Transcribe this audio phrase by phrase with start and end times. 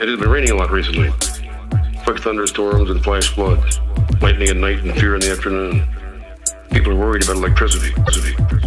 [0.00, 1.10] It has been raining a lot recently.
[2.04, 3.78] Quick thunderstorms and flash floods.
[4.20, 5.86] Lightning at night and fear in the afternoon.
[6.72, 7.94] People are worried about electricity.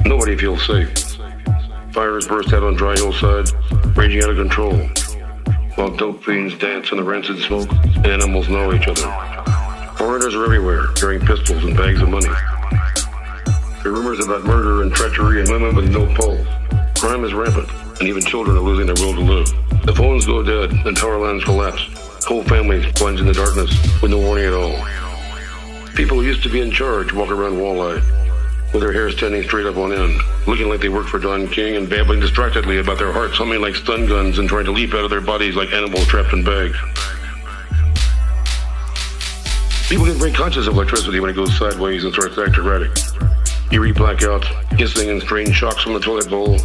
[0.06, 0.90] Nobody feels safe.
[1.92, 3.54] Fires burst out on dry hillsides,
[3.98, 4.78] raging out of control.
[5.76, 7.70] While dope fiends dance in the rancid smoke,
[8.06, 9.02] animals know each other.
[9.98, 12.30] Foreigners are everywhere, carrying pistols and bags of money.
[13.88, 16.46] There are rumors about murder and treachery and women with no pulse.
[17.00, 17.70] Crime is rampant,
[18.02, 19.48] and even children are losing their will to live.
[19.86, 21.88] The phones go dead, and power lines collapse.
[22.26, 24.76] Whole families plunge in the darkness with no warning at all.
[25.96, 28.04] People who used to be in charge walk around wall-eyed,
[28.74, 31.78] with their hair standing straight up on end, looking like they work for Don King
[31.78, 35.06] and babbling distractedly about their hearts humming like stun guns and trying to leap out
[35.06, 36.76] of their bodies like animals trapped in bags.
[39.88, 42.92] People get very conscious of electricity when it goes sideways and starts to act erratic.
[43.72, 44.46] Eerie blackouts,
[44.80, 46.58] hissing and strange shocks from the toilet bowl,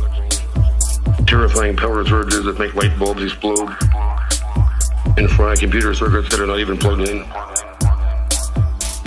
[1.26, 3.68] terrifying power surges that make light bulbs explode,
[5.16, 7.18] and fry computer circuits that are not even plugged in.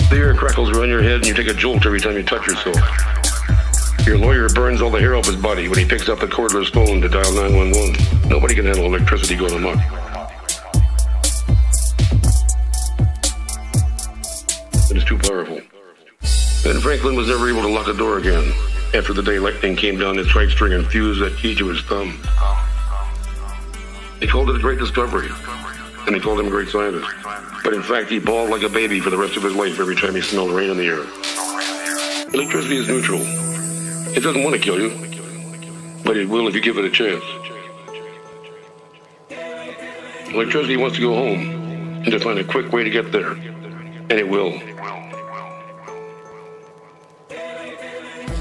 [0.10, 2.46] The air crackles around your head and you take a jolt every time you touch
[2.48, 2.78] yourself.
[4.06, 6.72] Your lawyer burns all the hair off his body when he picks up the cordless
[6.72, 8.30] phone to dial 911.
[8.30, 9.80] Nobody can handle electricity going amok.
[14.92, 15.62] It is too powerful.
[16.66, 18.52] Ben Franklin was never able to lock the door again
[18.96, 21.80] after the day lightning came down his right string and fused that key to his
[21.82, 22.20] thumb.
[24.20, 25.30] They called it a great discovery,
[26.08, 27.08] and they called him a great scientist.
[27.64, 29.96] But in fact, he bawled like a baby for the rest of his life every
[29.96, 31.04] time he smelled rain in the air.
[32.34, 33.22] Electricity is neutral.
[34.18, 34.90] It doesn't want to kill you,
[36.04, 37.24] but it will if you give it a chance.
[40.34, 44.14] Electricity wants to go home and to find a quick way to get there, and
[44.14, 44.60] it will.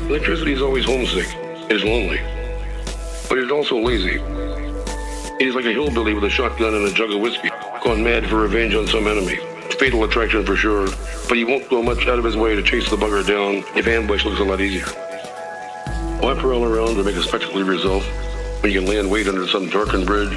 [0.08, 1.26] Electricity is always homesick.
[1.70, 2.20] It is lonely.
[3.26, 4.20] But it is also lazy.
[5.40, 7.48] It is like a hillbilly with a shotgun and a jug of whiskey,
[7.82, 9.36] gone mad for revenge on some enemy.
[9.78, 10.88] Fatal attraction for sure,
[11.26, 13.86] but he won't go much out of his way to chase the bugger down if
[13.86, 14.84] ambush looks a lot easier.
[16.20, 18.06] Why prowl around to make a spectacle of yourself
[18.62, 20.34] when you can in wait under some darkened bridge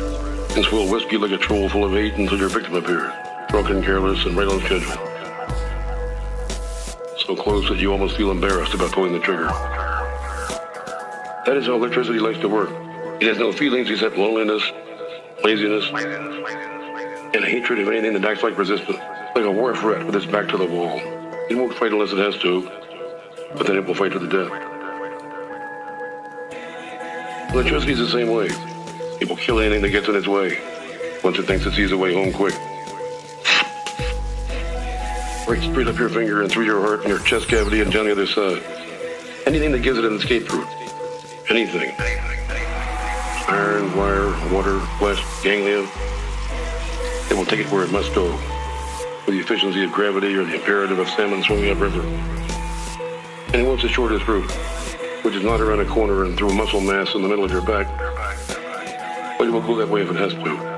[0.56, 3.12] and swill whiskey like a troll full of hate until your victim appears,
[3.50, 5.16] drunk and careless and right on schedule?
[7.28, 9.48] So close that you almost feel embarrassed about pulling the trigger.
[11.46, 12.70] That is how electricity likes to work.
[13.22, 14.64] It has no feelings except loneliness,
[15.44, 15.90] laziness,
[17.34, 18.98] and hatred of anything that acts like resistance,
[19.36, 21.02] like a war threat with its back to the wall.
[21.50, 22.62] It won't fight unless it has to,
[23.58, 24.52] but then it will fight to the death.
[27.54, 28.48] Electricity is the same way.
[29.20, 30.58] It will kill anything that gets in its way,
[31.26, 32.56] once it thinks it sees a way home quick.
[35.47, 38.06] Right straight up your finger and through your heart and your chest cavity and down
[38.06, 38.62] the other side.
[39.46, 40.68] Anything that gives it an escape route.
[41.50, 41.96] Anything.
[43.47, 45.88] Iron, wire, water, flesh, ganglia.
[47.31, 48.34] It will take it where it must go.
[49.25, 52.02] With the efficiency of gravity or the imperative of salmon swimming upriver.
[52.02, 54.52] And it wants the shortest route,
[55.22, 57.62] which is not around a corner and through muscle mass in the middle of your
[57.62, 57.88] back.
[59.38, 60.77] But it will go that way if it has to.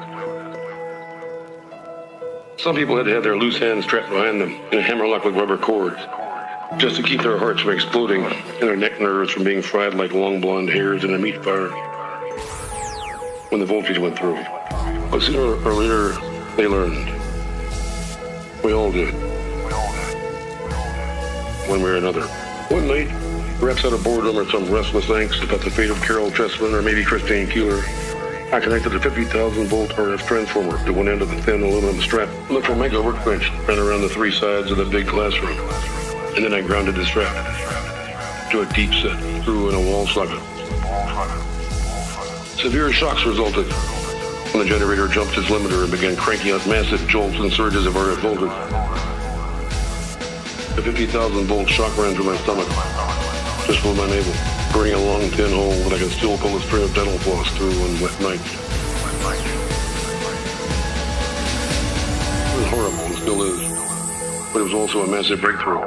[2.60, 5.34] Some people had to have their loose hands strapped behind them in a hammerlock with
[5.34, 5.96] rubber cords,
[6.78, 10.12] just to keep their hearts from exploding and their neck nerves from being fried like
[10.12, 11.70] long blonde hairs in a meat fire
[13.48, 14.44] when the voltage went through.
[15.10, 16.10] But sooner or later,
[16.58, 17.08] they learned.
[18.62, 19.14] We all did.
[21.70, 22.24] One way or another.
[22.68, 23.08] One night,
[23.62, 26.82] perhaps out of boredom or some restless angst about the fate of Caryl Chessman or
[26.82, 27.82] maybe Christine Keeler,
[28.52, 32.28] I connected a 50,000 volt RF transformer to one end of the thin aluminum strap
[32.48, 35.56] the Formica workbench ran around the three sides of the big classroom.
[36.36, 37.32] And then I grounded the strap
[38.50, 40.42] to a deep set through in a wall socket.
[42.58, 43.72] Severe shocks resulted
[44.52, 47.94] when the generator jumped its limiter and began cranking out massive jolts and surges of
[47.94, 48.50] RF voltage.
[50.76, 52.68] The 50,000 volt shock ran through my stomach,
[53.68, 56.62] just below my navel burning a long thin hole that I can still pull a
[56.62, 58.54] string of dental floss through on wet nights.
[62.46, 65.82] It was horrible and still is, but it was also a massive breakthrough.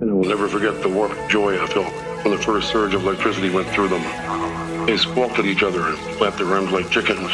[0.00, 1.92] And I will never forget the warped joy I felt
[2.24, 4.86] when the first surge of electricity went through them.
[4.86, 7.30] They squawked at each other and flapped their arms like chickens.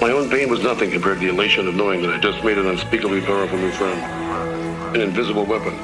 [0.00, 2.58] My own pain was nothing compared to the elation of knowing that I just made
[2.58, 4.00] an unspeakably powerful new friend.
[4.96, 5.76] An invisible weapon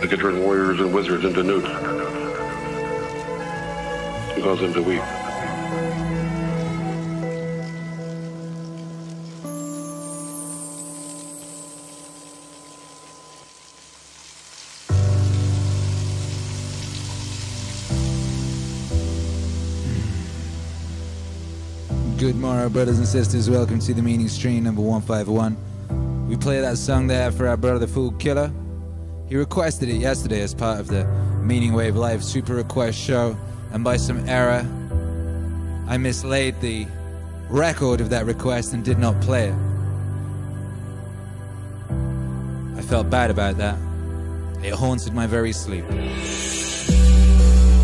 [0.00, 2.07] that could turn warriors and wizards into newts
[4.56, 5.02] him to weep.
[22.16, 23.50] Good morrow, brothers and sisters.
[23.50, 26.26] Welcome to the Meaning Stream number 151.
[26.26, 28.50] We play that song there for our brother Fool Killer.
[29.28, 31.04] He requested it yesterday as part of the
[31.42, 33.36] Meaning Wave Live Super Request Show
[33.72, 34.66] and by some error,
[35.86, 36.86] I mislaid the
[37.48, 39.54] record of that request and did not play it.
[42.76, 43.76] I felt bad about that.
[44.62, 45.84] It haunted my very sleep.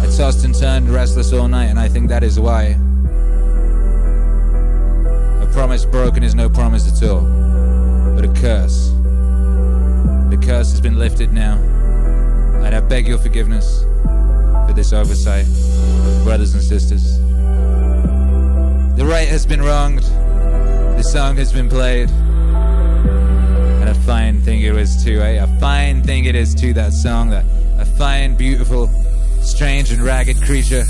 [0.02, 2.78] I tossed and turned restless all night, and I think that is why.
[5.40, 7.22] A promise broken is no promise at all,
[8.14, 8.90] but a curse.
[10.30, 11.58] The curse has been lifted now,
[12.64, 13.84] and I beg your forgiveness
[14.66, 15.46] for this oversight,
[16.24, 17.18] brothers and sisters.
[18.96, 24.76] The right has been wronged, the song has been played, and a fine thing it
[24.76, 25.42] is too, eh?
[25.42, 27.44] A fine thing it is too, that song, that
[27.78, 28.88] a fine, beautiful,
[29.42, 30.84] strange, and ragged creature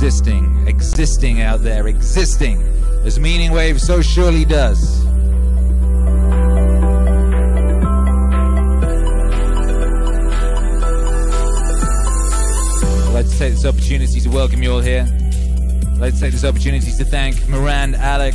[0.00, 2.62] existing, existing out there, existing,
[3.04, 4.99] as Meaning Wave so surely does.
[13.40, 15.08] Take this opportunity to welcome you all here.
[15.08, 18.34] I'd like to take this opportunity to thank Moran Alec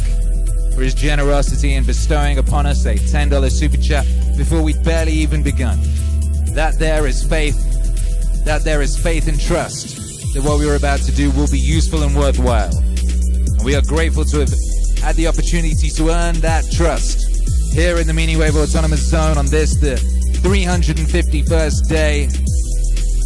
[0.74, 4.04] for his generosity in bestowing upon us a $10 super chat
[4.36, 5.78] before we'd barely even begun.
[6.56, 7.56] That there is faith.
[8.46, 11.60] That there is faith and trust that what we are about to do will be
[11.60, 12.76] useful and worthwhile.
[12.76, 14.54] And we are grateful to have
[15.04, 19.46] had the opportunity to earn that trust here in the Meaning Wave Autonomous Zone on
[19.46, 19.98] this, the
[20.42, 22.26] 351st day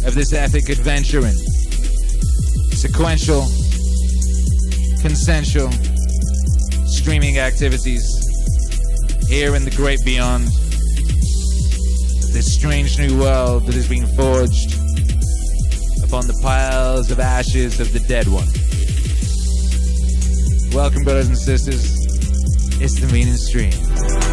[0.06, 1.49] of this epic adventure in
[2.80, 3.42] sequential,
[5.02, 5.70] consensual
[6.86, 8.02] streaming activities
[9.28, 10.46] here in the great beyond.
[12.32, 14.72] This strange new world that has been forged
[16.02, 18.48] upon the piles of ashes of the dead one.
[20.74, 21.84] Welcome, brothers and sisters.
[22.80, 24.29] It's the Meaning Stream.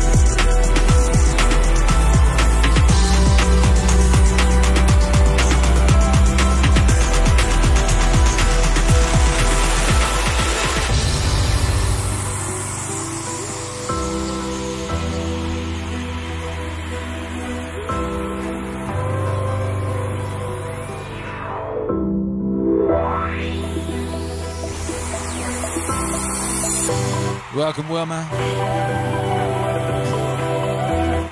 [27.68, 28.24] Welcome, Wilma.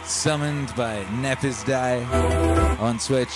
[0.06, 2.04] Summoned by Nepis Die
[2.78, 3.30] on Twitch.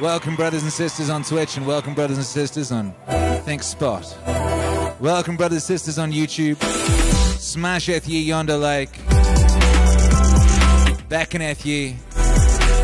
[0.00, 5.00] Welcome, brothers and sisters on Twitch, and welcome, brothers and sisters on ThinkSpot.
[5.00, 6.54] Welcome, brothers and sisters on YouTube.
[7.40, 8.92] Smasheth ye yonder like.
[11.08, 11.96] Beckoneth ye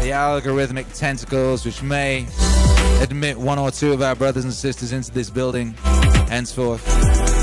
[0.00, 2.26] the algorithmic tentacles which may
[3.00, 5.74] admit one or two of our brothers and sisters into this building
[6.28, 7.35] henceforth.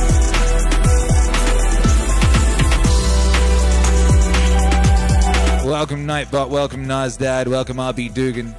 [5.73, 8.53] Welcome Nightbot, welcome Nazdad, welcome RB Dugan.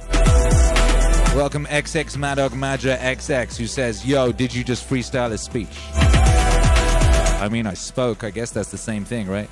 [1.33, 5.79] Welcome XX Madog Madra XX who says, Yo, did you just freestyle a speech?
[5.93, 8.25] I mean, I spoke.
[8.25, 9.49] I guess that's the same thing, right?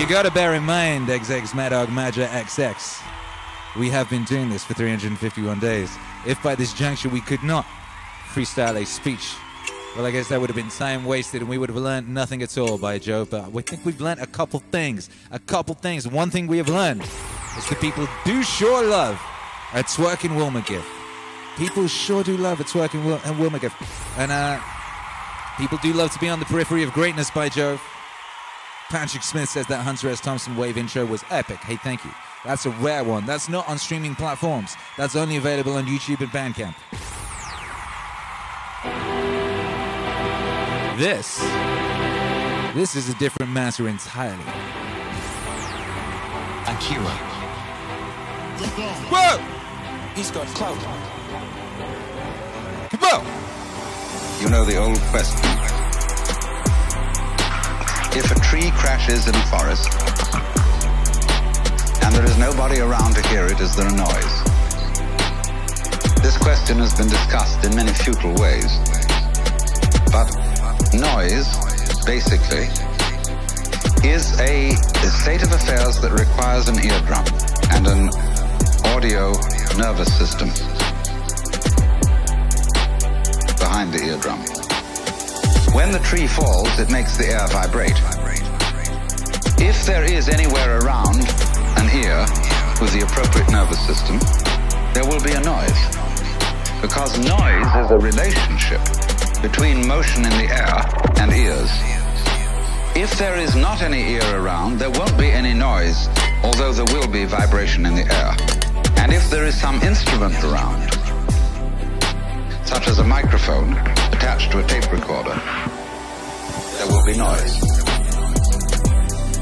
[0.00, 3.78] You gotta bear in mind, XX Madog Madra XX.
[3.78, 5.94] We have been doing this for 351 days.
[6.26, 7.66] If by this juncture we could not
[8.32, 9.34] freestyle a speech
[9.96, 12.42] well, I guess that would have been time wasted and we would have learned nothing
[12.42, 15.08] at all by Joe, but we think we've learned a couple things.
[15.30, 16.06] A couple things.
[16.06, 19.18] One thing we have learned is that people do sure love
[19.72, 20.86] a twerking Wilma gift.
[21.56, 23.76] People sure do love a twerking Wil- a Wilma gift.
[24.18, 24.60] And uh,
[25.56, 27.80] people do love to be on the periphery of greatness by Jove.
[28.90, 30.20] Patrick Smith says that Hunter S.
[30.20, 31.56] Thompson wave intro was epic.
[31.56, 32.10] Hey, thank you.
[32.44, 33.24] That's a rare one.
[33.24, 34.76] That's not on streaming platforms.
[34.98, 36.74] That's only available on YouTube and Bandcamp.
[40.96, 41.36] This,
[42.74, 44.42] this is a different matter entirely.
[46.64, 47.12] Akira.
[49.12, 49.36] Whoa!
[50.14, 50.78] He's got clout.
[52.98, 54.42] Whoa!
[54.42, 55.38] You know the old question.
[58.16, 59.92] If a tree crashes in a forest
[62.02, 64.42] and there is nobody around to hear it, is there a noise?
[66.22, 68.78] This question has been discussed in many futile ways.
[70.10, 70.45] But
[70.94, 71.48] noise,
[72.04, 72.68] basically,
[74.06, 74.74] is a,
[75.22, 77.26] state of affairs that requires an eardrum
[77.74, 78.08] and an
[78.94, 79.32] audio
[79.78, 80.48] nervous system
[83.58, 84.38] behind the eardrum.
[85.74, 87.98] When the tree falls, it makes the air vibrate.
[89.58, 91.26] If there is anywhere around
[91.78, 92.20] an ear
[92.80, 94.18] with the appropriate nervous system,
[94.94, 95.82] there will be a noise.
[96.80, 98.80] Because noise is a relationship
[99.42, 100.76] between motion in the air
[101.20, 101.70] and ears.
[102.94, 106.08] If there is not any ear around, there won't be any noise,
[106.42, 108.34] although there will be vibration in the air.
[108.98, 110.82] And if there is some instrument around,
[112.64, 113.72] such as a microphone
[114.12, 115.38] attached to a tape recorder,
[116.78, 117.60] there will be noise.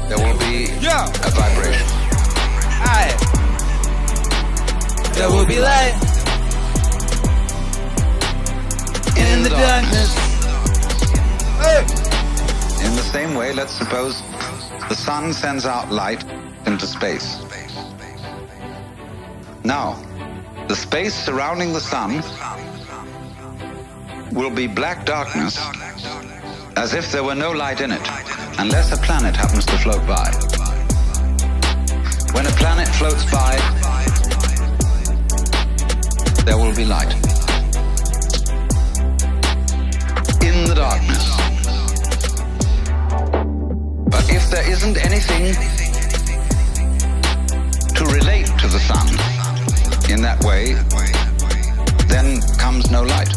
[0.09, 1.05] There will be Yeah.
[1.07, 1.87] a vibration.
[2.81, 3.13] Aye.
[5.13, 6.24] There will be light
[9.17, 10.13] in the darkness.
[11.59, 11.81] Hey.
[12.85, 14.21] In the same way, let's suppose
[14.89, 16.23] the sun sends out light
[16.65, 17.41] into space.
[19.63, 19.95] Now,
[20.67, 22.21] the space surrounding the sun
[24.31, 25.57] will be black darkness
[26.75, 28.07] as if there were no light in it,
[28.59, 30.29] unless a planet happens to float by.
[32.33, 33.55] When a planet floats by,
[36.45, 37.34] there will be light.
[40.65, 41.29] The darkness.
[44.09, 45.53] But if there isn't anything
[47.93, 49.07] to relate to the sun
[50.11, 50.73] in that way,
[52.07, 53.29] then comes no light.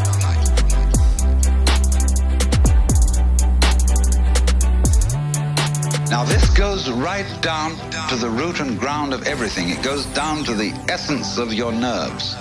[6.11, 7.77] Now this goes right down
[8.09, 9.69] to the root and ground of everything.
[9.69, 12.35] It goes down to the essence of your nerves,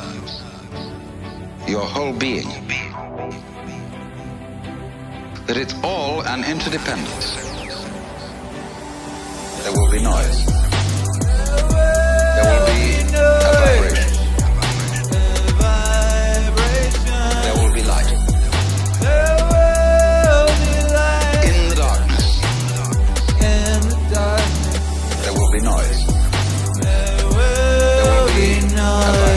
[1.67, 2.47] your whole being.
[5.47, 7.35] That it's all an interdependence.
[9.63, 10.45] There will be noise.
[12.35, 14.11] There will be vibration.
[17.43, 18.11] There will be light.
[21.47, 22.27] In the darkness,
[25.23, 26.05] there will be noise.
[26.81, 29.36] There will be.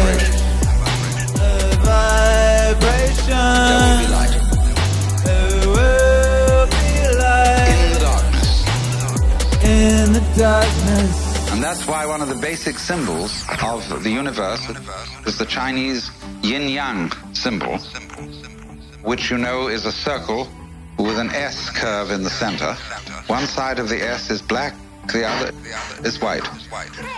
[11.90, 13.44] Why one of the basic symbols
[13.90, 14.64] of the universe
[15.26, 16.08] is the Chinese
[16.40, 17.78] yin yang symbol,
[19.02, 20.46] which you know is a circle
[20.98, 22.74] with an S curve in the center.
[23.26, 24.72] One side of the S is black,
[25.12, 25.50] the other
[26.04, 26.44] is white.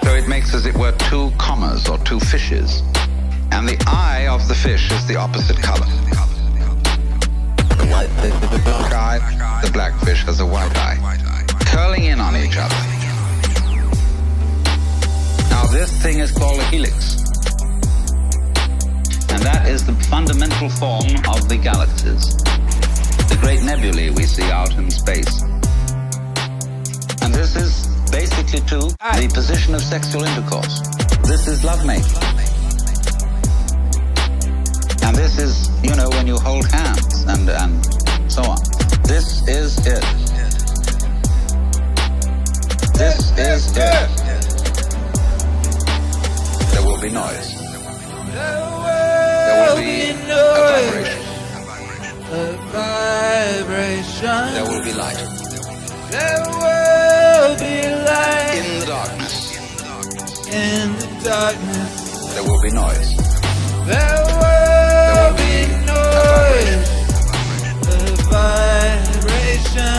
[0.05, 2.81] So it makes, as it were, two commas or two fishes.
[3.51, 5.85] And the eye of the fish is the opposite color.
[7.77, 8.09] The white
[8.65, 10.97] dark eye, the black fish has a white eye,
[11.67, 12.92] curling in on each other.
[15.73, 17.17] This thing is called a helix.
[19.33, 22.37] And that is the fundamental form of the galaxies,
[23.33, 25.41] the great nebulae we see out in space.
[27.23, 30.83] And this is basically to the position of sexual intercourse.
[31.25, 32.21] This is lovemaking.
[35.03, 38.59] And this is, you know, when you hold hands and, and so on.
[39.09, 40.05] This is it.
[42.93, 44.22] This is it.
[47.03, 47.51] There will be noise.
[48.33, 48.63] There
[49.67, 50.15] will be
[52.31, 54.45] a vibration.
[54.55, 55.19] There will be light.
[56.13, 57.75] There will be
[58.07, 59.35] light In the darkness,
[60.47, 61.91] in the darkness.
[62.35, 63.17] there will be noise.
[63.85, 66.87] There will be noise,
[67.89, 67.99] a
[69.11, 69.93] vibration.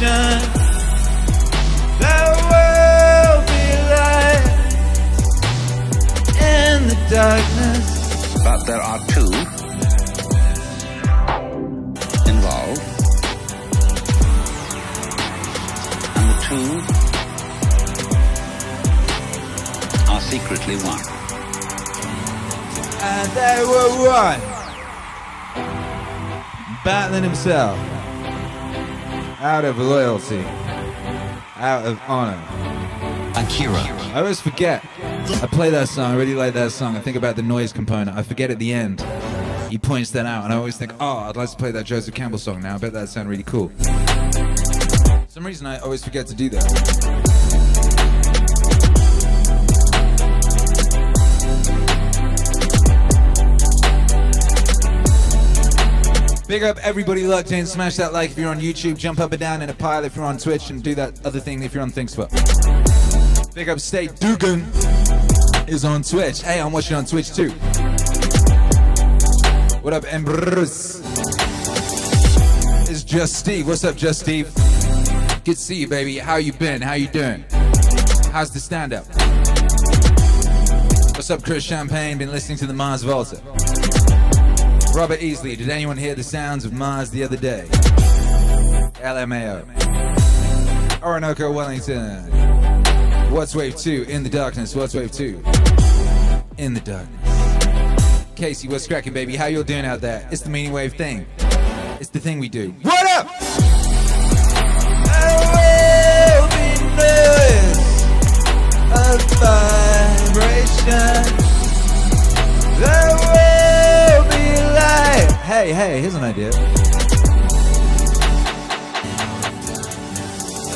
[0.00, 0.40] There
[2.48, 4.46] will be light
[6.40, 7.86] in the darkness.
[8.42, 9.30] but there are two
[12.30, 12.80] involved.
[16.16, 16.70] And the two
[20.10, 21.04] are secretly one.
[23.02, 24.40] And they were one.
[26.84, 27.99] Battling himself.
[29.40, 30.40] Out of loyalty.
[31.56, 32.36] Out of honor.
[33.34, 33.72] Akira.
[34.12, 34.84] I always forget.
[35.00, 36.94] I play that song, I really like that song.
[36.94, 38.18] I think about the noise component.
[38.18, 39.00] I forget at the end.
[39.70, 42.14] He points that out, and I always think, oh, I'd like to play that Joseph
[42.14, 42.74] Campbell song now.
[42.74, 43.68] I bet that'd sound really cool.
[43.78, 47.19] For some reason, I always forget to do that.
[56.50, 57.64] Big up everybody locked in.
[57.64, 58.98] Smash that like if you're on YouTube.
[58.98, 60.70] Jump up and down in a pile if you're on Twitch.
[60.70, 63.54] And do that other thing if you're on ThinkSpot.
[63.54, 64.62] Big up State Dugan
[65.68, 66.42] is on Twitch.
[66.42, 67.50] Hey, I'm watching on Twitch too.
[69.80, 71.00] What up, Embrus?
[72.90, 73.68] It's just Steve.
[73.68, 74.52] What's up, just Steve?
[75.44, 76.18] Good to see you, baby.
[76.18, 76.82] How you been?
[76.82, 77.44] How you doing?
[78.32, 79.06] How's the stand-up?
[81.14, 82.18] What's up, Chris Champagne?
[82.18, 83.40] Been listening to the Mars Volta.
[84.92, 87.64] Robert Easley, did anyone hear the sounds of Mars the other day?
[89.00, 89.64] LMAO.
[91.02, 92.24] Orinoco Wellington.
[93.30, 94.06] What's Wave 2?
[94.08, 94.74] In the darkness.
[94.74, 95.42] What's Wave 2?
[96.58, 98.24] In the darkness.
[98.34, 99.36] Casey, what's cracking, baby?
[99.36, 100.28] How you doing out there?
[100.30, 101.24] It's the Meaning Wave thing.
[102.00, 102.70] It's the thing we do.
[102.82, 103.28] What up?
[115.50, 116.50] Hey, hey, here's an idea.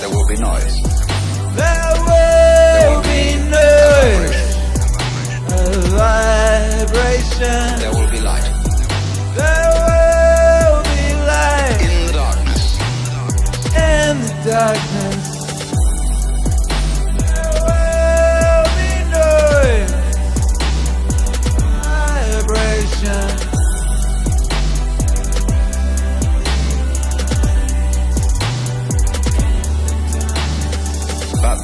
[0.01, 0.83] There will be noise.
[1.55, 4.57] There will be noise.
[5.53, 5.55] A
[5.95, 7.79] vibration.
[7.79, 8.49] There will be light.
[9.39, 12.65] There will be light In the darkness.
[13.77, 14.94] in the darkness.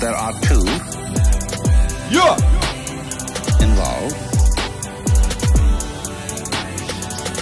[0.00, 0.64] There are two
[2.10, 2.34] Yeah.
[3.60, 4.16] involved.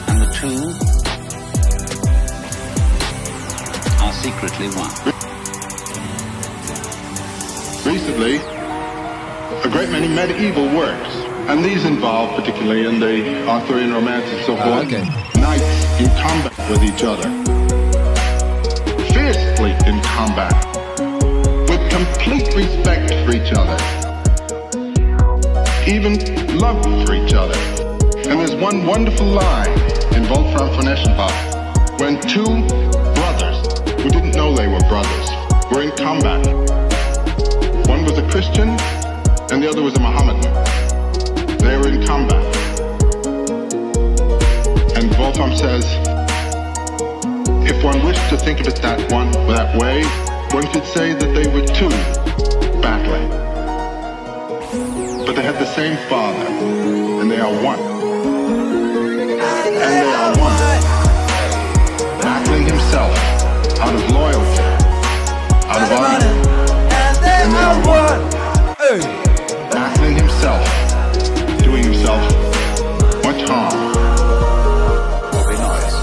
[0.09, 0.59] And the two
[4.03, 5.15] are secretly one.
[7.87, 8.37] recently
[9.65, 11.15] a great many medieval works,
[11.49, 15.05] and these involve, particularly in the Arthurian romance and so ah, forth, okay.
[15.41, 17.29] knights in combat with each other,
[19.15, 20.68] fiercely in combat,
[21.99, 23.77] complete respect for each other,
[25.87, 26.15] even
[26.59, 27.59] love for each other.
[28.29, 29.73] And there's one wonderful line
[30.15, 32.45] in Wolfram von Eschenbach when two
[33.15, 33.59] brothers
[34.03, 35.31] who didn't know they were brothers
[35.73, 36.47] were in combat.
[37.89, 38.69] One was a Christian
[39.51, 40.55] and the other was a Mohammedan.
[41.59, 42.45] They were in combat.
[44.97, 45.85] And Wolfram says,
[47.67, 51.35] if one wished to think of it that one that way, one could say that
[51.35, 51.89] they were two
[52.81, 53.29] battling.
[55.27, 56.47] But they had the same father,
[57.21, 57.79] and they are one.
[59.29, 60.59] And they are one.
[62.23, 63.13] Battling himself
[63.81, 64.63] out of loyalty,
[65.69, 66.35] out of honor.
[66.95, 68.21] And they are one.
[68.79, 69.01] Hey.
[69.71, 70.65] battling himself,
[71.63, 72.23] doing himself
[73.25, 73.77] much harm.
[75.35, 75.97] Will be noise.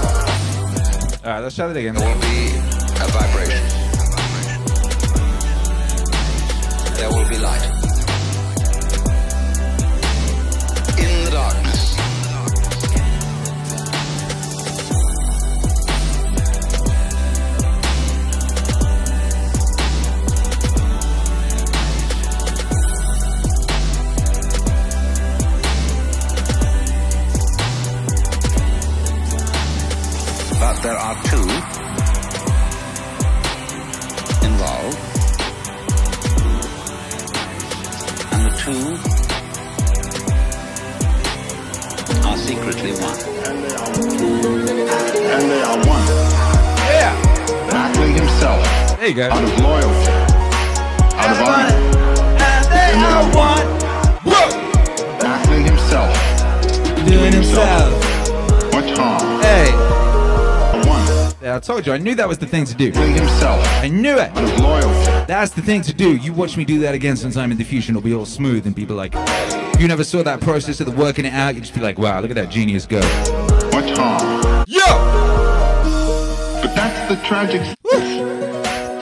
[1.24, 2.75] All right, let's try that again.
[49.16, 49.28] You go.
[49.30, 50.10] out of loyalty,
[51.16, 51.74] out of honor.
[52.38, 53.66] And they And are one.
[54.24, 55.18] Whoa.
[55.20, 56.14] Battling himself,
[57.08, 57.92] Doing himself.
[58.72, 59.42] much harm.
[59.42, 59.72] Hey.
[61.48, 61.92] I told you.
[61.92, 62.90] I knew that was the thing to do.
[62.90, 64.30] Himself I knew it.
[64.36, 65.24] out of loyalty.
[65.26, 66.16] That's the thing to do.
[66.16, 68.66] You watch me do that again sometime in the future, and it'll be all smooth,
[68.66, 69.14] and people like,
[69.78, 71.54] you never saw that process of the working it out.
[71.54, 72.98] You just be like, wow, look at that genius go.
[73.72, 74.64] much harm.
[74.66, 74.82] Yo!
[76.60, 77.62] But that's the tragic.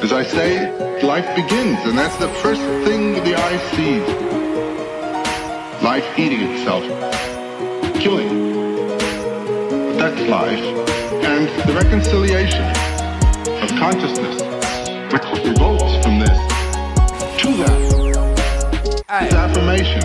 [0.05, 4.07] As I say, life begins, and that's the first thing the eye sees.
[5.83, 6.85] Life eating itself,
[8.03, 8.29] killing.
[9.89, 10.63] But that's life,
[11.25, 12.67] and the reconciliation
[13.65, 14.43] of consciousness,
[15.11, 16.39] which revolts from this,
[17.41, 19.29] to that, Hey.
[19.29, 20.03] is affirmation.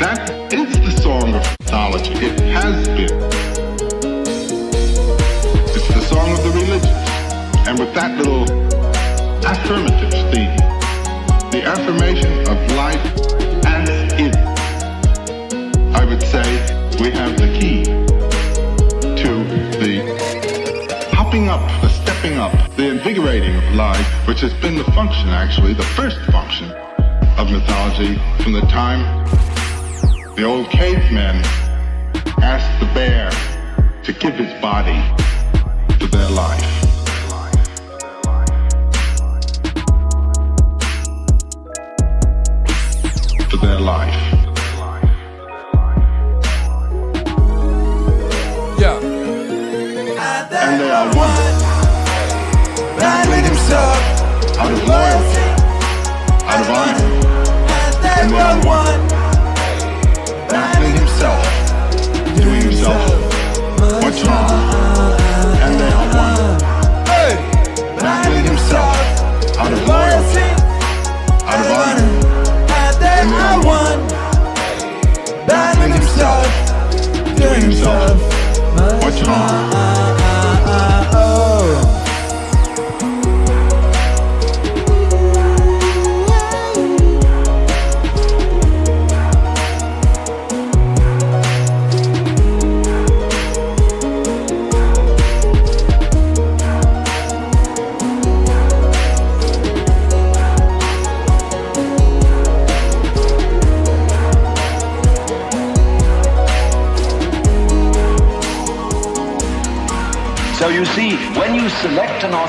[0.00, 2.14] That is the song of mythology.
[2.24, 3.12] It has been.
[5.76, 7.06] It's the song of the religions.
[7.68, 8.65] And with that little
[9.46, 10.56] affirmative theme,
[11.50, 13.04] the affirmation of life
[13.66, 14.36] as is,
[15.94, 16.44] I would say
[17.00, 17.84] we have the key
[19.22, 19.44] to
[19.78, 25.28] the hopping up, the stepping up, the invigorating of life, which has been the function,
[25.28, 26.70] actually, the first function
[27.38, 29.26] of mythology from the time
[30.36, 31.42] the old cavemen
[32.42, 33.30] asked the bear
[34.02, 35.00] to give his body
[35.98, 36.85] to their life.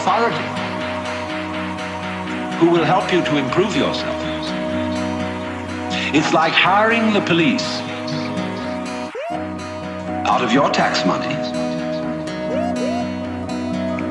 [0.08, 0.38] Authority
[2.60, 4.15] who will help you to improve yourself,
[6.15, 7.82] it's like hiring the police
[10.26, 11.36] out of your tax money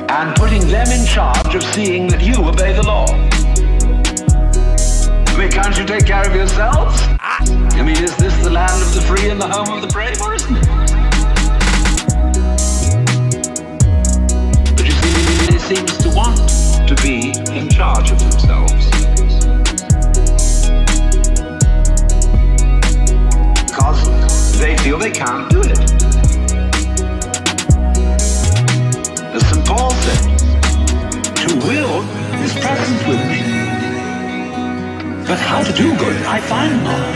[0.09, 3.07] and putting them in charge of seeing that you obey the law.
[5.33, 6.95] I mean, can't you take care of yourselves?
[7.19, 7.41] Ah.
[7.73, 10.21] I mean, is this the land of the free and the home of the brave,
[10.21, 10.76] or isn't it?
[16.17, 16.49] Want
[16.89, 18.85] to be in charge of themselves.
[23.67, 25.79] Because they feel they can't do it.
[29.35, 29.63] As St.
[29.67, 30.21] Paul said,
[31.41, 32.01] to will
[32.45, 33.41] is present with me.
[35.27, 37.13] But how to do good I find not.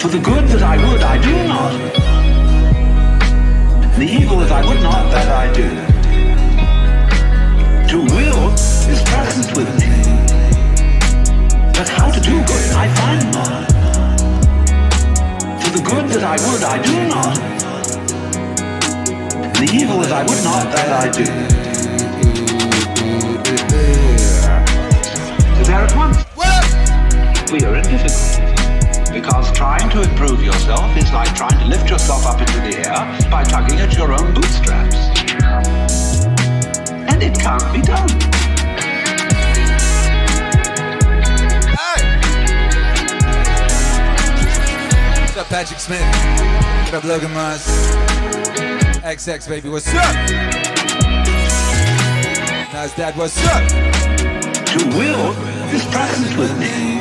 [0.00, 1.74] For the good that I would I do not.
[3.98, 5.83] The evil that I would not, that I do.
[7.94, 8.50] To will
[8.90, 9.86] is present with me.
[11.78, 13.70] But how to do good I find not.
[15.62, 17.36] For the good that I would I do not.
[19.60, 21.24] The evil that I would not, that I do.
[25.54, 26.18] So there at once.
[27.52, 29.12] We are in difficulty.
[29.12, 33.30] Because trying to improve yourself is like trying to lift yourself up into the air
[33.30, 35.83] by tugging at your own bootstraps.
[37.24, 38.08] And it can't be done.
[45.20, 46.02] What's up, Patrick Smith?
[46.84, 47.66] What up, Logan Mars?
[49.04, 50.14] XX, baby, what's up?
[52.74, 53.68] Nas Dad, what's up?
[54.66, 55.32] To will
[55.72, 57.00] is present with me.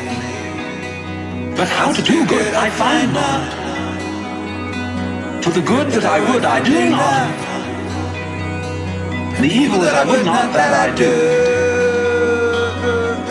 [1.56, 3.54] But how to do good I find not.
[5.44, 7.53] For the good that I would I do not.
[9.39, 11.12] The evil that I would not that I do.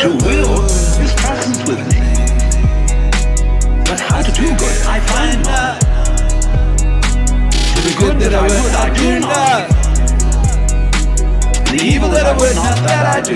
[0.00, 2.00] To will is present with me.
[3.86, 5.80] But how to do good I find not.
[7.74, 9.68] To the good that I would I do not.
[11.70, 13.32] The evil that I would not that I do.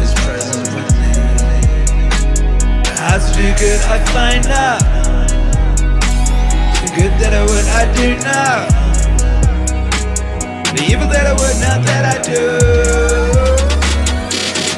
[0.00, 1.12] Is present with me.
[2.96, 4.80] How to do good, I find out.
[6.82, 8.79] The good that I would, I do now.
[10.72, 12.46] The evil that I would not, that I do.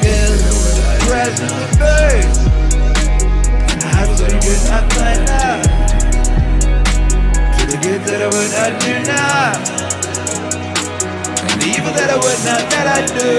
[0.01, 2.37] Good that would, I present with face.
[3.93, 5.61] How to do good, I find out.
[7.69, 9.53] The good that I would, I do now.
[11.51, 13.29] And the evil that I would not, that I do.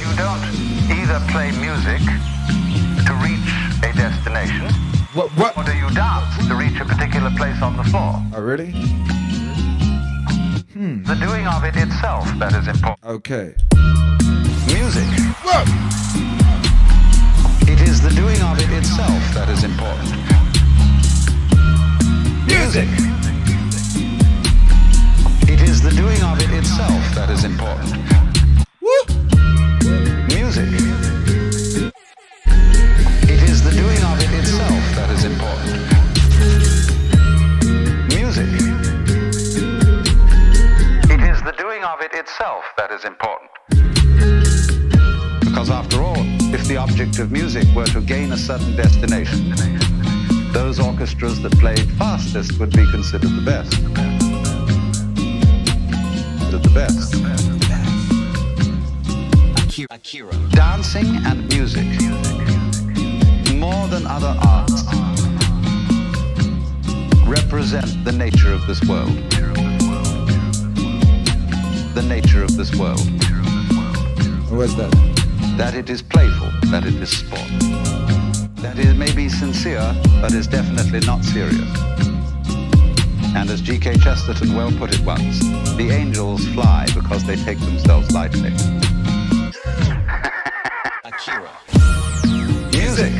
[0.00, 0.44] You don't
[0.96, 2.00] either play music
[3.04, 3.52] to reach
[3.84, 4.72] a destination,
[5.12, 5.56] What, what?
[5.58, 8.14] or do you dance to reach a particular place on the floor.
[8.32, 8.70] Oh, really?
[10.70, 11.02] Hmm.
[11.02, 13.04] The doing of it itself that is important.
[13.04, 13.54] Okay.
[14.70, 15.02] Music.
[15.42, 15.64] Whoa!
[17.66, 20.14] It is the doing of it itself that is important.
[22.46, 22.88] Music!
[25.50, 27.96] It is the doing of it itself that is important.
[28.80, 29.06] Woo!
[30.36, 30.89] Music.
[42.12, 43.50] Itself that is important.
[45.40, 46.16] Because after all,
[46.54, 49.54] if the object of music were to gain a certain destination,
[50.52, 53.70] those orchestras that played fastest would be considered the best.
[56.50, 57.14] The best.
[59.90, 60.32] Akira.
[60.50, 61.86] Dancing and music,
[63.56, 64.84] more than other arts,
[67.26, 69.69] represent the nature of this world.
[71.94, 73.00] The nature of this world.
[74.48, 74.90] What's that?
[75.56, 77.48] That it is playful, that it is sport.
[78.62, 81.68] That it may be sincere, but is definitely not serious.
[83.34, 83.98] And as G.K.
[83.98, 85.40] Chesterton well put it once,
[85.76, 88.52] the angels fly because they take themselves lightly.
[91.04, 91.50] Akira.
[92.70, 93.12] Music.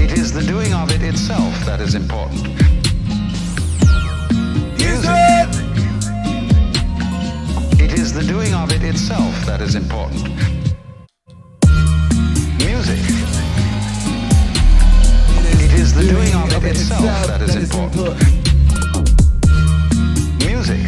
[0.00, 2.46] It is the doing of it itself that is important.
[4.78, 5.35] Music.
[8.06, 10.28] Is the doing of it itself that is important.
[12.64, 13.00] Music.
[15.60, 18.16] It is the doing of it itself that is important.
[20.46, 20.86] Music.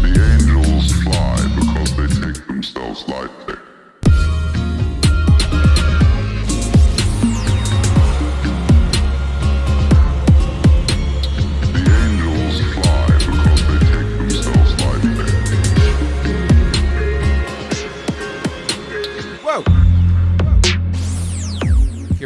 [0.00, 3.67] The angels fly because they take themselves lightly.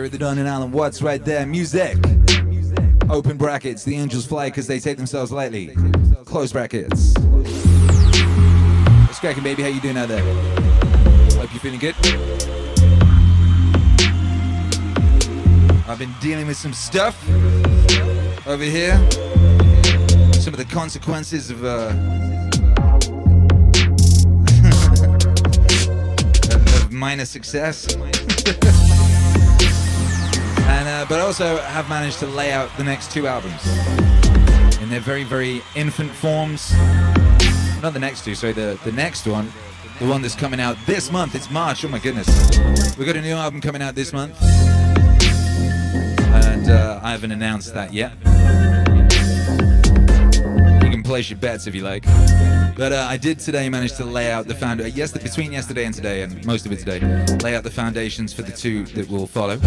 [0.03, 1.47] Here at the Don and Alan Watts right there.
[1.47, 1.97] Music.
[3.09, 3.85] Open brackets.
[3.85, 5.77] The angels fly because they take themselves lightly.
[6.25, 7.15] Close brackets.
[9.07, 9.63] What's cracking, baby?
[9.63, 10.25] How you doing out there?
[11.39, 11.95] Hope you're feeling good.
[15.87, 17.17] I've been dealing with some stuff
[18.45, 18.97] over here.
[20.33, 21.93] Some of the consequences of uh,
[26.91, 27.87] minor success.
[31.13, 33.67] uh, but also have managed to lay out the next two albums
[34.81, 36.73] in their very very infant forms.
[37.83, 39.53] Not the next two, sorry, the the next one,
[39.99, 41.35] the one that's coming out this month.
[41.35, 41.85] It's March.
[41.85, 42.29] Oh my goodness,
[42.97, 44.41] We've got a new album coming out this month,
[46.33, 48.13] and uh, I haven't announced that yet.
[50.83, 52.05] You can place your bets if you like.
[52.75, 55.95] But uh, I did today manage to lay out the found yes between yesterday and
[55.95, 57.01] today and most of it today
[57.43, 59.59] lay out the foundations for the two that will follow.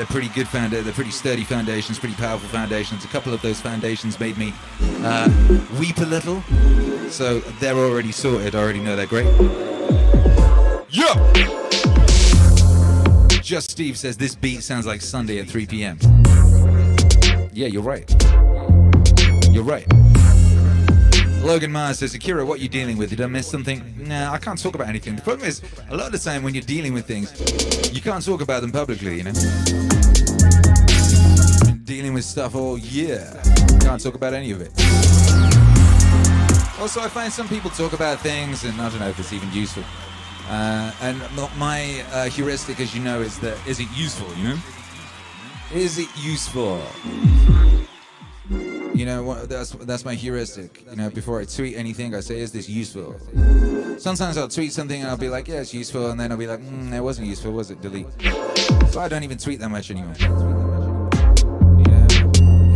[0.00, 3.04] They're pretty good founda- They're pretty sturdy foundations, pretty powerful foundations.
[3.04, 4.54] A couple of those foundations made me
[5.02, 5.28] uh,
[5.78, 6.40] weep a little,
[7.10, 8.54] so they're already sorted.
[8.54, 9.26] I already know they're great.
[10.88, 11.12] Yeah.
[13.42, 15.98] Just Steve says this beat sounds like Sunday at 3 p.m.
[17.52, 18.10] Yeah, you're right.
[19.50, 19.86] You're right.
[21.42, 23.10] Logan Mars says, Akira, what are you dealing with?
[23.10, 23.82] Did I miss something?
[23.96, 25.16] Nah, I can't talk about anything.
[25.16, 27.32] The problem is, a lot of the time when you're dealing with things,
[27.92, 29.32] you can't talk about them publicly, you know?
[31.64, 33.26] Been dealing with stuff all year.
[33.80, 34.70] Can't talk about any of it.
[36.78, 39.50] Also, I find some people talk about things, and I don't know if it's even
[39.50, 39.82] useful.
[40.48, 41.18] Uh, and
[41.58, 44.32] my uh, heuristic, as you know, is that is it useful?
[44.36, 44.58] You know,
[45.72, 46.82] is it useful?
[49.00, 50.84] You know, that's that's my heuristic.
[50.90, 53.16] You know, before I tweet anything, I say, "Is this useful?"
[53.98, 56.46] Sometimes I'll tweet something and I'll be like, "Yeah, it's useful," and then I'll be
[56.46, 58.08] like, mm, "It wasn't useful, was it?" Delete.
[58.90, 60.12] So I don't even tweet that much anymore.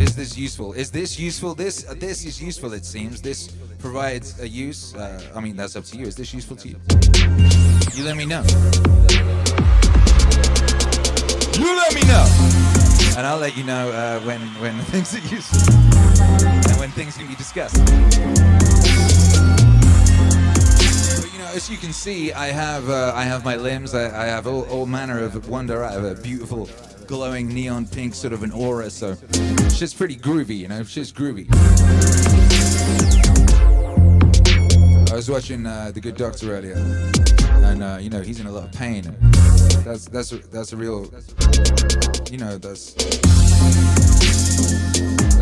[0.00, 0.72] Is this useful?
[0.72, 1.54] Is this useful?
[1.54, 2.72] This uh, this is useful.
[2.72, 4.94] It seems this provides a use.
[4.94, 6.06] Uh, I mean, that's up to you.
[6.06, 6.80] Is this useful to you?
[7.92, 8.42] You let me know.
[11.60, 12.24] You let me know,
[13.18, 17.26] and I'll let you know uh, when when things are useful and when things can
[17.26, 17.76] be discussed.
[21.20, 23.94] But you know, as you can see, I have uh, I have my limbs.
[23.94, 25.84] I, I have all, all manner of wonder.
[25.84, 26.68] I have a beautiful,
[27.06, 28.90] glowing neon pink sort of an aura.
[28.90, 29.16] So
[29.70, 30.58] just pretty groovy.
[30.58, 31.48] You know, just groovy.
[35.10, 36.74] I was watching uh, The Good Doctor earlier,
[37.64, 39.04] and uh, you know he's in a lot of pain.
[39.84, 41.08] That's that's a, that's a real,
[42.30, 42.94] you know, that's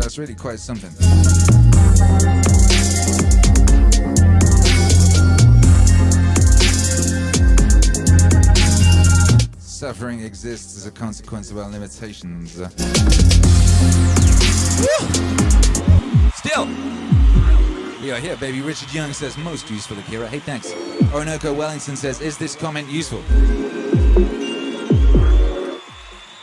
[0.03, 0.89] that's really quite something.
[9.59, 12.51] Suffering exists as a consequence of our limitations.
[16.35, 16.65] Still,
[18.01, 18.59] we are here, baby.
[18.59, 20.27] Richard Young says most useful, Akira.
[20.27, 20.73] Hey, thanks.
[21.13, 23.21] Orinoco Wellington says, is this comment useful?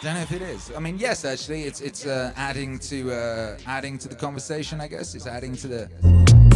[0.02, 0.72] Don't know if it is.
[0.74, 4.80] I mean, yes, actually, it's it's uh, adding to uh, adding to the conversation.
[4.80, 5.90] I guess it's adding to the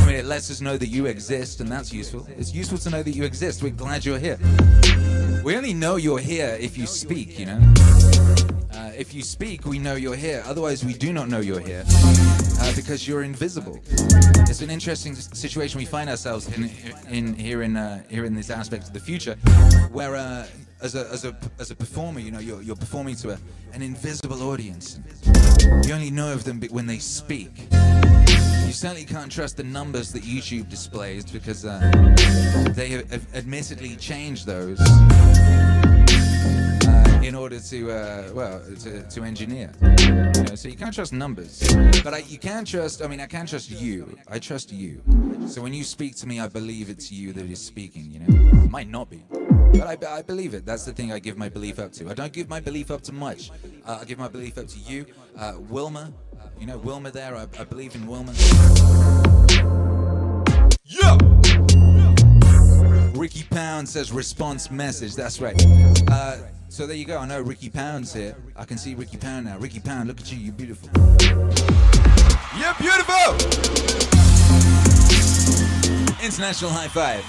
[0.04, 2.26] I mean, it lets us know that you exist, and that's useful.
[2.38, 3.62] It's useful to know that you exist.
[3.62, 4.38] We're glad you're here.
[5.44, 7.60] We only know you're here if you speak, you know?
[8.72, 10.42] Uh, if you speak, we know you're here.
[10.46, 13.78] Otherwise, we do not know you're here uh, because you're invisible.
[14.48, 16.70] It's an interesting situation we find ourselves in,
[17.10, 19.36] in here in uh, here in this aspect of the future,
[19.92, 20.46] where uh,
[20.80, 23.38] as a as a as a performer, you know, you're you're performing to a,
[23.72, 25.00] an invisible audience.
[25.84, 27.68] You only know of them when they speak.
[27.72, 31.78] You certainly can't trust the numbers that YouTube displays because uh,
[32.74, 34.78] they have admittedly changed those
[37.34, 39.72] in order to, uh, well, to, to engineer.
[39.82, 41.68] You know, so you can't trust numbers,
[42.04, 43.02] but I, you can trust.
[43.02, 44.16] I mean, I can trust you.
[44.28, 45.02] I trust you.
[45.48, 48.08] So when you speak to me, I believe it's you that is speaking.
[48.08, 49.24] You know, it might not be.
[49.72, 50.64] But I, I believe it.
[50.64, 52.08] That's the thing I give my belief up to.
[52.08, 53.50] I don't give my belief up to much.
[53.84, 55.04] Uh, I give my belief up to you,
[55.36, 56.12] uh, Wilma.
[56.60, 57.34] You know, Wilma there.
[57.34, 58.32] I, I believe in Wilma.
[60.84, 61.18] Yo!
[63.18, 65.16] Ricky Pound says response message.
[65.16, 65.60] That's right.
[66.08, 66.36] Uh,
[66.74, 67.18] so there you go.
[67.18, 68.34] I know Ricky Pound's here.
[68.56, 69.56] I can see Ricky Pound now.
[69.58, 70.38] Ricky Pound, look at you.
[70.38, 70.90] You're beautiful.
[72.58, 73.14] You're beautiful!
[76.20, 77.22] International high five.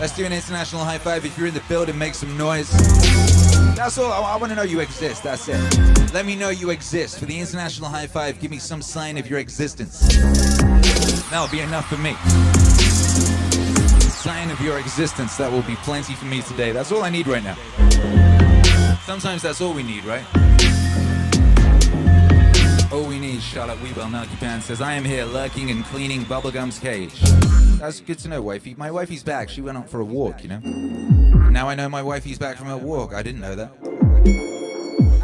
[0.00, 1.24] Let's do an international high five.
[1.24, 2.72] If you're in the building, make some noise.
[3.76, 4.12] That's all.
[4.12, 5.22] I, I want to know you exist.
[5.22, 6.12] That's it.
[6.12, 7.20] Let me know you exist.
[7.20, 10.08] For the international high five, give me some sign of your existence.
[11.30, 12.16] That'll be enough for me
[14.10, 15.36] sign of your existence.
[15.36, 16.70] That will be plenty for me today.
[16.70, 18.51] That's all I need right now.
[19.04, 20.24] Sometimes that's all we need, right?
[22.92, 26.78] All we need, Charlotte Weebel Nalky Pan says, I am here lurking and cleaning Bubblegum's
[26.78, 27.20] cage.
[27.80, 28.74] That's good to know, wifey.
[28.76, 29.48] My wifey's back.
[29.48, 30.60] She went out for a walk, you know?
[31.50, 33.12] Now I know my wifey's back from her walk.
[33.12, 33.72] I didn't know that.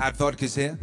[0.00, 0.76] Ad Vodka's here.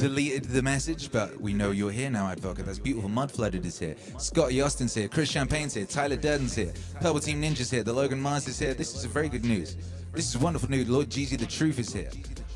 [0.00, 2.64] Deleted the message, but we know you're here now, Ad Vodka.
[2.64, 3.08] That's beautiful.
[3.08, 3.94] Mud Flooded is here.
[4.18, 5.06] Scotty Austin's here.
[5.06, 5.86] Chris Champagne's here.
[5.86, 6.72] Tyler Durden's here.
[7.00, 7.84] Purple Team Ninja's here.
[7.84, 8.74] The Logan Mars is here.
[8.74, 9.76] This is very good news.
[10.12, 10.88] This is wonderful news.
[10.88, 12.10] Lord Jeezy the Truth is here.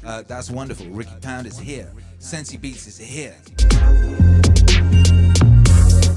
[0.04, 0.86] Uh, that's wonderful.
[0.86, 1.92] Ricky Pound is here.
[2.18, 3.36] Sensi Beats is here.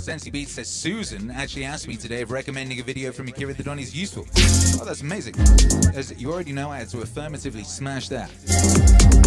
[0.08, 3.62] Sensi Beats says Susan actually asked me today if recommending a video from Akira the
[3.62, 4.26] Don is useful.
[4.80, 5.36] Oh, that's amazing.
[5.94, 8.32] As you already know, I had to affirmatively smash that.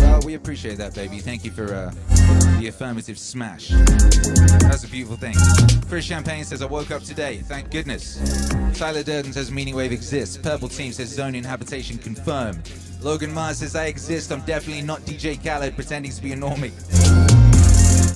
[0.01, 1.19] Well, we appreciate that, baby.
[1.19, 1.91] Thank you for uh,
[2.59, 3.69] the affirmative smash.
[3.69, 5.35] That's a beautiful thing.
[5.87, 7.43] Chris Champagne says, I woke up today.
[7.45, 8.49] Thank goodness.
[8.73, 10.39] Tyler Durden says, Meaning Wave exists.
[10.39, 12.73] Purple Team says, Zone inhabitation confirmed.
[13.03, 14.33] Logan Mars says, I exist.
[14.33, 17.30] I'm definitely not DJ Khaled pretending to be a normie.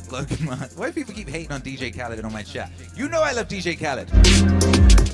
[0.13, 0.77] Logan Mars.
[0.77, 2.71] Why do people keep hating on DJ Khaled on my chat?
[2.97, 4.09] You know I love DJ Khaled.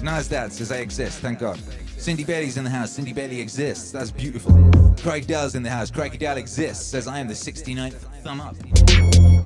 [0.03, 1.59] Nas Dad says I exist, thank God.
[1.99, 2.93] Cindy Bailey's in the house.
[2.93, 3.93] Cindy Bailey exists.
[3.93, 4.71] That's beautiful.
[5.03, 5.91] Craig Dell's in the house.
[5.91, 6.87] Craigie Dell exists.
[6.87, 8.57] Says I am the 69th thumb up.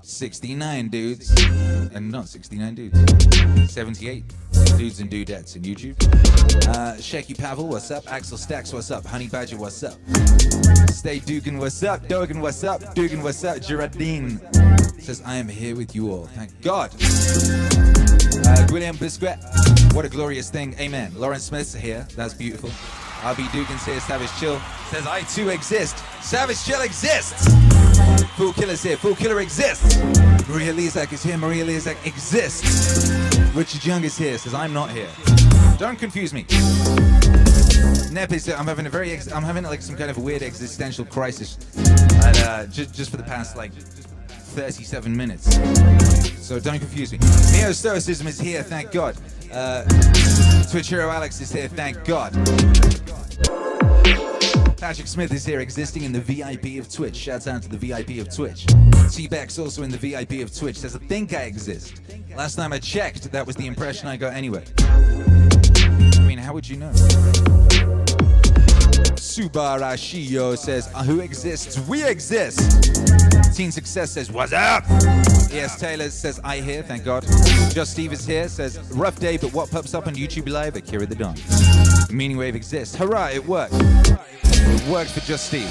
[0.02, 1.30] 69 dudes.
[1.94, 3.72] And not 69 dudes.
[3.72, 4.24] 78
[4.76, 5.96] dudes and dudettes in YouTube.
[6.68, 8.10] Uh, Pavel, what's up?
[8.10, 9.04] Axel Stacks, what's up?
[9.06, 9.94] Honey Badger, what's up?
[10.90, 12.06] Stay Dugan, what's up?
[12.08, 12.94] Dogan, what's up?
[12.94, 13.60] Dugan, what's up?
[13.60, 14.40] Gerardine
[14.98, 16.26] says, I am here with you all.
[16.26, 16.90] Thank God.
[18.46, 19.38] Uh, William Biscuit,
[19.92, 20.74] what a glorious thing.
[20.78, 21.12] Amen.
[21.14, 22.06] Lauren Smith's here.
[22.16, 22.70] That's beautiful.
[23.24, 23.98] RB Dugan's here.
[24.00, 24.60] Savage Chill
[24.90, 25.96] says, I too exist.
[26.22, 27.48] Savage Chill exists.
[28.36, 28.98] Fool Killer's here.
[28.98, 29.96] Fool Killer exists.
[30.46, 31.38] Maria Lizak is here.
[31.38, 33.10] Maria Lizak exists.
[33.54, 34.36] Richard Young is here.
[34.36, 35.08] Says, I'm not here.
[35.78, 36.44] Don't confuse me.
[38.12, 41.56] Nep is, I'm having a very, I'm having like some kind of weird existential crisis,
[41.76, 43.72] and, uh, just, just for the past like
[44.54, 45.54] 37 minutes.
[46.38, 47.18] So don't confuse me.
[47.52, 49.16] Neo Stoicism is here, thank God.
[49.52, 49.84] Uh,
[50.70, 52.32] Twitch Hero Alex is here, thank God.
[54.78, 57.16] Patrick Smith is here, existing in the VIP of Twitch.
[57.16, 58.66] Shouts out to the VIP of Twitch.
[59.10, 60.76] T-Bex also in the VIP of Twitch.
[60.76, 62.02] Says, I think I exist.
[62.36, 64.62] Last time I checked, that was the impression I got anyway.
[64.78, 66.92] I mean, how would you know?
[69.34, 71.76] Subarashio says, uh, Who exists?
[71.88, 72.60] We exist.
[73.52, 74.84] Teen Success says, What's up?
[75.50, 77.24] ES Taylor says, I here, thank God.
[77.72, 80.76] Just Steve is here, says, Rough day, but what pops up on YouTube Live?
[80.76, 81.34] Akira the Don.
[82.16, 82.94] Meaning Wave exists.
[82.94, 83.74] Hurrah, it worked.
[83.74, 85.68] It worked for Just Steve.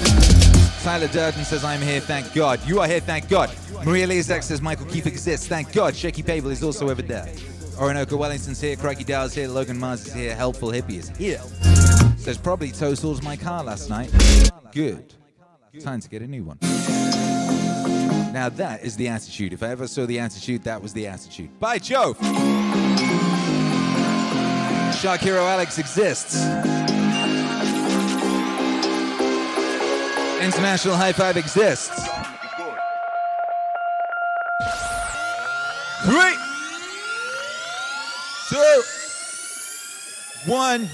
[0.82, 2.60] Tyler Durden says, I'm here, thank God.
[2.66, 3.50] You are here, thank God.
[3.82, 5.96] Maria Lizak says, Michael Keefe exists, thank God.
[5.96, 7.32] Shaky Pavel is also over there.
[7.76, 11.40] Oh, Orinoco Wellington's here, Crikey Dow's here, Logan Mars is here, Helpful Hippie is here.
[12.16, 14.10] Says, probably toe soles my car last night.
[14.72, 15.14] Good.
[15.80, 16.58] Time to get a new one.
[18.32, 19.52] Now that is the attitude.
[19.52, 21.58] If I ever saw the attitude, that was the attitude.
[21.60, 22.16] By Jove!
[25.00, 26.36] Shark Hero Alex exists.
[30.42, 32.08] International High Five exists.
[36.04, 36.36] Three,
[38.48, 38.82] two,
[40.46, 40.88] one.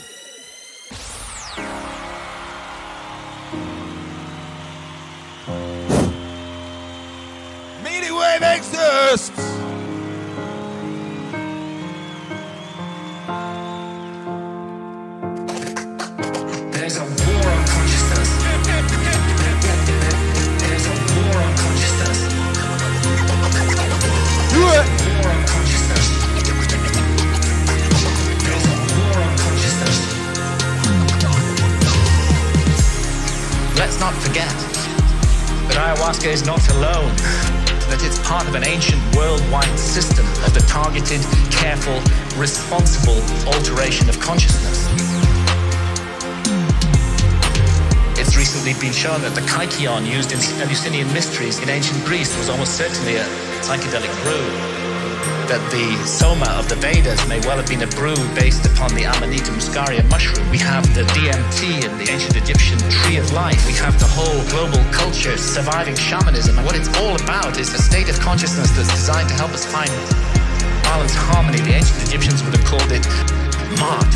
[7.82, 9.30] Meaty wave exhausts.
[16.70, 18.30] There's a war on consciousness.
[34.10, 34.50] Not forget
[35.68, 37.14] that ayahuasca is not alone,
[37.86, 41.94] that it's part of an ancient worldwide system of the targeted, careful,
[42.34, 44.88] responsible alteration of consciousness.
[48.18, 52.48] It's recently been shown that the kykeon used in Eleusinian mysteries in ancient Greece was
[52.48, 53.24] almost certainly a
[53.62, 54.79] psychedelic brew.
[55.50, 59.02] That the soma of the Vedas may well have been a brew based upon the
[59.02, 60.46] Amanita muscaria mushroom.
[60.46, 63.58] We have the DMT in the ancient Egyptian tree of life.
[63.66, 66.54] We have the whole global culture surviving shamanism.
[66.54, 69.66] And what it's all about is a state of consciousness that's designed to help us
[69.66, 69.90] find
[70.86, 71.58] balance, harmony.
[71.66, 73.02] The ancient Egyptians would have called it
[73.82, 74.06] Maat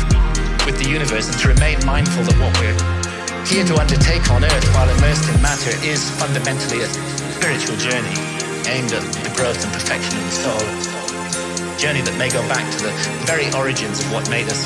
[0.63, 2.79] with the universe and to remain mindful that what we're
[3.43, 6.87] here to undertake on earth while immersed in matter is fundamentally a
[7.35, 8.15] spiritual journey
[8.71, 11.04] aimed at the growth and perfection of the soul.
[11.85, 12.89] Journey that may go back to the
[13.29, 14.65] very origins of what made us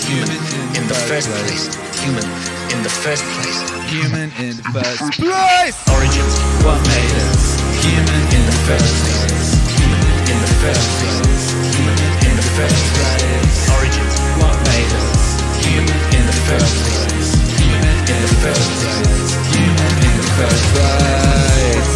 [0.00, 0.40] human
[0.72, 1.68] in the first place.
[2.00, 2.24] Human
[2.72, 3.60] in the first place.
[3.92, 5.76] Human in the first place.
[5.92, 6.34] Origins.
[6.64, 9.60] What made us human In the first place.
[9.76, 11.52] Human in the first place.
[11.76, 12.00] Human
[12.32, 13.68] in the first place.
[13.68, 14.16] Origins.
[14.40, 15.36] What made us
[15.68, 17.44] Human in the first place.
[17.60, 19.36] Human in the first place.
[19.52, 21.92] human in the first place?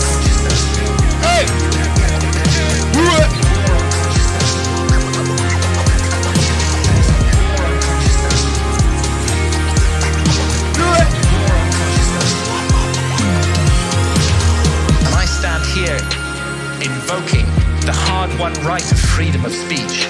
[1.25, 1.49] Hey!
[15.79, 16.01] Here
[16.83, 17.47] invoking
[17.87, 20.03] the hard won right of freedom of speech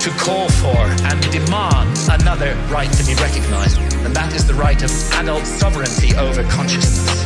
[0.00, 3.78] to call for and demand another right to be recognized.
[4.04, 4.90] And that is the right of
[5.20, 7.24] adult sovereignty over consciousness.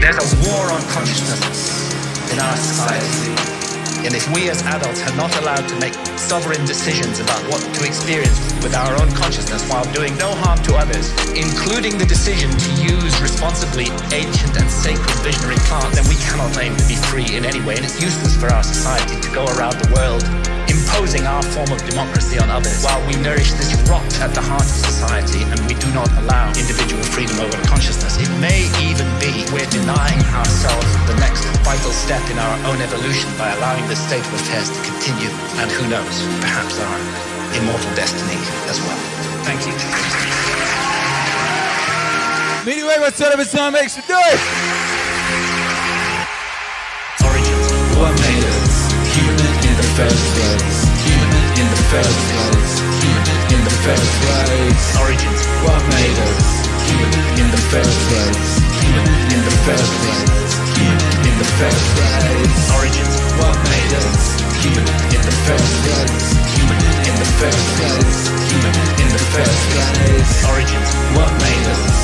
[0.00, 3.57] There's a war on consciousness in our society.
[4.04, 7.84] And if we as adults are not allowed to make sovereign decisions about what to
[7.84, 12.70] experience with our own consciousness while doing no harm to others, including the decision to
[12.82, 17.44] use responsibly ancient and sacred visionary plants, then we cannot claim to be free in
[17.44, 17.76] any way.
[17.76, 21.80] And it's useless for our society to go around the world imposing our form of
[21.88, 25.74] democracy on others while we nourish this rot at the heart of society and we
[25.80, 28.20] do not allow individual freedom over consciousness.
[28.20, 33.28] It may even be we're denying ourselves the next vital step in our own evolution
[33.40, 36.98] by allowing this state of affairs to continue and who knows, perhaps our
[37.56, 38.36] immortal destiny
[38.68, 39.00] as well.
[39.48, 39.72] Thank you.
[42.66, 44.40] Meaty wave, what sort of a makes you do it?
[47.24, 47.68] Origins.
[47.96, 50.27] What made us human in the first
[51.88, 52.72] first place.
[53.48, 54.84] In the first place.
[55.00, 55.40] Origins.
[55.64, 56.48] What made us
[57.40, 58.48] in the first place?
[59.32, 60.52] In the first place.
[61.24, 62.60] In the first place.
[62.76, 63.14] Origins.
[63.40, 64.20] What made us
[64.60, 64.84] human
[65.16, 66.26] in the first place?
[67.08, 68.16] In the first place.
[69.00, 70.32] In the first place.
[70.44, 70.90] Origins.
[71.16, 71.96] What made us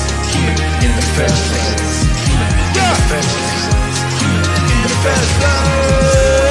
[0.80, 1.92] in the first place?
[2.32, 3.60] In the first place.
[4.72, 6.43] In the first place.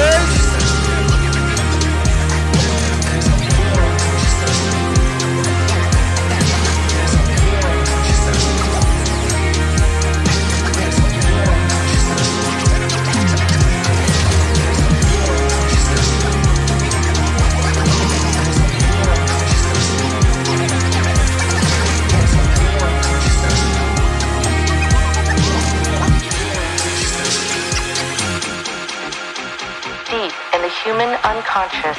[30.94, 31.98] Human unconscious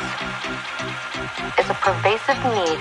[1.59, 2.79] is a pervasive need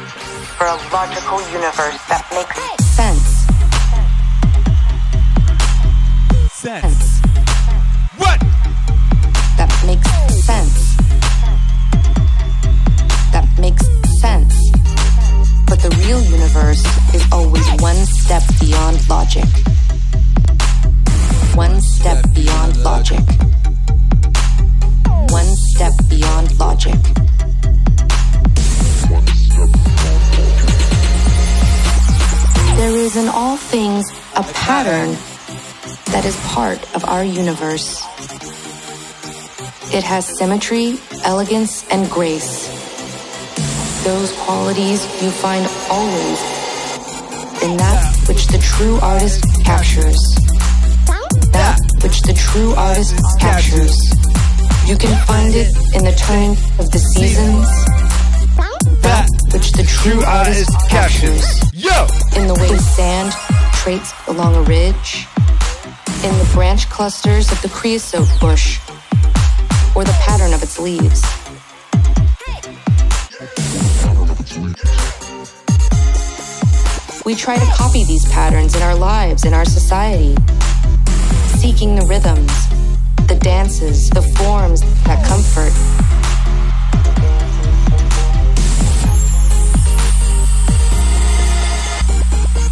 [0.55, 2.55] for a logical universe that makes
[2.95, 3.27] sense.
[6.53, 6.83] Sense.
[6.83, 7.21] Sense.
[8.17, 8.39] What?
[9.59, 10.09] That makes
[10.47, 10.97] sense.
[13.33, 13.85] That makes
[14.21, 14.55] sense.
[15.67, 19.49] But the real universe is always one step beyond logic.
[21.57, 23.34] One step beyond logic.
[25.75, 26.95] Step beyond logic.
[32.77, 35.16] There is in all things a pattern
[36.12, 38.05] that is part of our universe.
[39.93, 42.68] It has symmetry, elegance, and grace.
[44.05, 46.39] Those qualities you find always
[47.64, 50.20] in that which the true artist captures.
[51.51, 54.14] That which the true artist captures.
[54.87, 57.66] You can find it in the turn of the seasons.
[59.01, 61.43] That which the true artist captures.
[61.72, 62.07] Yo!
[62.37, 63.32] In the way sand
[63.72, 65.26] traits along a ridge.
[66.22, 68.78] In the branch clusters of the creosote bush.
[69.97, 71.22] Or the pattern of its leaves.
[77.24, 80.37] We try to copy these patterns in our lives, in our society,
[81.57, 82.53] seeking the rhythms,
[83.29, 85.72] the dances, the forms that comfort.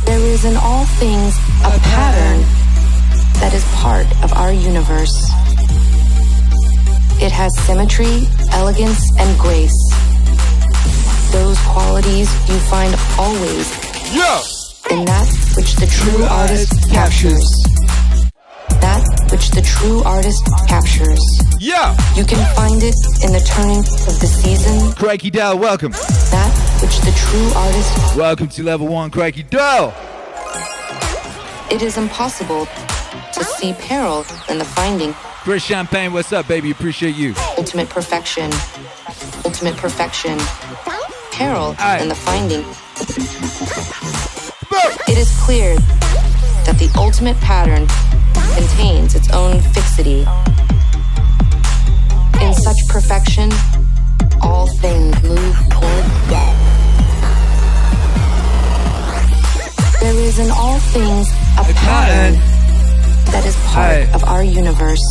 [0.07, 2.41] There is in all things a pattern
[3.41, 5.31] that is part of our universe.
[7.23, 9.79] It has symmetry, elegance, and grace.
[11.33, 13.67] Those qualities you find always
[14.15, 14.41] Yo!
[14.91, 17.49] in that which the true artist captures.
[18.81, 21.19] That which the true artist captures.
[21.59, 21.97] Yeah!
[22.15, 24.93] You can find it in the turning of the season.
[24.93, 25.93] Crikey Dell, welcome.
[25.93, 26.53] That
[26.83, 28.17] which the true artist.
[28.17, 29.95] Welcome to level one, Crikey Dell.
[31.71, 32.67] It is impossible
[33.33, 35.15] to see peril in the finding.
[35.15, 36.71] Chris Champagne, what's up, baby?
[36.71, 37.35] Appreciate you.
[37.57, 38.51] Ultimate perfection.
[39.47, 40.39] Ultimate perfection.
[41.33, 42.01] Peril Aye.
[42.03, 42.67] in the finding.
[45.09, 45.77] It is clear
[46.67, 47.87] that the ultimate pattern
[48.55, 50.27] contains its own fixity.
[52.41, 53.51] In such perfection,
[54.41, 56.59] all things move toward death.
[60.01, 61.29] There is in all things
[61.59, 62.35] a pattern
[63.33, 65.05] that is part of our universe.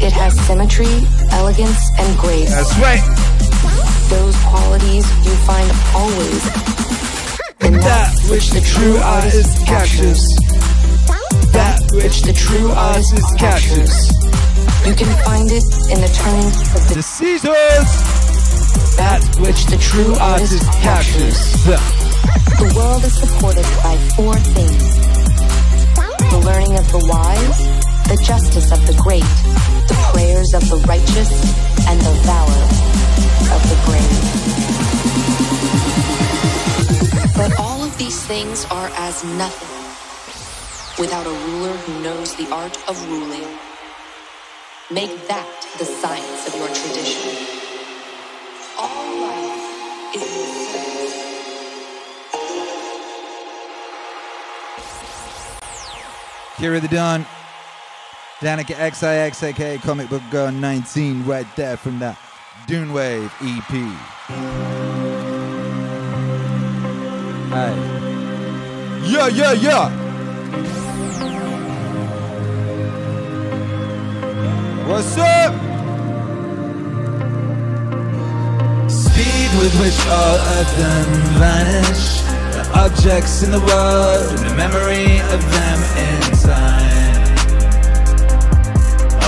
[0.00, 0.94] It has symmetry,
[1.32, 2.50] elegance, and grace.
[2.50, 3.02] that's right.
[4.10, 6.74] Those qualities you find always
[7.64, 10.43] in that which the true artist captures.
[11.54, 14.10] That which the true artist captures.
[14.86, 16.46] You can find it in the turning
[16.76, 18.24] of The the Caesars!
[18.96, 21.38] that which the true artist captures.
[21.66, 24.94] The world is supported by four things
[26.30, 27.58] the learning of the wise,
[28.08, 29.22] the justice of the great,
[29.86, 31.30] the prayers of the righteous,
[31.86, 32.64] and the valor
[33.54, 34.18] of the brave.
[37.36, 39.83] But all of these things are as nothing
[40.98, 43.46] without a ruler who knows the art of ruling.
[44.92, 47.48] Make that the science of your tradition.
[48.78, 50.28] All life is in
[50.70, 51.14] service.
[56.56, 57.26] Kira the Don.
[58.40, 62.18] Danika XIX, aka Comic Book Girl 19, right there from that
[62.66, 63.72] Dune Wave EP.
[67.50, 67.72] Hi.
[69.06, 70.03] Yeah, yeah, yeah.
[74.86, 75.54] What's up?
[78.88, 81.06] Speed with which all of them
[81.38, 82.22] vanish.
[82.54, 87.14] The objects in the world and the memory of them in time.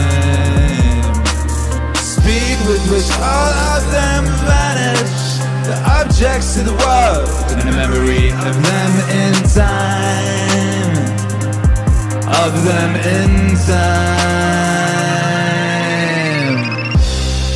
[1.95, 5.28] Speed with which all of them vanish.
[5.69, 7.29] The objects in the world.
[7.51, 10.95] And the memory of them in time.
[12.25, 14.09] Of them in time.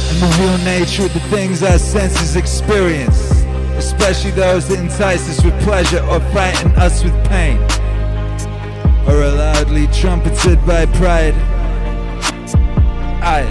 [0.09, 3.31] And the real nature of the things our senses experience,
[3.77, 7.57] especially those that entice us with pleasure or frighten us with pain,
[9.07, 11.33] or are loudly trumpeted by pride.
[13.23, 13.41] I,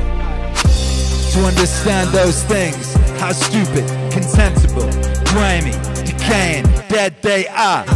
[1.32, 4.90] to understand those things, how stupid, contemptible,
[5.32, 5.72] grimy,
[6.04, 7.86] decaying, dead they are.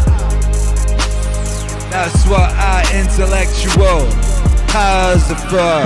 [1.93, 4.09] That's what our intellectual
[4.67, 5.85] powers are for.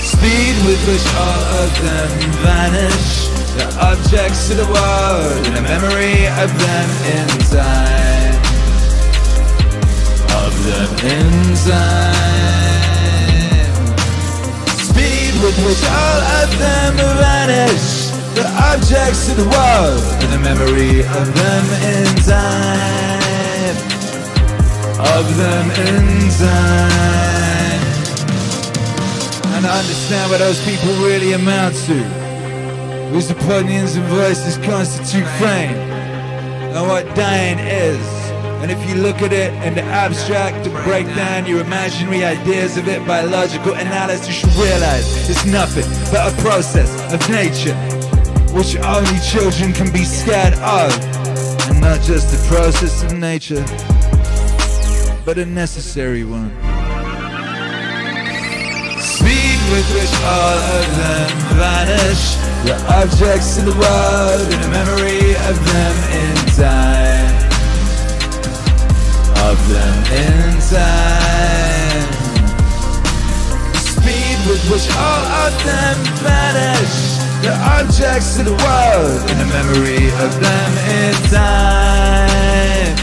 [0.00, 2.10] Speed with which all of them
[2.44, 3.28] vanish.
[3.56, 8.36] The objects of the world and the memory of them in time.
[10.44, 12.24] Of them in time.
[14.76, 18.03] Speed with which all of them vanish.
[18.34, 20.02] The objects of the world.
[20.22, 23.76] And the memory of them in time.
[25.18, 27.14] Of them in time
[29.64, 31.94] and I understand what those people really amount to.
[33.12, 35.76] Whose opinions and voices constitute fame,
[36.74, 38.04] and what dying is,
[38.60, 42.78] And if you look at it in the abstract to break down your imaginary ideas
[42.78, 47.76] of it by logical analysis, you should realize it's nothing but a process of nature,
[48.54, 50.90] which only children can be scared of.
[51.68, 53.64] And not just a process of nature,
[55.24, 56.50] but a necessary one.
[59.00, 65.34] Speed with which all of them vanish, the objects in the world and the memory
[65.50, 67.44] of them in time
[69.50, 72.12] of them in time.
[73.74, 77.13] Speed with which all of them vanish.
[77.44, 82.96] The objects of the world in the memory of them in time.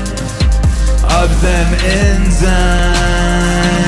[1.06, 3.81] Of them in time.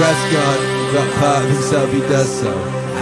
[0.00, 0.58] Rest God,
[0.94, 2.50] that part of himself he does so.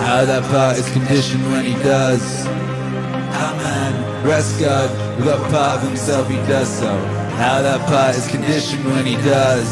[0.03, 2.45] How that part is conditioned when he does.
[2.45, 4.27] Amen.
[4.27, 4.91] Rest God,
[5.23, 6.91] that part of himself he does so.
[7.39, 9.71] How that part is conditioned when he does.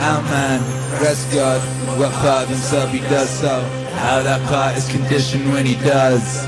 [0.00, 0.62] Amen.
[1.02, 1.60] Rest God,
[1.98, 3.60] what part of himself he does so.
[3.92, 6.46] How that part is conditioned when he does.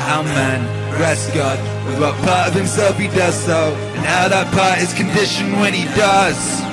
[0.00, 0.64] Amen.
[0.98, 1.58] Rest God,
[2.00, 3.74] what part of himself he does so.
[3.96, 6.67] And how that part is conditioned when he does.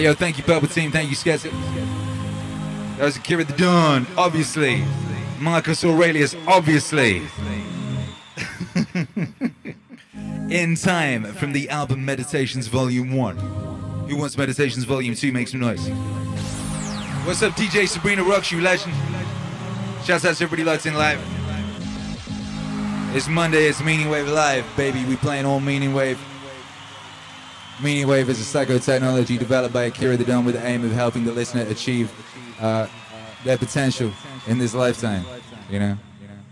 [0.00, 0.90] Hey, yo, thank you, Purple Team.
[0.90, 1.52] Thank you, Sketzer.
[2.96, 4.82] That was Akira the Don, obviously.
[5.38, 7.20] Marcus Aurelius, obviously.
[10.48, 13.36] In time from the album Meditations Volume 1.
[14.08, 15.32] Who wants Meditations Volume 2?
[15.32, 15.86] Make some noise.
[17.26, 18.94] What's up, DJ Sabrina Rocks, you legend?
[20.06, 21.20] Shouts out to everybody locked in live.
[23.14, 25.04] It's Monday, it's Meaning Wave Live, baby.
[25.04, 26.18] We playing all Meaning Wave.
[27.82, 31.24] Meaning Wave is a psychotechnology developed by Akira the Don with the aim of helping
[31.24, 32.12] the listener achieve
[32.60, 32.86] uh,
[33.42, 34.12] their potential
[34.46, 35.24] in this lifetime.
[35.70, 35.96] You know,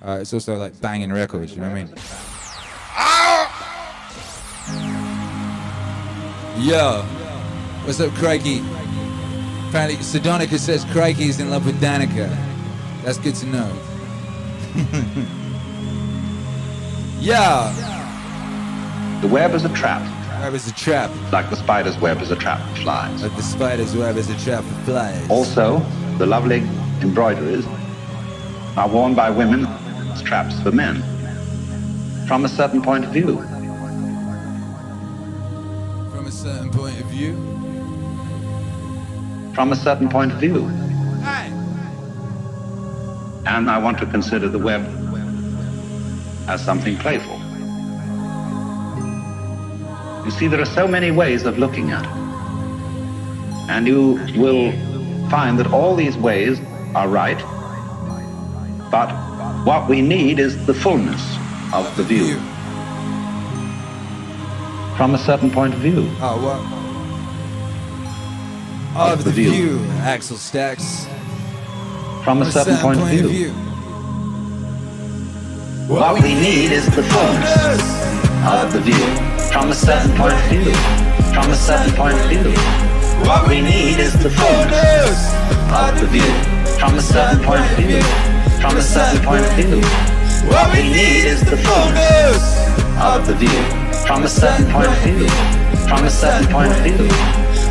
[0.03, 1.55] uh, it's also like banging records.
[1.55, 1.95] You know what I mean?
[6.67, 7.03] Yo,
[7.85, 8.61] what's up, Crikey?
[9.69, 12.35] Apparently, Sedonica says Crikey is in love with Danika.
[13.05, 13.71] That's good to know.
[17.21, 17.71] yeah.
[19.21, 20.18] The web is a trap.
[20.41, 21.11] Web is a trap.
[21.33, 23.23] Like the spider's web is a trap for flies.
[23.23, 25.29] Like the spider's web is a trap for flies.
[25.29, 25.81] Also,
[26.17, 26.63] the lovely
[27.03, 27.67] embroideries
[28.77, 31.03] are worn by women as traps for men.
[32.27, 33.37] From a certain point of view.
[36.13, 37.35] From a certain point of view.
[39.55, 40.65] From a certain point of view.
[43.45, 44.83] And I want to consider the web
[46.49, 47.41] as something playful.
[50.29, 52.11] You see, there are so many ways of looking at it.
[53.71, 54.73] And you will
[55.31, 56.61] find that all these ways
[56.95, 57.39] are right,
[58.91, 59.09] but
[59.65, 61.23] what we need is the fullness
[61.73, 62.35] of the view.
[64.99, 66.07] From a certain point of view.
[66.21, 66.61] Oh, what?
[69.01, 69.51] Of, Of the, the view.
[69.51, 71.07] view, Axel Stacks.
[72.23, 73.49] From a certain, point, of view.
[75.89, 77.81] What we need is the fullness
[78.45, 79.38] of the view.
[79.59, 80.73] From a certain point of view.
[81.35, 82.55] From a certain point of view.
[83.27, 85.35] What we need is the fullness
[85.75, 86.33] of the view.
[86.79, 88.01] From a certain point of view.
[88.63, 89.83] From a certain point of view.
[90.47, 92.39] What we need is the fullness
[93.03, 93.59] of the view.
[94.07, 95.27] From a certain point of view.
[95.89, 97.09] From a certain point of view.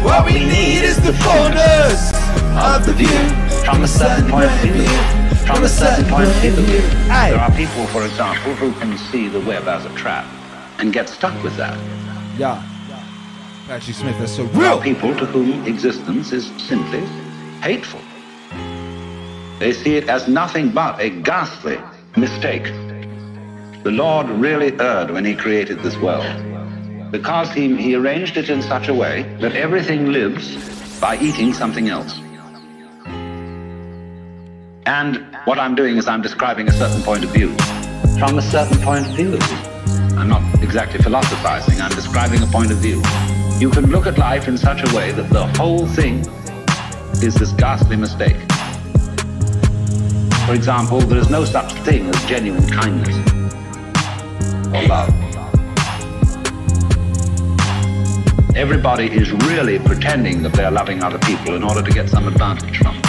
[0.04, 2.12] What we need is the fullness
[2.68, 3.24] of the view.
[3.64, 4.84] From a certain point of view.
[5.48, 6.82] From a certain point of view.
[7.08, 10.28] There are people, for example, who can see the web as a trap
[10.80, 11.78] and get stuck with that.
[12.38, 12.64] Yeah.
[13.68, 14.78] Patrick Smith, that's so real.
[14.78, 17.02] are people to whom existence is simply
[17.62, 18.00] hateful.
[19.60, 21.78] They see it as nothing but a ghastly
[22.16, 22.64] mistake.
[23.84, 26.26] The Lord really erred when He created this world
[27.12, 31.90] because he, he arranged it in such a way that everything lives by eating something
[31.90, 32.20] else.
[34.86, 37.56] And what I'm doing is I'm describing a certain point of view.
[38.20, 39.38] From a certain point of view.
[40.18, 43.02] I'm not exactly philosophizing, I'm describing a point of view.
[43.60, 46.20] You can look at life in such a way that the whole thing
[47.24, 48.38] is this ghastly mistake.
[50.46, 53.18] For example, there is no such thing as genuine kindness
[54.74, 55.14] or love.
[58.56, 62.78] Everybody is really pretending that they're loving other people in order to get some advantage
[62.78, 63.07] from them.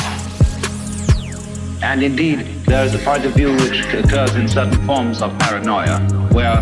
[1.83, 6.01] And indeed, there is a point of view which occurs in certain forms of paranoia
[6.33, 6.61] where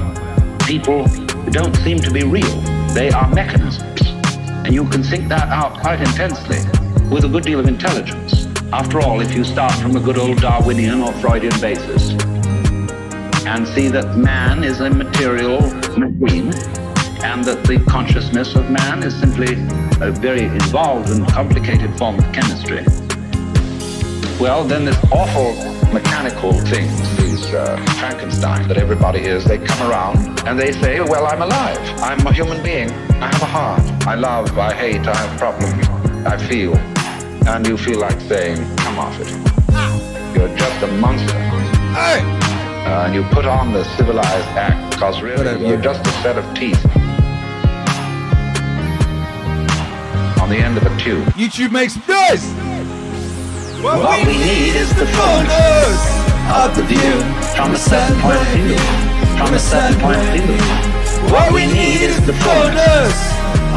[0.66, 1.06] people
[1.50, 2.60] don't seem to be real.
[2.92, 4.02] They are mechanisms.
[4.64, 6.58] And you can think that out quite intensely
[7.10, 8.46] with a good deal of intelligence.
[8.72, 12.10] After all, if you start from a good old Darwinian or Freudian basis
[13.46, 15.60] and see that man is a material
[15.96, 16.52] machine
[17.22, 19.54] and that the consciousness of man is simply
[20.00, 22.84] a very involved and complicated form of chemistry,
[24.40, 25.54] well, then this awful
[25.92, 31.26] mechanical things, these uh, Frankenstein that everybody is, they come around and they say, well,
[31.26, 31.78] I'm alive.
[32.00, 32.90] I'm a human being.
[33.22, 33.80] I have a heart.
[34.06, 35.86] I love, I hate, I have problems.
[36.26, 36.76] I feel.
[37.48, 39.28] And you feel like saying, come off it.
[40.36, 41.32] You're just a monster.
[41.94, 42.20] Hey!
[42.86, 45.64] Uh, and you put on the civilized act because really Whatever.
[45.64, 46.84] you're just a set of teeth.
[50.42, 51.24] On the end of a tube.
[51.34, 52.75] YouTube makes noise!
[53.86, 55.98] What, what we need is the fullness
[56.50, 57.22] of the view
[57.54, 58.74] from a certain point of view.
[59.38, 60.58] From a certain point of view.
[61.30, 63.14] What we need is the fullness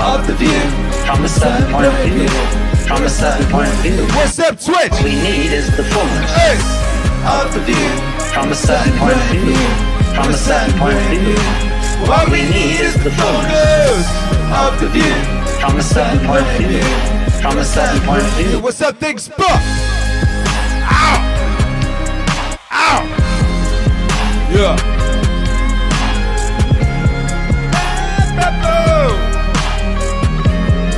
[0.01, 0.65] of the view
[1.05, 2.25] from a certain point of view.
[2.89, 4.01] From a certain point of view.
[4.17, 4.89] What's up, Twitch?
[4.89, 6.57] What we need is the fullness
[7.29, 7.89] of the view
[8.33, 9.61] from a certain point of view.
[10.17, 11.37] From a certain point of view.
[12.09, 14.09] What we need is the fullness
[14.57, 15.13] of the view
[15.61, 16.81] from a certain point of view.
[17.45, 18.59] From a certain point of view.
[18.59, 19.88] What's up, Big Spot?
[24.51, 24.75] Yeah.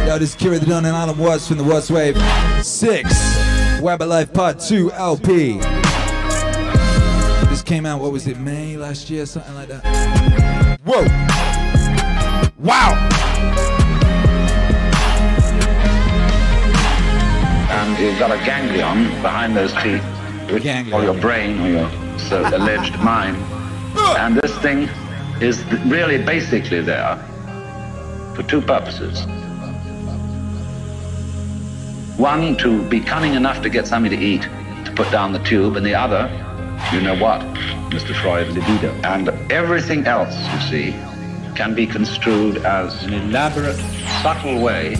[0.07, 2.17] Yo, this is Kira the Don and Alan Watts from the Watts Wave
[2.63, 5.57] 6 Web of Life Part 2 LP.
[7.49, 10.79] This came out, what was it, May last year, something like that?
[10.85, 11.05] Whoa!
[12.57, 13.09] Wow!
[17.71, 20.03] and you've got a ganglion behind those teeth,
[20.51, 23.37] which, or your brain, or your so alleged mind.
[24.17, 24.89] And this thing
[25.41, 27.17] is really basically there
[28.35, 29.25] for two purposes.
[32.17, 34.43] One, to be cunning enough to get something to eat,
[34.85, 36.29] to put down the tube, and the other,
[36.93, 37.41] you know what,
[37.89, 38.13] Mr.
[38.21, 38.93] Freud, libido.
[39.03, 40.91] And everything else, you see,
[41.55, 43.77] can be construed as an elaborate,
[44.21, 44.93] subtle way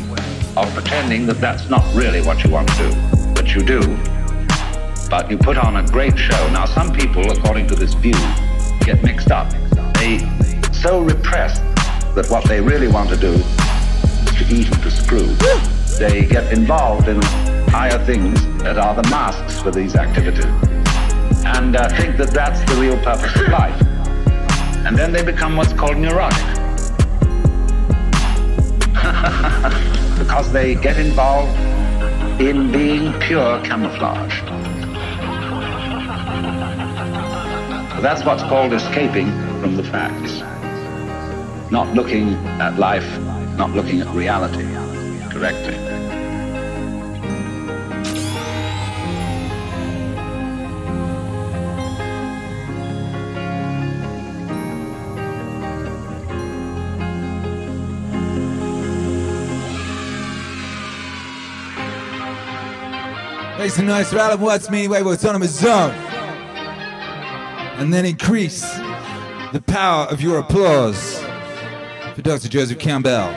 [0.58, 3.34] of pretending that that's not really what you want to do.
[3.34, 3.80] But you do.
[5.12, 6.50] But you put on a great show.
[6.52, 8.14] Now, some people, according to this view,
[8.80, 9.52] get mixed up.
[9.96, 10.20] They
[10.72, 11.60] so repress
[12.16, 15.28] that what they really want to do is to eat and to screw.
[16.00, 17.22] They get involved in
[17.70, 20.46] higher things that are the masks for these activities
[21.46, 23.82] and uh, think that that's the real purpose of life.
[24.86, 26.40] And then they become what's called neurotic.
[30.18, 31.60] because they get involved
[32.40, 34.51] in being pure camouflage.
[38.02, 39.30] That's what's called escaping
[39.62, 40.40] from the facts.
[41.72, 43.08] Not looking at life,
[43.58, 44.64] not looking at reality
[45.30, 45.78] correctly.
[63.60, 66.11] Make some noise for Alan Watts, Meaning Wave Autonomous Zone.
[67.80, 68.62] And then increase
[69.54, 71.20] the power of your applause
[72.14, 72.48] for Dr.
[72.48, 73.32] Joseph Campbell.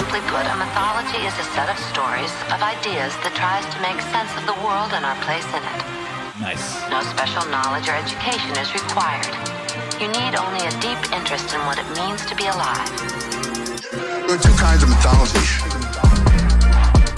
[0.00, 4.00] Simply put, a mythology is a set of stories, of ideas that tries to make
[4.10, 5.80] sense of the world and our place in it.
[6.40, 6.80] Nice.
[6.90, 9.28] No special knowledge or education is required.
[10.00, 12.88] You need only a deep interest in what it means to be alive.
[13.92, 15.70] There are two kinds of mythology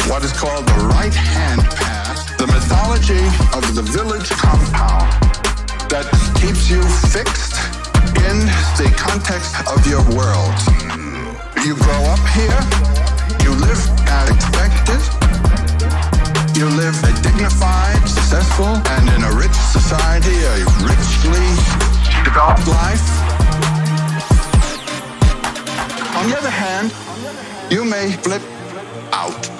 [0.08, 2.01] what is called the right hand path,
[2.42, 3.22] the mythology
[3.54, 5.06] of the village compound
[5.86, 6.02] that
[6.42, 6.82] keeps you
[7.14, 7.54] fixed
[8.26, 8.34] in
[8.74, 10.50] the context of your world.
[11.62, 12.58] You grow up here,
[13.46, 13.78] you live
[14.10, 14.98] as expected,
[16.58, 21.46] you live a dignified, successful, and in a rich society, a richly
[22.26, 23.06] developed life.
[26.18, 26.90] On the other hand,
[27.70, 28.42] you may flip
[29.14, 29.51] out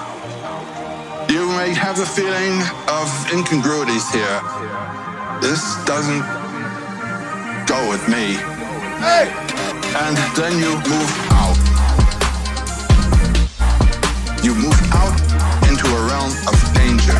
[1.33, 2.61] you may have a feeling
[2.93, 4.39] of incongruities here.
[5.41, 6.21] This doesn't
[7.65, 8.37] go with me.
[9.01, 9.33] Hey!
[9.97, 11.57] And then you move out.
[14.45, 15.17] You move out
[15.67, 17.17] into a realm of danger.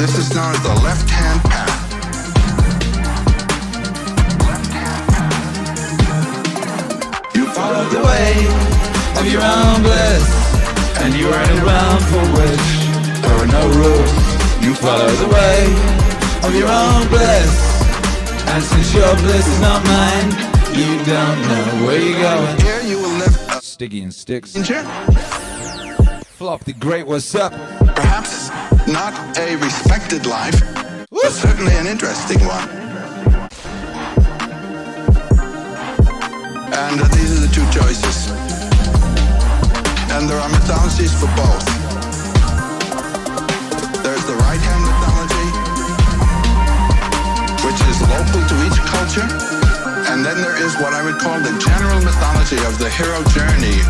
[0.00, 1.80] This is known as the left-hand path.
[7.34, 8.32] You follow the way
[9.20, 10.24] of your own bliss,
[11.02, 12.81] and you are in a realm for which
[13.22, 14.64] there are no rules.
[14.64, 15.58] You follow the way
[16.46, 17.52] of your own bliss,
[18.52, 20.30] and since your bliss is not mine,
[20.74, 22.60] you don't know where you're going.
[22.60, 24.52] Here you will live Sticky and sticks.
[26.38, 27.52] Flop the great, what's up?
[27.94, 28.50] perhaps
[28.86, 30.60] not a respected life,
[31.10, 32.68] but certainly an interesting one.
[36.74, 38.30] And uh, these are the two choices.
[40.10, 41.81] And there are mythologies for both.
[48.12, 49.28] Local to each culture.
[50.12, 53.80] And then there is what I would call the general mythology of the hero journey,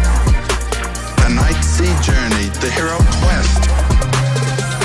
[1.27, 3.63] the night sea journey, the hero quest,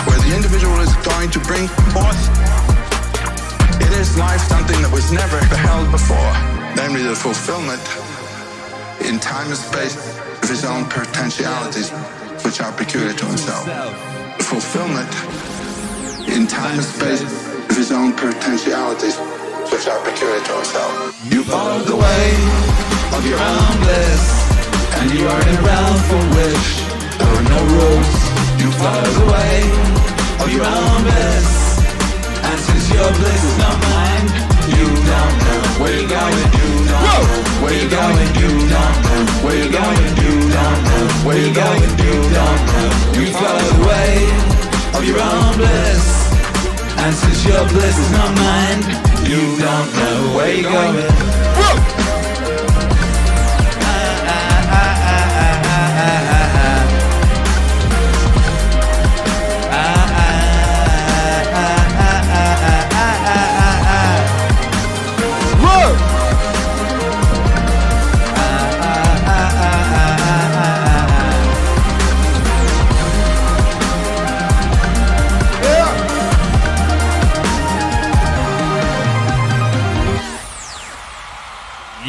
[0.09, 2.21] where the individual is going to bring forth.
[3.77, 6.33] In his life something that was never beheld before,
[6.73, 7.83] namely the fulfillment
[9.05, 9.95] in time and space
[10.41, 11.91] of his own potentialities,
[12.41, 13.65] which are peculiar to himself.
[14.41, 15.11] Fulfillment
[16.27, 19.17] in time and space of his own potentialities,
[19.71, 20.91] which are peculiar to himself.
[21.31, 22.27] You follow the way
[23.15, 24.23] of your own bliss,
[24.95, 26.67] and you are in a realm for which
[27.19, 28.11] there are no rules.
[28.61, 29.55] You follow the way
[30.39, 31.49] of your own bliss,
[32.47, 34.27] and since your bliss is not mine,
[34.71, 36.47] you don't know where you're going.
[36.59, 37.23] You don't know
[37.63, 38.29] where you're going.
[38.39, 40.11] You don't know where you're going.
[40.21, 41.91] You don't know where you're going.
[42.07, 42.87] You don't know.
[43.19, 44.11] You follow the way
[44.95, 46.03] of your own bliss,
[47.03, 51.96] and since your bliss is not mine, you don't know where you're going.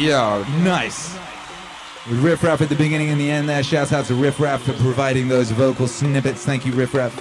[0.09, 1.13] Yo, nice.
[2.09, 3.61] With Riff Raff at the beginning and the end there.
[3.61, 6.43] Shouts out to Riff Raff for providing those vocal snippets.
[6.43, 7.13] Thank you, Riff Raff.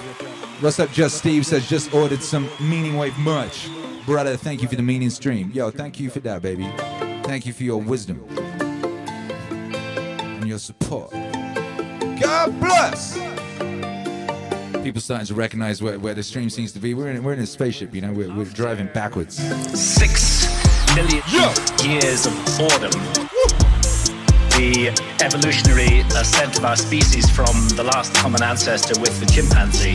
[0.62, 3.68] What's up, Just Steve says, just ordered some Meaning Wave merch.
[4.06, 5.50] Brother, thank you for the meaning stream.
[5.52, 6.66] Yo, thank you for that, baby.
[7.24, 8.24] Thank you for your wisdom
[9.50, 11.10] and your support.
[11.10, 13.18] God bless!
[14.82, 16.94] People starting to recognize where, where the stream seems to be.
[16.94, 19.36] We're in, we're in a spaceship, you know, we're, we're driving backwards.
[19.78, 20.37] Six
[20.98, 21.22] million
[21.84, 22.90] years of boredom.
[24.58, 24.90] The
[25.22, 29.94] evolutionary ascent of our species from the last common ancestor with the chimpanzee.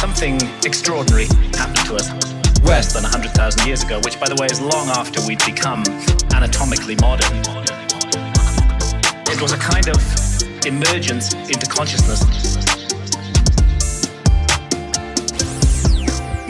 [0.00, 2.10] Something extraordinary happened to us
[2.64, 5.84] less than 100,000 years ago, which, by the way, is long after we'd become
[6.34, 7.30] anatomically modern.
[9.30, 12.18] It was a kind of emergence into consciousness.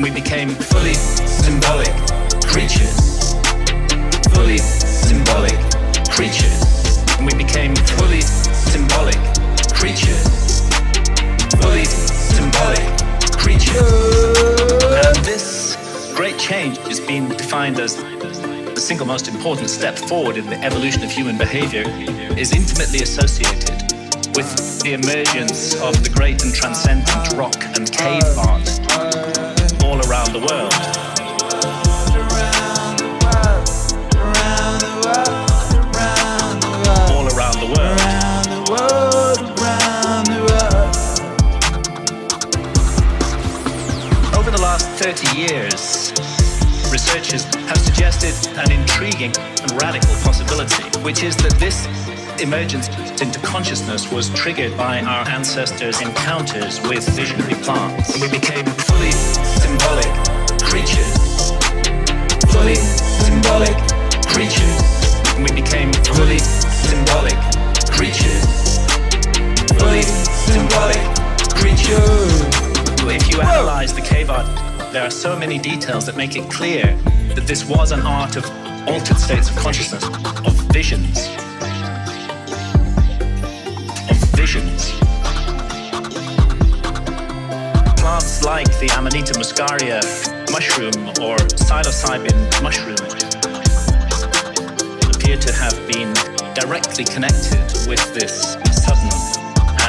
[0.00, 2.13] We became fully symbolic
[2.46, 3.34] creatures.
[4.34, 5.58] Fully symbolic
[6.10, 6.98] creatures.
[7.18, 9.18] And we became fully symbolic
[9.72, 10.60] creatures.
[11.60, 12.84] Fully symbolic
[13.36, 13.82] creatures.
[15.06, 15.76] And this
[16.14, 21.02] great change is being defined as the single most important step forward in the evolution
[21.02, 21.84] of human behavior
[22.36, 23.94] is intimately associated
[24.36, 28.68] with the emergence of the great and transcendent rock and cave art
[29.84, 30.93] all around the world.
[45.04, 46.12] 30 years,
[46.90, 51.84] researchers have suggested an intriguing and radical possibility, which is that this
[52.42, 52.88] emergence
[53.20, 58.18] into consciousness was triggered by our ancestors' encounters with visionary plants.
[58.18, 60.08] We became fully symbolic
[60.64, 61.52] creatures.
[62.48, 63.76] Fully symbolic
[64.32, 64.80] creatures.
[65.36, 67.36] We became fully symbolic
[67.92, 68.80] creatures.
[69.76, 70.96] Fully symbolic
[71.60, 72.40] creatures.
[73.04, 76.84] If you analyze the cave art, there are so many details that make it clear
[77.34, 78.44] that this was an art of
[78.86, 80.04] altered states of consciousness,
[80.46, 81.18] of visions.
[84.08, 84.92] Of visions.
[87.98, 90.00] Plants like the Amanita muscaria
[90.52, 92.94] mushroom or psilocybin mushroom
[95.10, 96.14] appear to have been
[96.54, 99.10] directly connected with this sudden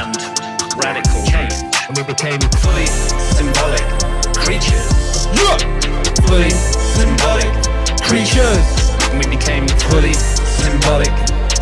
[0.02, 0.16] and
[0.82, 1.54] radical change.
[1.86, 4.05] And we became fully symbolic
[4.46, 5.26] creatures.
[5.34, 5.58] Yeah.
[6.30, 6.50] Fully
[6.94, 7.50] symbolic
[8.06, 8.94] creatures.
[9.18, 11.10] We became fully symbolic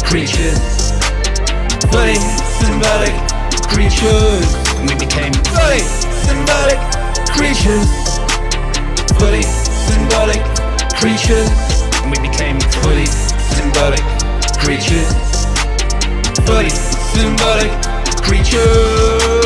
[0.05, 0.93] creatures.
[1.89, 2.20] Fully
[2.61, 3.16] symbolic
[3.72, 4.45] creatures.
[4.85, 5.80] We became fully
[6.28, 6.78] symbolic
[7.32, 7.89] creatures.
[9.16, 9.45] Fully
[9.89, 10.45] symbolic
[11.01, 11.49] creatures.
[12.05, 13.07] We became fully
[13.57, 14.05] symbolic
[14.61, 15.09] creatures.
[16.45, 17.72] Fully symbolic
[18.20, 19.43] creatures.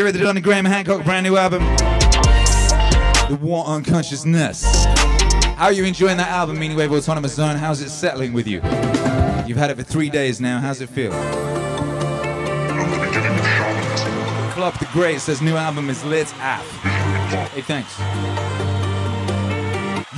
[0.00, 1.62] To on the Graham Hancock brand new album.
[3.28, 4.64] The War on Consciousness.
[5.56, 7.56] How are you enjoying that album, Meaning Wave Autonomous Zone?
[7.56, 8.62] How's it settling with you?
[9.46, 10.58] You've had it for three days now.
[10.58, 11.12] How's it feel?
[14.52, 16.64] Club the Great says new album is lit app.
[17.50, 17.98] Hey, thanks.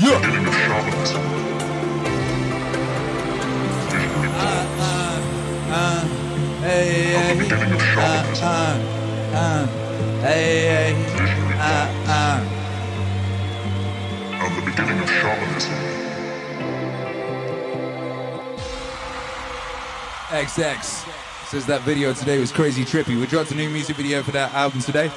[0.00, 0.20] Yeah.
[5.74, 6.00] Uh,
[6.60, 7.50] hey, hey,
[7.96, 9.01] uh, uh,
[9.34, 9.66] uh,
[10.20, 11.06] hey, hey,
[11.58, 12.58] uh, uh.
[14.54, 15.72] The beginning of shamanism.
[20.28, 23.18] XX says that video today was crazy trippy.
[23.18, 25.08] We dropped a new music video for that album today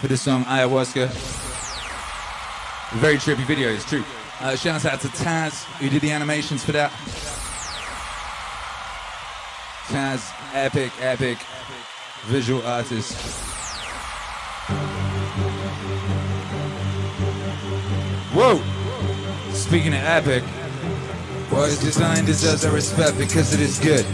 [0.00, 1.08] for the song Ayahuasca.
[2.98, 4.04] Very trippy video, it's true.
[4.40, 6.90] Uh, shout out to Taz who did the animations for that.
[9.88, 11.38] Taz, epic, epic
[12.26, 13.53] visual artist.
[18.34, 18.60] Whoa!
[19.52, 20.42] Speaking of epic,
[21.52, 24.04] what is designed deserves our respect because it is good.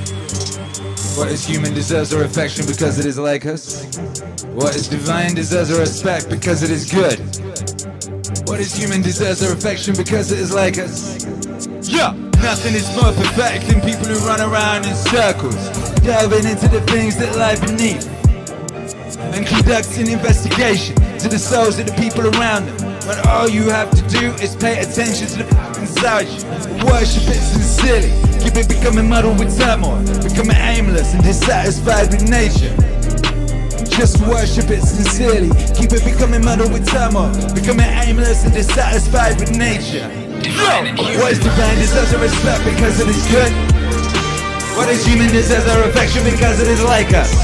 [1.17, 3.83] What is human deserves our affection because it is like us.
[4.53, 7.19] What is divine deserves our respect because it is good.
[8.47, 11.25] What is human deserves our affection because it is like us.
[11.89, 12.13] Yeah!
[12.43, 17.17] Nothing is more pathetic than people who run around in circles, delving into the things
[17.17, 18.07] that lie beneath,
[19.35, 22.90] and conduct an investigation to the souls of the people around them.
[23.11, 25.51] When all you have to do is pay attention to the
[25.83, 26.47] inside you,
[26.87, 32.71] worship it sincerely, keep it becoming muddled with turmoil, becoming aimless and dissatisfied with nature.
[33.91, 35.51] Just worship it sincerely.
[35.75, 37.35] Keep it becoming muddled with turmoil.
[37.51, 40.07] Becoming aimless and dissatisfied with nature.
[40.47, 40.95] Yo!
[41.19, 43.51] What is divine deserves our respect because it is good.
[44.79, 47.35] What is human deserves our affection because it is like us.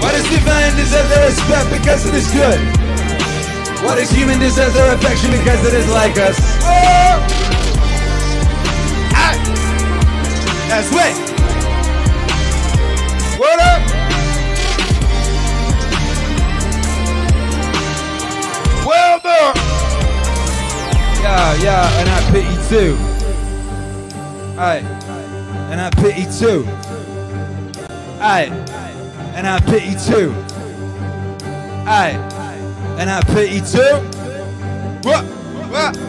[0.00, 2.87] What is divine deserves our respect because it is good.
[3.84, 6.38] What is human deserves our affection because it is like us.
[10.68, 11.16] That's right.
[13.38, 13.82] What up?
[18.86, 19.56] Well done.
[21.22, 22.96] Yeah, yeah, and I pity too.
[24.56, 24.82] Aye,
[25.72, 26.64] and I pity too.
[28.20, 28.50] Aye,
[29.34, 30.34] and I pity too.
[31.88, 32.18] Aye,
[32.98, 34.02] and I pity too.
[35.08, 35.24] What?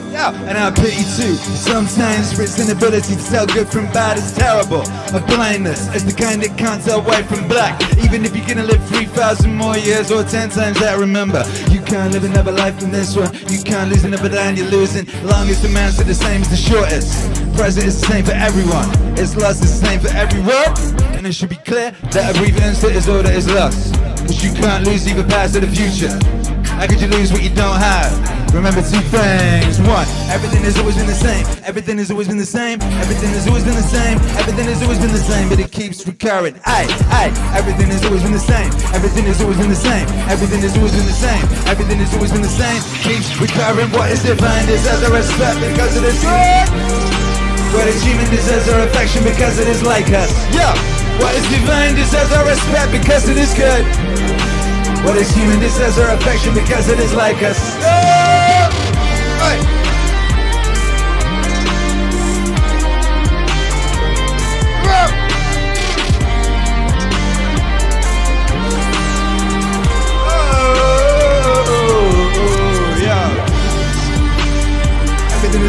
[0.09, 1.35] Yeah, and I pity too.
[1.35, 4.81] Sometimes its inability to tell good from bad is terrible.
[5.13, 7.79] A blindness is the kind that can't tell white from black.
[7.99, 12.11] Even if you're gonna live 3,000 more years or 10 times that, remember, you can't
[12.13, 13.31] live another life than this one.
[13.49, 15.05] You can't lose another line, you're losing.
[15.23, 17.31] Longest amounts are the same as the shortest.
[17.55, 18.89] Present is the same for everyone.
[19.19, 20.73] It's lost is the same for everyone.
[21.15, 23.93] And it should be clear that a brief instant is all that is lost.
[24.25, 26.17] But you can't lose either past or the future.
[26.79, 28.07] How could you lose what you don't have?
[28.55, 29.83] Remember two things.
[29.83, 31.43] One, everything has always been the same.
[31.67, 32.79] Everything has always been the same.
[33.03, 34.15] Everything has always been the same.
[34.39, 36.55] Everything has always been the same, but it keeps recurring.
[36.63, 37.35] Aye, aye.
[37.51, 38.71] Everything has always been the same.
[38.95, 40.07] Everything has always been the same.
[40.31, 41.43] Everything has always been the same.
[41.67, 42.79] Everything has always been the same.
[43.03, 43.91] Keeps recurring.
[43.91, 46.67] What is divine deserves our respect because it is good.
[47.75, 50.31] What is human deserves our affection because it is like us.
[50.55, 50.71] Yeah.
[51.19, 54.48] What is divine deserves our respect because it is good.
[55.05, 57.75] What is human deserves our affection because it is like us.
[59.39, 59.78] Hey!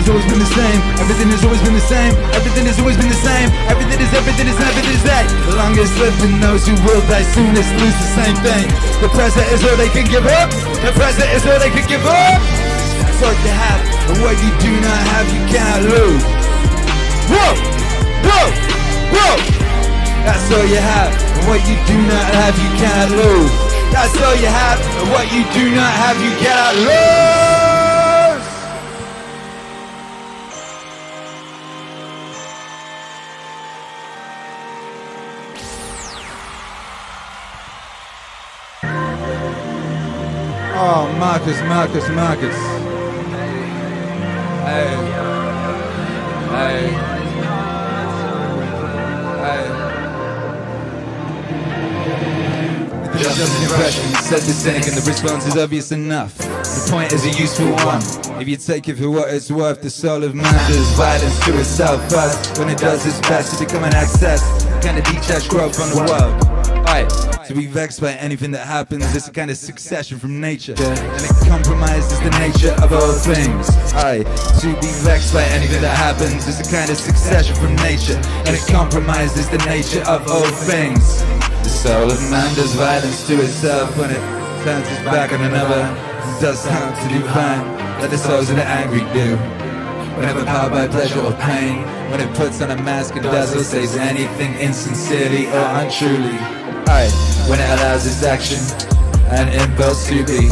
[0.01, 0.80] Has always been the same.
[0.96, 2.16] Everything has always been the same.
[2.32, 3.53] Everything has always been the same.
[3.68, 5.28] Everything is everything is everything is that.
[5.44, 8.64] The longest living those who will die soonest lose the same thing.
[9.05, 10.48] The present is all they can give up.
[10.80, 12.40] The present is all they can give up.
[13.05, 13.80] That's all you have.
[14.09, 16.24] And what you do not have, you can't lose.
[17.28, 17.53] Whoa!
[18.24, 18.46] Whoa!
[19.12, 19.36] Whoa!
[20.24, 21.12] That's all you have.
[21.12, 23.53] And what you do not have, you can't lose.
[23.92, 24.80] That's all you have.
[24.80, 27.49] And what you do not have, you cannot lose.
[41.20, 42.56] Marcus, Marcus, Marcus.
[44.64, 44.96] Hey.
[46.48, 46.88] Hey.
[49.36, 49.64] Hey.
[53.18, 56.38] Just an impression, said the cynic, and the response is obvious enough.
[56.38, 58.00] The point is a useful one.
[58.40, 61.58] If you take it for what it's worth, the soul of man does violence to
[61.58, 62.58] itself first.
[62.58, 64.40] When it does its best to become an access,
[64.82, 66.49] kind of detached growth from the world.
[66.91, 70.74] To be vexed by anything that happens, it's a kind of succession from nature.
[70.76, 73.70] And it compromises the nature of all things.
[73.95, 74.24] Aye,
[74.59, 78.18] to be vexed by anything that happens, it's a kind of succession from nature.
[78.43, 81.22] And it compromises the nature of all things.
[81.62, 84.22] The soul of man does violence to itself when it
[84.64, 85.86] turns its back on another.
[85.86, 89.36] It does harm to divine, like the souls of the angry do.
[90.18, 93.62] Whenever powered by pleasure or pain, when it puts on a mask and does or
[93.62, 96.59] says anything insincerely or untruly.
[96.91, 97.09] Aye,
[97.49, 98.59] when it allows its action
[99.30, 100.49] and impulse to be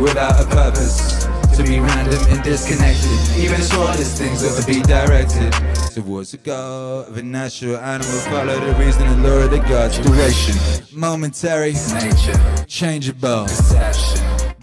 [0.00, 1.24] without a purpose,
[1.56, 3.10] to be random and disconnected.
[3.38, 5.50] Even the smallest things ought to be directed
[5.94, 8.18] towards the goal of a natural animal.
[8.28, 9.98] Follow the reason and lure of the gods.
[9.98, 10.54] Duration,
[10.92, 13.46] momentary, nature, changeable,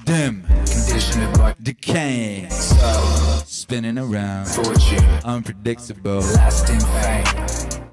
[0.06, 0.46] dim,
[1.64, 2.50] decaying,
[3.46, 7.26] spinning around, fortune, unpredictable, lasting fame,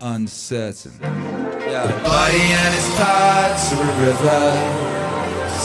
[0.01, 0.93] uncertain.
[1.01, 1.87] Yeah.
[1.87, 4.43] The body and its parts are a river,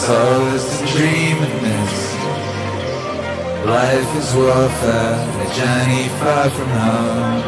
[0.06, 2.14] soul is the dream and mist.
[3.66, 7.42] Life is warfare, a journey far from home.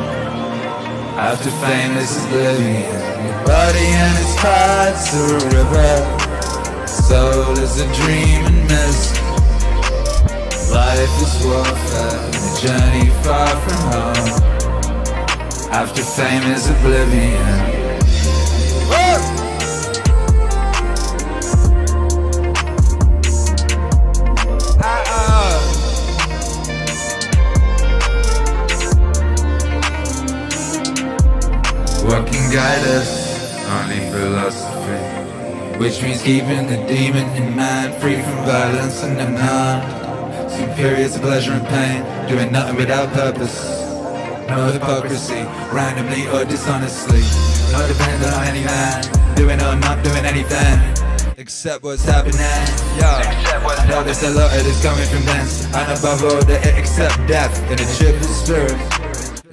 [1.19, 6.87] After fame is oblivion, body and its parts are a river.
[6.87, 9.26] Soul is a dream and mist.
[10.71, 14.27] Life is worth warfare, a journey far from home.
[15.71, 17.77] After fame is oblivion.
[32.03, 33.09] What can guide us?
[33.67, 34.99] Only philosophy.
[35.79, 39.17] Which means keeping the demon in mind, free from violence and
[40.57, 40.77] demand.
[40.77, 43.85] Superior to pleasure and pain, doing nothing without purpose.
[44.49, 45.43] No hypocrisy,
[45.73, 47.21] randomly or dishonestly.
[47.71, 50.79] No dependent on any man, doing or not doing anything.
[51.37, 52.39] Except what's happening,
[52.97, 53.07] yo.
[53.07, 56.77] I know there's a lot of this coming from thence, and above all, that it
[56.77, 58.96] accept death in a cheerful spirit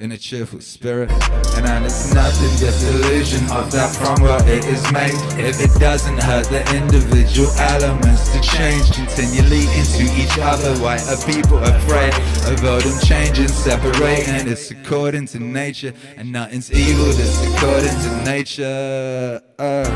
[0.05, 1.09] in a cheerful spirit.
[1.57, 5.17] And it's nothing but illusion of that from what it is made.
[5.43, 11.17] If it doesn't hurt the individual elements to change continually into each other, why are
[11.25, 12.13] people afraid
[12.45, 14.47] of them changing, separating?
[14.47, 19.41] It's according to nature, and nothing's evil, it's according to nature.
[19.57, 19.89] Uh.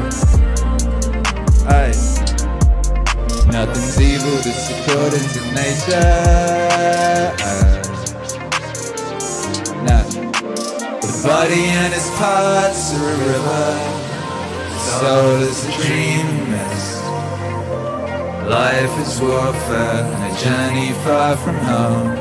[1.70, 1.94] Aye.
[3.52, 7.39] Nothing's evil, it's according to nature.
[11.24, 13.68] Body and its parts are a river.
[14.80, 17.04] Soul is a dream and mist.
[18.48, 22.18] Life is warfare a journey far from home.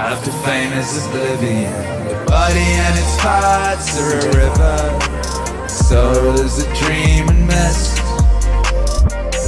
[0.00, 1.72] After fame is oblivion.
[2.08, 5.68] The body and its parts are a river.
[5.68, 7.98] Soul is a dream and mist.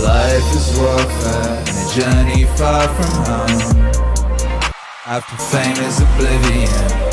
[0.03, 3.91] Life is warfare a journey far from home.
[5.07, 7.10] After fame is oblivion.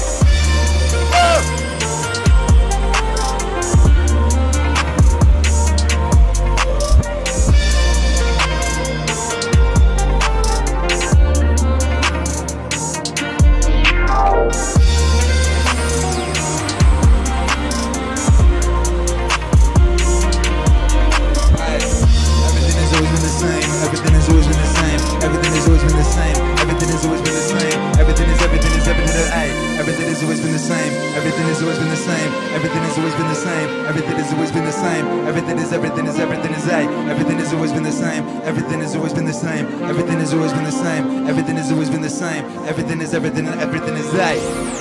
[31.98, 32.32] The same.
[32.54, 33.70] Everything has always been the same.
[33.86, 35.06] Everything has always been the same.
[35.28, 36.82] Everything is everything is everything is a.
[37.10, 38.24] Everything has always been the same.
[38.44, 39.66] Everything has always been the same.
[39.84, 41.28] Everything has always been the same.
[41.28, 42.46] Everything has always been the same.
[42.72, 44.77] Everything is everything and everything is a.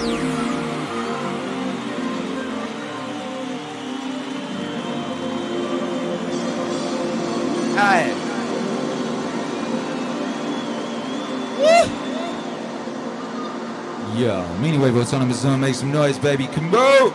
[14.26, 16.48] Yo, Meaning Wave Autonomous Zone, make some noise, baby.
[16.48, 17.12] Come on!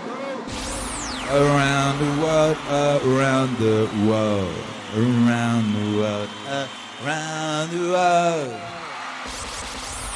[1.30, 2.58] Around the world,
[3.04, 4.56] around the world,
[4.96, 6.30] around the world,
[7.04, 8.62] around the world.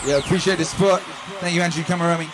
[0.05, 1.01] Yeah, appreciate the support.
[1.41, 2.29] Thank you, Andrew Camerami.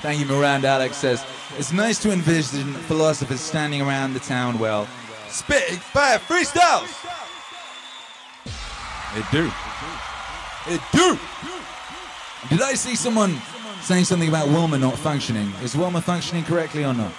[0.00, 1.22] Thank you, Miranda Alex says.
[1.58, 4.88] It's nice to envision philosophers standing around the town well,
[5.28, 6.88] spitting fire freestyles.
[9.14, 9.52] It do.
[10.66, 11.18] It do.
[12.48, 13.38] Did I see someone
[13.86, 15.52] saying something about Wilma not functioning?
[15.62, 17.12] Is Wilma functioning correctly or not?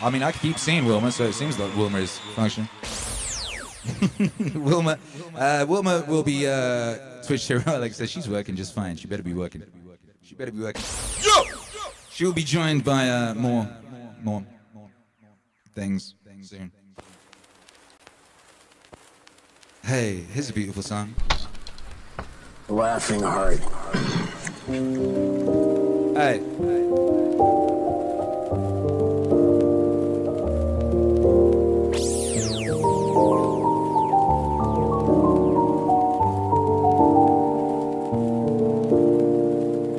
[0.00, 2.68] I mean, I keep seeing Wilma, so it seems like Wilma is functioning.
[4.54, 4.98] Wilma,
[5.36, 7.62] uh, Wilma will be uh, Twitch hero.
[7.66, 8.96] Like I said, she's working just fine.
[8.96, 9.62] She better be working.
[10.20, 10.82] She better be working.
[11.22, 11.44] Yo!
[12.10, 13.68] She will be joined by uh, more,
[14.20, 14.44] more
[15.76, 16.72] things soon.
[19.84, 21.14] Hey, here's a beautiful song.
[22.68, 23.60] Laughing hard.
[24.72, 24.78] Hey.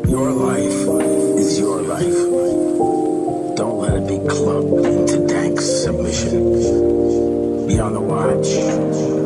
[0.10, 0.74] Your life
[1.38, 2.02] is your life.
[3.56, 7.68] Don't let it be clubbed into dank submission.
[7.68, 8.48] Be on the watch.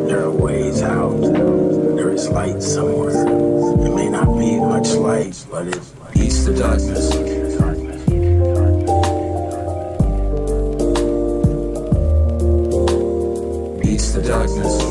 [0.10, 1.22] There are ways out.
[1.22, 3.37] There is light somewhere.
[5.66, 7.10] But beats the darkness.
[13.82, 14.87] Beats the darkness.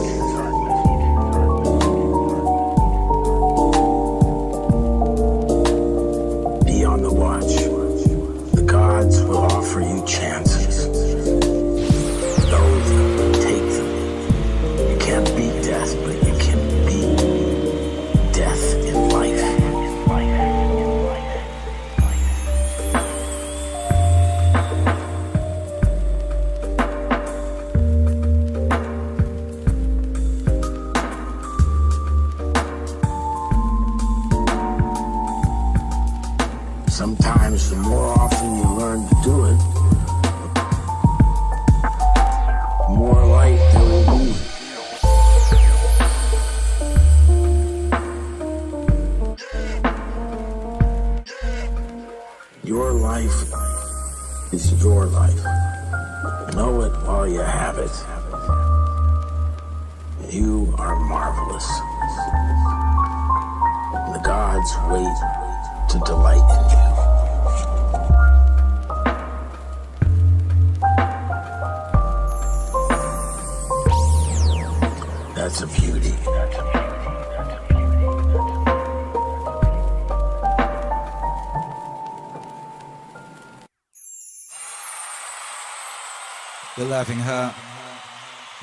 [86.96, 87.52] Laughing Heart,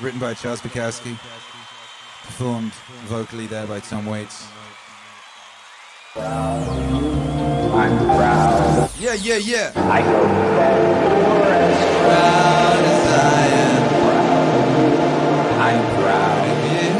[0.00, 1.16] written by Charles Bukowski,
[2.26, 2.72] performed
[3.06, 4.48] vocally there by Tom Waits.
[6.16, 8.90] I'm proud.
[8.98, 9.70] Yeah, yeah, yeah.
[9.76, 10.26] I hope
[10.58, 13.82] that you're as proud as I am.
[15.60, 16.90] I'm proud of you.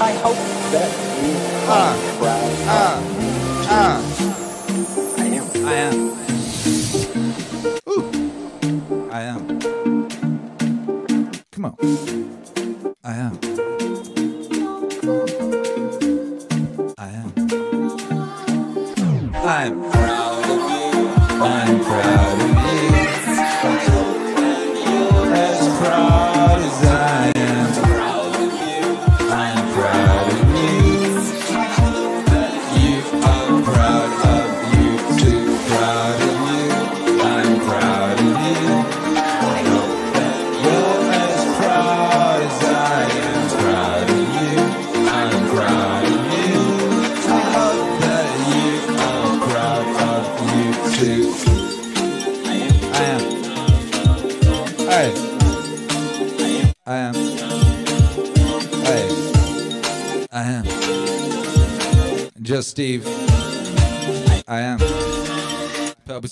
[0.00, 0.40] I hope
[0.70, 0.90] that
[1.26, 1.34] you
[1.66, 2.52] Ah, are proud.
[2.68, 3.02] ah,
[3.68, 4.01] ah.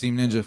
[0.01, 0.43] Team Ninja.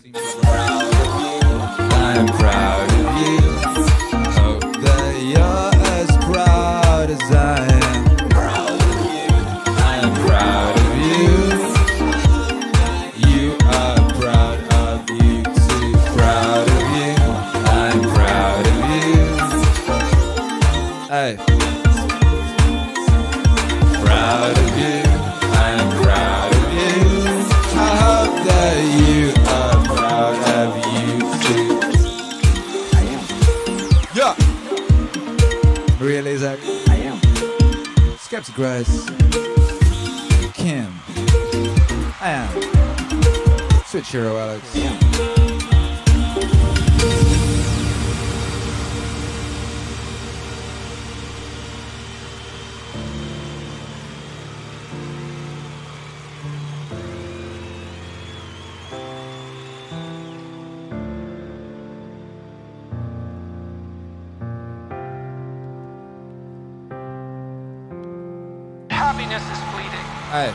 [69.71, 70.05] Fleeting.
[70.31, 70.53] Hey.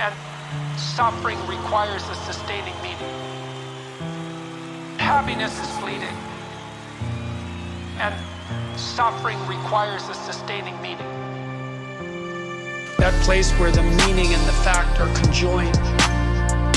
[0.00, 0.14] And
[0.78, 2.98] suffering requires a sustaining meaning.
[4.98, 6.16] Happiness is fleeting.
[7.98, 8.14] And
[8.78, 11.08] suffering requires a sustaining meaning.
[12.98, 15.74] That place where the meaning and the fact are conjoined.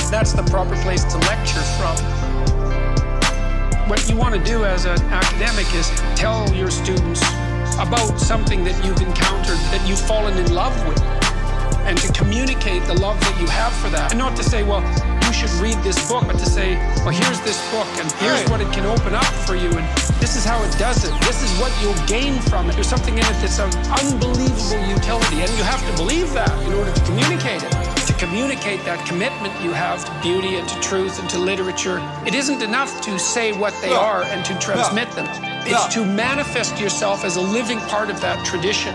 [0.09, 1.97] That's the proper place to lecture from.
[3.89, 7.21] What you want to do as an academic is tell your students
[7.79, 11.01] about something that you've encountered, that you've fallen in love with,
[11.85, 14.11] and to communicate the love that you have for that.
[14.11, 14.81] And not to say, well,
[15.25, 18.61] you should read this book, but to say, well, here's this book, and here's what
[18.61, 19.85] it can open up for you, and
[20.21, 21.13] this is how it does it.
[21.21, 22.73] This is what you'll gain from it.
[22.73, 23.69] There's something in it that's of
[24.01, 27.71] unbelievable utility, and you have to believe that in order to communicate it.
[28.07, 32.33] To communicate that commitment you have to beauty and to truth and to literature, it
[32.33, 33.99] isn't enough to say what they No.
[33.99, 35.27] are and to transmit them.
[35.67, 38.93] It's to manifest yourself as a living part of that tradition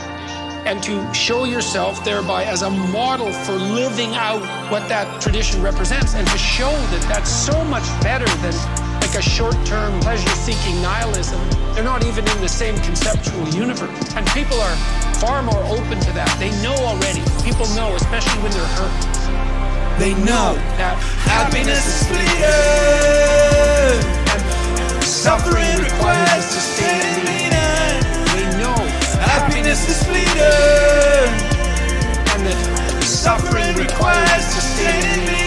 [0.67, 4.41] and to show yourself thereby as a model for living out
[4.71, 8.55] what that tradition represents and to show that that's so much better than
[9.01, 11.41] like a short-term pleasure-seeking nihilism.
[11.75, 14.15] They're not even in the same conceptual universe.
[14.15, 14.77] And people are
[15.19, 16.33] far more open to that.
[16.39, 17.25] They know already.
[17.43, 18.93] People know especially when they're hurt.
[19.99, 22.45] They know that Happiness is fleeting
[25.21, 28.01] suffering requires sustaining meaning
[28.33, 28.75] they know
[29.21, 30.41] Happiness is fleeting.
[32.33, 35.41] and that suffering requires sustaining meaning.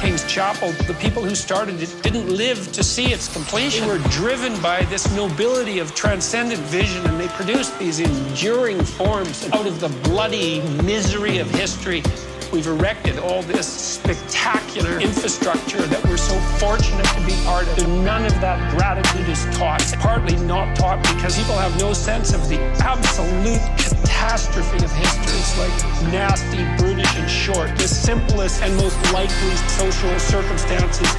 [0.00, 3.88] King's Chapel, the people who started it didn't live to see its completion.
[3.88, 9.48] They were driven by this nobility of transcendent vision, and they produced these enduring forms
[9.50, 12.04] out of the bloody misery of history.
[12.52, 17.76] We've erected all this spectacular infrastructure that we're so fortunate to be part of.
[17.76, 19.82] And none of that gratitude is taught.
[19.98, 25.36] Partly not taught because people have no sense of the absolute catastrophe of history.
[25.36, 25.76] It's like
[26.10, 27.76] nasty, brutish, and short.
[27.76, 31.12] The simplest and most likely social circumstances.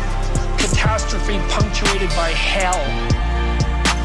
[0.57, 3.28] Catastrophe punctuated by hell.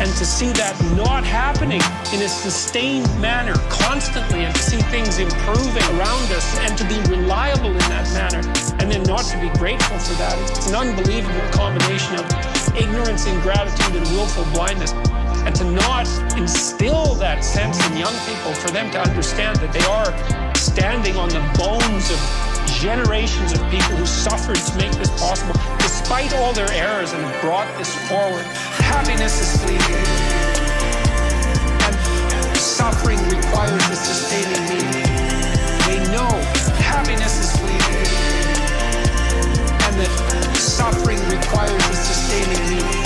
[0.00, 1.80] And to see that not happening
[2.12, 6.98] in a sustained manner constantly and to see things improving around us and to be
[7.08, 8.42] reliable in that manner
[8.82, 12.26] and then not to be grateful for that, it's an unbelievable combination of
[12.74, 14.92] ignorance, ingratitude, and willful blindness.
[15.46, 19.84] And to not instill that sense in young people for them to understand that they
[19.86, 20.10] are
[20.56, 22.18] standing on the bones of
[22.80, 27.68] generations of people who suffered to make this possible, despite all their errors, and brought
[27.78, 28.44] this forward.
[28.92, 30.04] Happiness is fleeting,
[31.84, 31.94] and
[32.56, 35.08] suffering requires a sustaining meaning.
[35.86, 36.30] They know
[36.80, 38.06] happiness is fleeting,
[39.84, 40.12] and that
[40.56, 43.04] suffering requires a sustaining meaning.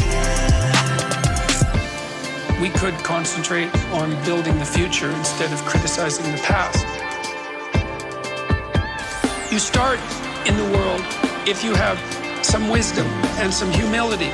[2.60, 6.84] We could concentrate on building the future instead of criticizing the past.
[9.52, 10.00] You start
[10.46, 11.04] in the world
[11.46, 11.98] if you have
[12.44, 13.06] some wisdom
[13.38, 14.32] and some humility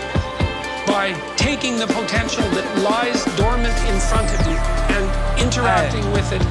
[0.86, 4.56] by taking the potential that lies dormant in front of you
[4.96, 5.04] and
[5.40, 6.42] interacting with it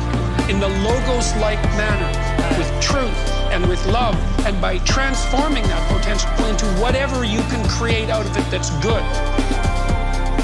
[0.50, 2.12] in the logos like manner
[2.58, 3.16] with truth
[3.52, 4.16] and with love
[4.46, 9.04] and by transforming that potential into whatever you can create out of it that's good.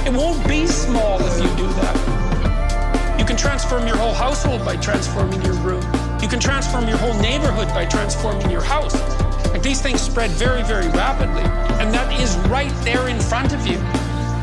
[0.07, 3.19] It won't be small if you do that.
[3.19, 5.83] You can transform your whole household by transforming your room.
[6.21, 9.18] You can transform your whole neighborhood by transforming your house.
[9.61, 11.43] These things spread very, very rapidly,
[11.83, 13.77] and that is right there in front of you.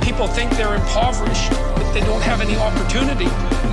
[0.04, 3.26] People think they're impoverished, that they don't have any opportunity,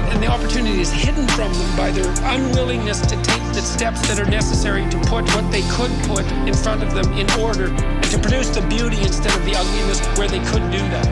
[0.10, 4.20] and the opportunity is hidden from them by their unwillingness to take the steps that
[4.20, 8.10] are necessary to put what they could put in front of them in order and
[8.10, 11.08] to produce the beauty instead of the ugliness where they could do that.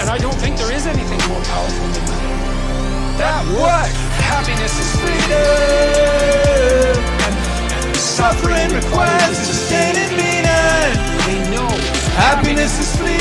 [0.00, 3.18] And I don't think there is anything more powerful than that.
[3.18, 3.90] That what?
[4.22, 6.53] Happiness is freedom.
[8.14, 10.94] And suffering requires sustaining meaning.
[11.26, 11.66] We know
[12.14, 12.94] happiness is.
[13.00, 13.18] And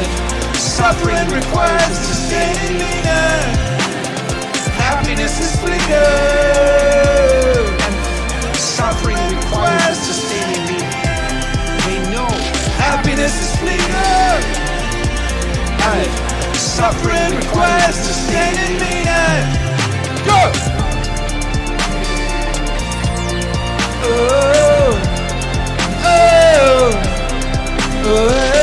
[0.00, 0.10] that
[0.58, 3.54] suffering requires sustaining meaning.
[4.74, 5.54] Happiness is.
[7.78, 11.38] And suffering requires sustaining meaning.
[11.86, 12.26] We know
[12.74, 13.62] happiness is.
[15.78, 16.10] And
[16.56, 19.46] suffering requires sustaining meaning.
[20.26, 20.83] Go!
[24.06, 25.00] Oh,
[26.04, 26.90] oh,
[28.06, 28.53] oh,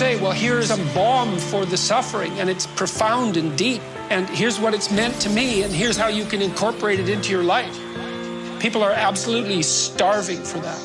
[0.00, 4.58] say, well, here's a balm for the suffering, and it's profound and deep, and here's
[4.58, 7.78] what it's meant to me, and here's how you can incorporate it into your life.
[8.60, 10.80] People are absolutely starving for that,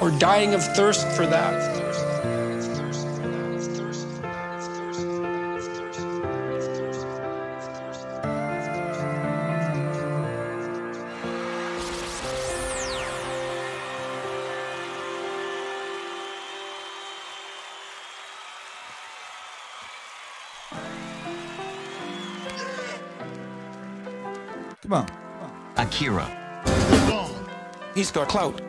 [0.00, 1.77] or dying of thirst for that.
[25.98, 26.30] Akira.
[27.92, 28.60] He's got clout.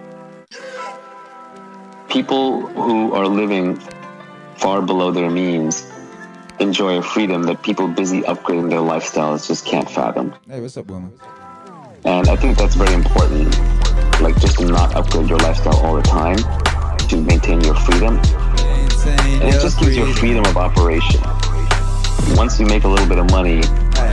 [2.09, 3.79] People who are living
[4.57, 5.87] far below their means
[6.59, 10.33] enjoy a freedom that people busy upgrading their lifestyles just can't fathom.
[10.49, 11.13] Hey, what's up, woman?
[12.03, 13.55] And I think that's very important.
[14.21, 16.37] Like just to not upgrade your lifestyle all the time,
[17.09, 18.17] to maintain your freedom.
[19.05, 21.21] And it just gives you a freedom of operation.
[22.35, 23.61] Once you make a little bit of money,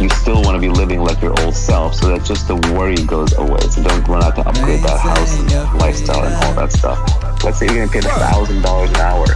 [0.01, 2.97] you still want to be living like your old self so that just the worry
[3.07, 3.61] goes away.
[3.71, 6.99] So don't run out to upgrade that house and lifestyle and all that stuff.
[7.45, 9.27] Let's say you're going to pay a thousand dollars an hour.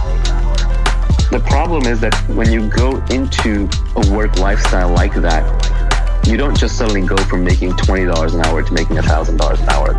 [1.31, 6.57] The problem is that when you go into a work lifestyle like that, you don't
[6.57, 9.93] just suddenly go from making $20 an hour to making $1,000 an hour.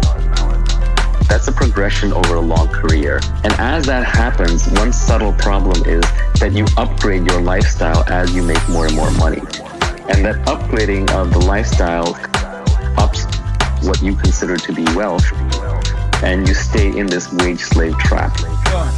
[1.25, 3.21] That's a progression over a long career.
[3.45, 6.03] And as that happens, one subtle problem is
[6.39, 9.41] that you upgrade your lifestyle as you make more and more money.
[10.09, 12.17] And that upgrading of the lifestyle
[12.99, 13.25] ups
[13.87, 15.25] what you consider to be wealth,
[16.23, 18.39] and you stay in this wage slave trap.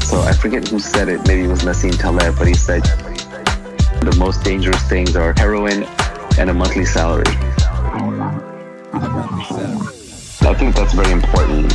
[0.02, 2.82] So I forget who said it, maybe it was Nassim Taleb, but he said
[4.02, 5.84] the most dangerous things are heroin
[6.38, 7.24] and a monthly salary.
[10.46, 11.72] I think that's very important.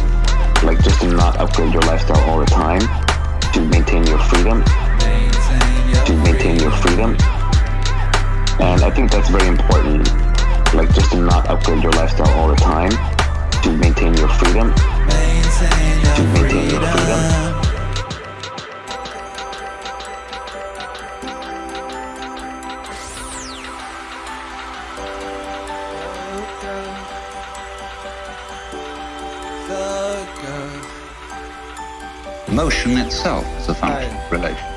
[0.64, 2.82] Like just to not upgrade your lifestyle all the time,
[3.54, 4.64] to maintain your freedom,
[6.06, 7.18] to maintain your freedom.
[8.60, 10.07] And I think that's very important.
[10.73, 12.91] Like just to not upgrade your lifestyle all the time,
[13.64, 17.56] to maintain your freedom, to maintain your freedom.
[32.53, 34.68] Motion itself is a function of relation.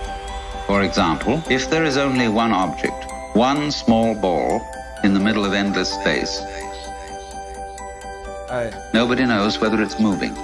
[0.66, 4.66] For example, if there is only one object, one small ball
[5.04, 6.42] in the middle of endless space,
[8.92, 10.34] nobody knows whether it's moving.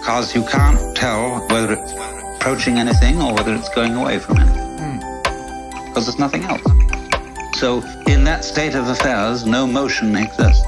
[0.00, 1.92] Because you can't tell whether it's
[2.36, 4.78] approaching anything or whether it's going away from anything.
[4.78, 5.86] Hmm.
[5.86, 6.62] Because there's nothing else.
[7.58, 10.64] So, in that state of affairs, no motion exists.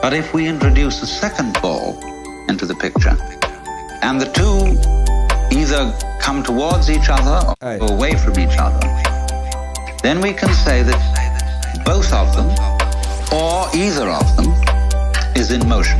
[0.00, 1.98] But if we introduce a second ball
[2.48, 3.16] into the picture,
[4.02, 9.07] and the two either come towards each other or away from each other,
[10.02, 12.48] then we can say that both of them,
[13.32, 14.52] or either of them,
[15.34, 15.98] is in motion.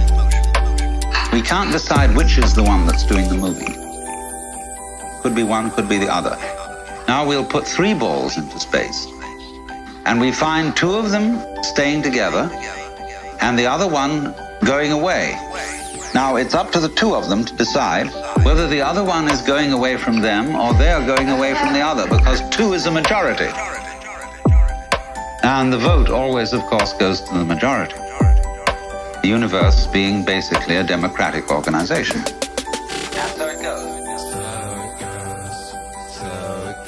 [1.33, 3.75] We can't decide which is the one that's doing the moving.
[5.23, 6.37] Could be one, could be the other.
[7.07, 9.07] Now we'll put three balls into space,
[10.07, 12.51] and we find two of them staying together,
[13.41, 14.35] and the other one
[14.65, 15.35] going away.
[16.15, 18.09] Now it's up to the two of them to decide
[18.43, 21.81] whether the other one is going away from them or they're going away from the
[21.81, 23.51] other, because two is a majority.
[25.49, 27.95] And the vote always, of course, goes to the majority.
[27.95, 32.19] The universe being basically a democratic organization.
[32.19, 32.29] And
[33.35, 33.89] so it goes.
[36.19, 36.29] So
[36.69, 36.85] it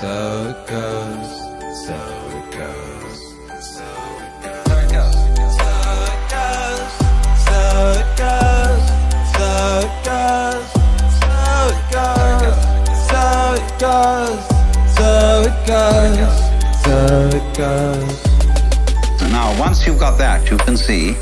[0.00, 0.64] so
[14.02, 14.46] goes,
[14.96, 16.36] so it goes,
[16.84, 16.96] so
[17.38, 18.18] it goes.
[19.18, 21.12] So now, once you've got that, you can see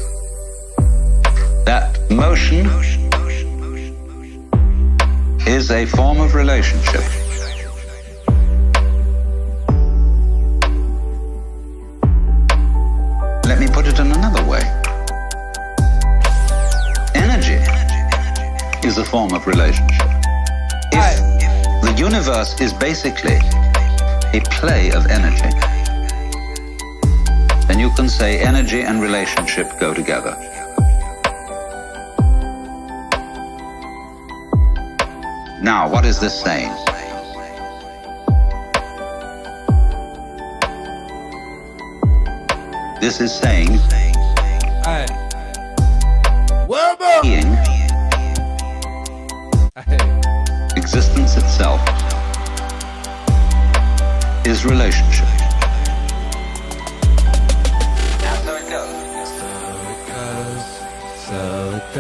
[1.65, 2.67] that motion
[5.47, 7.05] is a form of relationship.
[13.51, 14.65] Let me put it in another way.
[17.15, 17.61] Energy
[18.87, 20.16] is a form of relationship.
[21.97, 23.39] Universe is basically
[24.35, 25.49] a play of energy,
[27.67, 30.37] then you can say energy and relationship go together.
[35.63, 36.71] Now, what is this saying?
[43.01, 43.79] This is saying
[47.23, 47.57] Being.
[50.97, 51.79] Existence itself
[54.47, 55.29] is relationship.
[58.33, 59.51] So it goes, so
[59.93, 60.65] it goes,
[61.27, 61.95] so it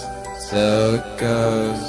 [0.49, 1.83] so it goes,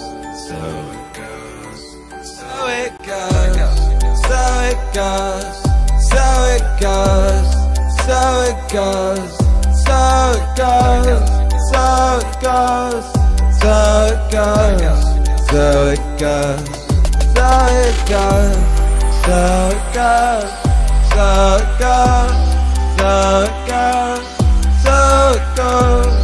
[0.48, 1.82] so it goes,
[2.26, 3.80] so it goes,
[4.26, 5.62] so it goes,
[6.10, 6.26] so
[6.56, 7.49] it goes,
[8.08, 9.40] so it goes,
[9.91, 9.99] so
[10.39, 11.27] it goes,
[11.72, 11.84] so
[12.22, 13.05] it goes,
[13.59, 13.76] so
[14.11, 15.03] it goes,
[15.49, 16.65] so it goes,
[17.35, 17.51] so
[17.81, 18.72] it goes.
[19.22, 19.38] So
[19.69, 20.49] it goes,
[21.11, 21.27] so
[21.59, 22.41] it goes,
[22.97, 23.11] so
[23.43, 24.27] it goes,
[24.81, 24.97] so
[25.35, 26.15] it goes,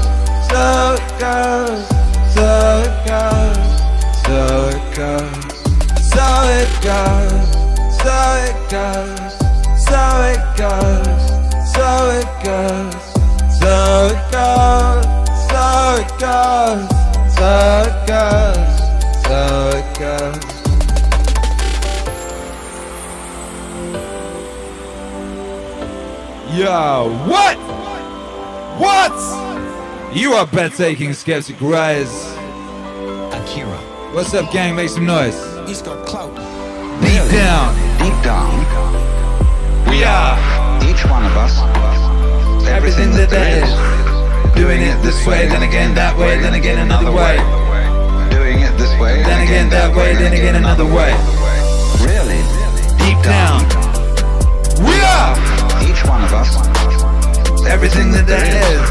[0.47, 0.63] so
[0.95, 1.83] it goes,
[2.35, 2.49] so
[2.79, 3.67] it goes,
[4.23, 5.37] so it goes,
[6.11, 6.25] so
[6.55, 7.47] it goes,
[8.01, 8.17] so
[8.47, 9.33] it goes,
[9.87, 10.01] so
[10.33, 11.21] it goes,
[11.75, 11.87] so
[12.19, 13.06] it goes,
[13.59, 15.05] so it goes,
[15.47, 15.63] so
[15.99, 16.87] it goes,
[19.25, 19.41] so
[19.75, 20.47] it goes.
[26.57, 27.57] Yo, what?
[28.79, 30.15] What?
[30.15, 32.35] You are bet taking skeptic rise.
[33.33, 33.77] Akira.
[34.13, 34.75] What's up, gang?
[34.75, 35.35] Make some noise.
[35.67, 36.33] He's got clout.
[37.01, 37.75] Deep down.
[37.99, 38.49] Deep down,
[39.89, 40.37] We are
[40.89, 41.59] each one of us,
[42.69, 43.71] everything that there is.
[44.55, 47.37] Doing it this way, then again that way, then again another way.
[48.29, 51.13] doing it this way, Then again that way, then again another way.
[52.01, 52.41] Really,
[52.97, 53.63] Deep down.
[54.81, 55.33] We are
[55.85, 56.51] each one of us,
[57.67, 58.81] everything that there is.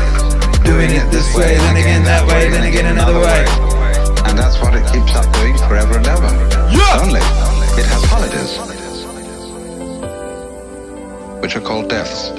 [0.64, 3.44] Doing it this way, then again that way, then again another way.
[4.26, 6.30] and that's what it keeps up doing forever and ever.
[6.70, 7.02] Yeah.
[7.02, 7.20] Only,
[7.78, 8.58] it has holidays,
[11.42, 12.30] which are called deaths.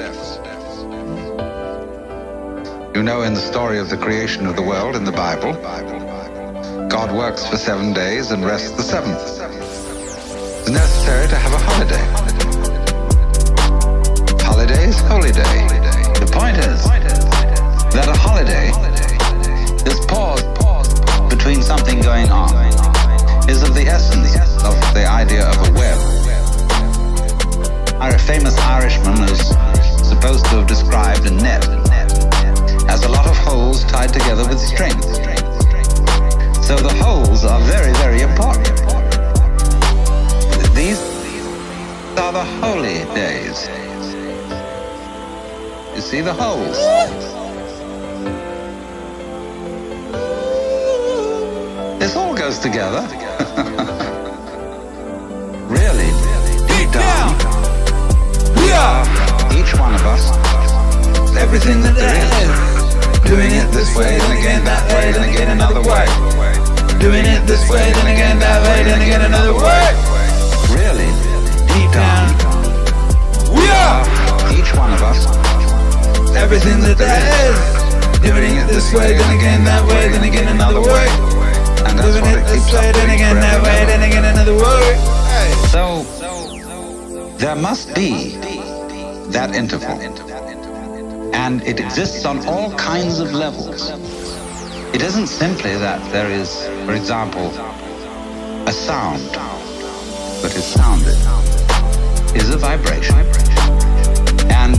[2.97, 5.53] You know, in the story of the creation of the world in the Bible,
[6.89, 9.21] God works for seven days and rests the seventh.
[9.21, 12.03] It's necessary to have a holiday.
[14.41, 15.67] Holidays, holy day.
[16.17, 16.83] The point is
[17.93, 18.69] that a holiday
[19.85, 20.41] is pause
[21.29, 22.49] between something going on
[23.47, 25.99] is of the essence of the idea of a web.
[28.01, 29.49] A famous Irishman is
[30.09, 31.86] supposed to have described a net
[32.89, 34.99] as a lot of holes tied together with string.
[36.61, 38.67] So the holes are very, very important.
[40.75, 40.99] These
[42.17, 43.67] are the holy days.
[45.95, 46.77] You see the holes?
[51.99, 53.01] This all goes together.
[55.67, 56.11] really,
[56.67, 57.35] deep down,
[58.55, 59.03] We are
[59.57, 60.31] each one of us,
[61.37, 62.66] everything that there is.
[63.27, 66.07] Doing it this way, then again that way, then again another way.
[66.97, 69.83] Doing it this way, then again that way, then again another way.
[70.71, 71.11] really,
[71.75, 72.31] deep down,
[73.51, 74.07] We are
[74.55, 75.27] each one of us,
[76.39, 77.19] everything that there
[77.51, 77.59] is.
[78.23, 81.07] Doing it this way, then again that way, then again another way.
[81.83, 84.95] and that's Doing it this way, then again that way, then again another way.
[85.75, 86.07] So,
[87.37, 88.37] there must be
[89.35, 90.26] that interval.
[91.47, 93.91] And it exists on all kinds of levels.
[94.93, 97.47] It isn't simply that there is, for example,
[98.67, 99.31] a sound,
[100.41, 101.15] but is sounded,
[102.35, 103.15] is a vibration.
[104.51, 104.75] And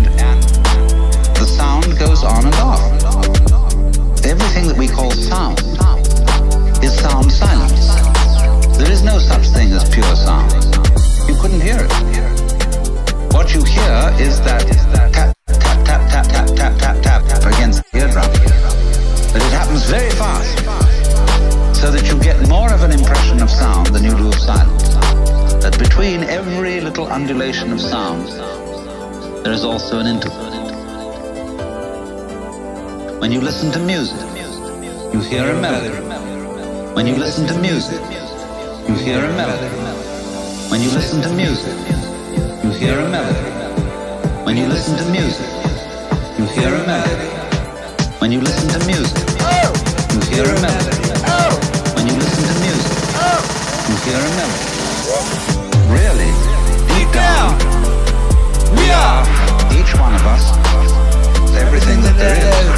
[1.40, 2.84] the sound goes on and off.
[4.26, 5.60] Everything that we call sound
[6.84, 8.76] is sound silence.
[8.76, 10.52] There is no such thing as pure sound.
[11.26, 13.32] You couldn't hear it.
[13.32, 14.68] What you hear is that
[19.88, 20.58] very fast,
[21.74, 24.94] so that you get more of an impression of sound than you do of silence.
[25.64, 28.28] That between every little undulation of sound,
[29.44, 30.44] there is also an interval.
[33.18, 34.20] When you listen to music,
[35.14, 35.94] you hear a melody.
[36.94, 38.02] When you listen to music,
[38.88, 39.74] you hear a melody.
[40.70, 41.72] When you listen to music,
[42.62, 44.44] you hear a melody.
[44.44, 45.48] When you listen to music,
[46.38, 47.28] you hear a melody.
[48.20, 49.37] When you listen to music,
[50.38, 51.02] hear a melody.
[51.98, 53.42] When you listen to music, oh.
[53.90, 54.70] you hear a melody.
[55.90, 56.30] Really,
[56.94, 57.58] deep down,
[58.78, 59.26] We are
[59.74, 60.54] each one of us,
[61.58, 62.70] everything that there is.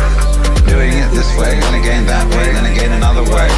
[0.73, 3.49] Doing it this way, then again that way, then again another way.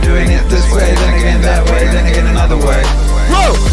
[0.00, 2.80] Doing it this way, then again that way, then again another way.
[3.28, 3.69] Whoa!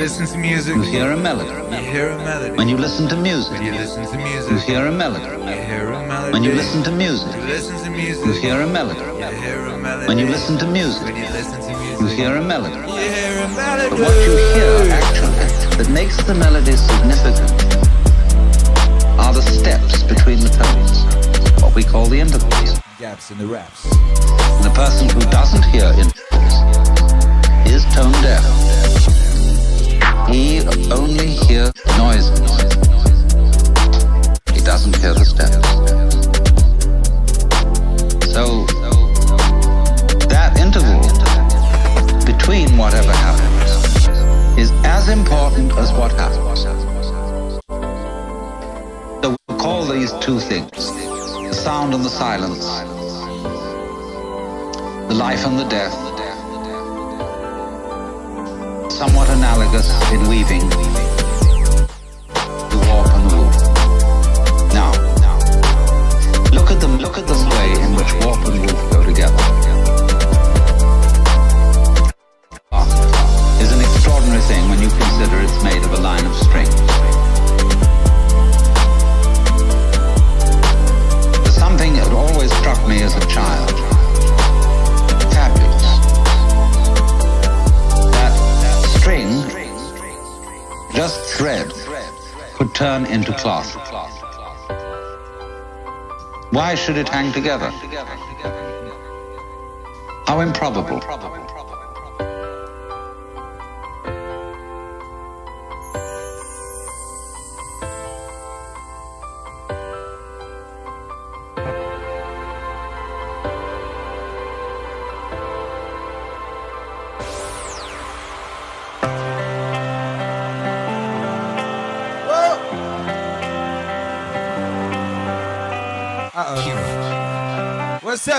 [0.00, 1.50] Listen to music, you hear a melody.
[1.76, 2.56] You hear a melody.
[2.56, 5.24] When you listen to music, When you listen to music, you hear a melody.
[5.26, 6.32] you hear a melody.
[6.32, 9.00] When you listen to music, You listen to music, you hear a melody.
[9.00, 10.08] you hear a melody.
[10.08, 12.76] When you listen to music, When you listen to music, you hear a melody.
[12.76, 13.90] you hear a melody.
[13.90, 17.52] But what you hear, actually, that makes the melody significant
[19.20, 21.04] are the steps between the tones,
[21.62, 22.80] what we call the intervals.
[22.98, 23.84] Gaps in the raps.
[23.84, 26.54] And the person who doesn't hear intervals
[27.68, 28.69] is tone deaf.
[30.32, 30.60] He
[30.92, 32.38] only hears noises.
[34.54, 35.68] He doesn't hear the steps.
[38.32, 38.64] So,
[40.28, 41.00] that interval
[42.24, 46.60] between whatever happens is as important as what happens.
[49.22, 50.92] So we'll call these two things
[51.48, 52.66] the sound and the silence,
[55.08, 56.09] the life and the death,
[59.00, 60.60] somewhat analogous in weaving,
[62.68, 63.56] the warp and the woof.
[64.74, 64.90] Now,
[66.52, 69.69] look at them, look at the way in which warp and woof go together.
[92.80, 93.76] Turn into cloth.
[96.50, 97.68] Why should it hang together?
[100.26, 100.98] How improbable.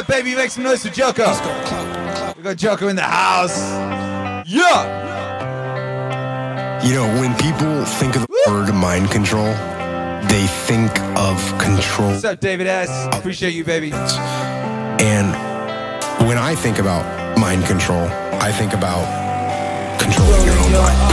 [0.01, 0.07] Uh-oh.
[0.07, 0.35] What's up, baby?
[0.35, 1.27] Make some noise for Jocko.
[2.35, 3.57] We got Jocko in the house.
[4.47, 4.97] Yeah.
[6.83, 9.53] You know, when people think of the word mind control,
[10.27, 12.09] they think of control.
[12.09, 12.89] What's up, David S?
[13.15, 13.91] Appreciate you, baby.
[13.93, 15.35] And
[16.27, 18.07] when I think about mind control,
[18.41, 19.05] I think about
[19.99, 21.10] controlling your own mind.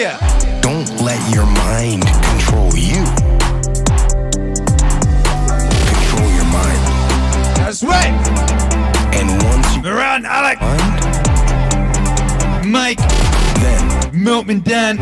[0.00, 0.60] Friendlier.
[0.62, 3.04] Don't let your mind control you.
[5.92, 6.80] Control your mind.
[7.56, 8.14] That's right.
[9.12, 10.58] And once you Around Alec.
[10.60, 11.04] mind,
[12.66, 12.98] Mike.
[13.60, 14.98] then Milkman Dan.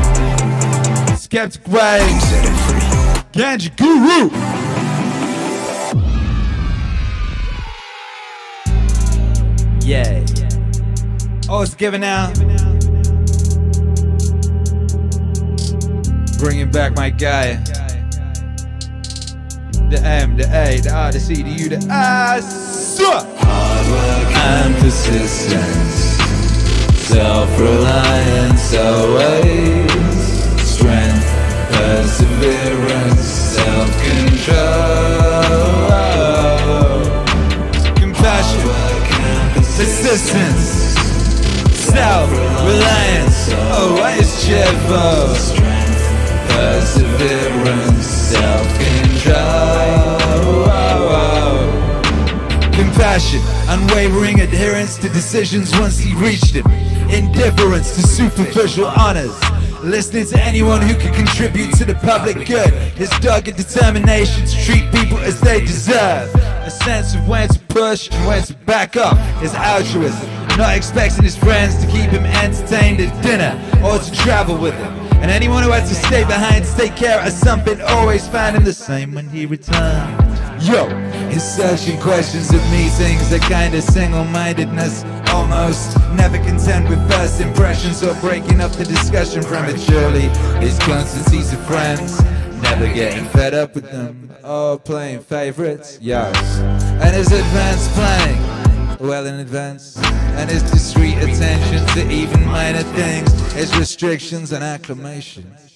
[1.17, 2.01] Skeptic Way.
[2.21, 3.41] set it free.
[3.41, 4.31] Ganja Guru.
[9.81, 10.25] Yeah.
[11.49, 12.37] Oh, it's giving out.
[16.39, 17.57] Bringing back my guy.
[19.91, 22.41] The M, the A, the R, the C, the U, the I.
[23.41, 26.19] Hard work and persistence.
[27.09, 29.91] Self-reliance always.
[30.63, 31.27] Strength,
[31.73, 34.75] perseverance, self-control.
[37.97, 38.61] Compassion,
[39.55, 40.95] persistence.
[41.75, 45.78] Self-reliance, always oh, cheerful.
[46.59, 49.37] Perseverance, self-control.
[52.73, 56.67] Compassion, unwavering adherence to decisions once he reached them.
[57.11, 59.33] Indifference to superficial honors.
[59.85, 62.73] Listening to anyone who could contribute to the public good.
[62.97, 66.35] His dogged determination to treat people as they deserve.
[66.35, 69.17] A sense of when to push and when to back up.
[69.41, 70.29] His altruism.
[70.59, 73.55] Not expecting his friends to keep him entertained at dinner
[73.87, 75.08] or to travel with him.
[75.21, 79.15] And anyone who has to stay behind take care of something always him the same
[79.15, 80.67] when he returns.
[80.67, 80.89] Yo,
[81.39, 88.15] searching questions of meetings, a kind of single-mindedness, almost never content with first impressions or
[88.21, 90.29] breaking up the discussion prematurely.
[90.61, 92.21] His constancies of friends,
[92.63, 96.59] never getting fed up with them, or playing favorites, yes.
[97.03, 98.41] And his advanced planning,
[99.01, 105.69] well in advance, and his discreet attention to even minor things, his restrictions and acclamations